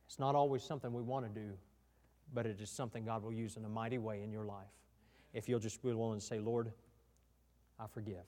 it's 0.07 0.19
not 0.19 0.35
always 0.35 0.63
something 0.63 0.93
we 0.93 1.01
want 1.01 1.25
to 1.25 1.39
do, 1.39 1.49
but 2.33 2.45
it 2.45 2.59
is 2.61 2.69
something 2.69 3.05
God 3.05 3.23
will 3.23 3.33
use 3.33 3.57
in 3.57 3.65
a 3.65 3.69
mighty 3.69 3.97
way 3.97 4.21
in 4.23 4.31
your 4.31 4.45
life 4.45 4.67
if 5.33 5.47
you'll 5.47 5.59
just 5.59 5.81
be 5.81 5.93
willing 5.93 6.19
to 6.19 6.25
say, 6.25 6.39
Lord, 6.39 6.71
I 7.79 7.87
forgive. 7.87 8.23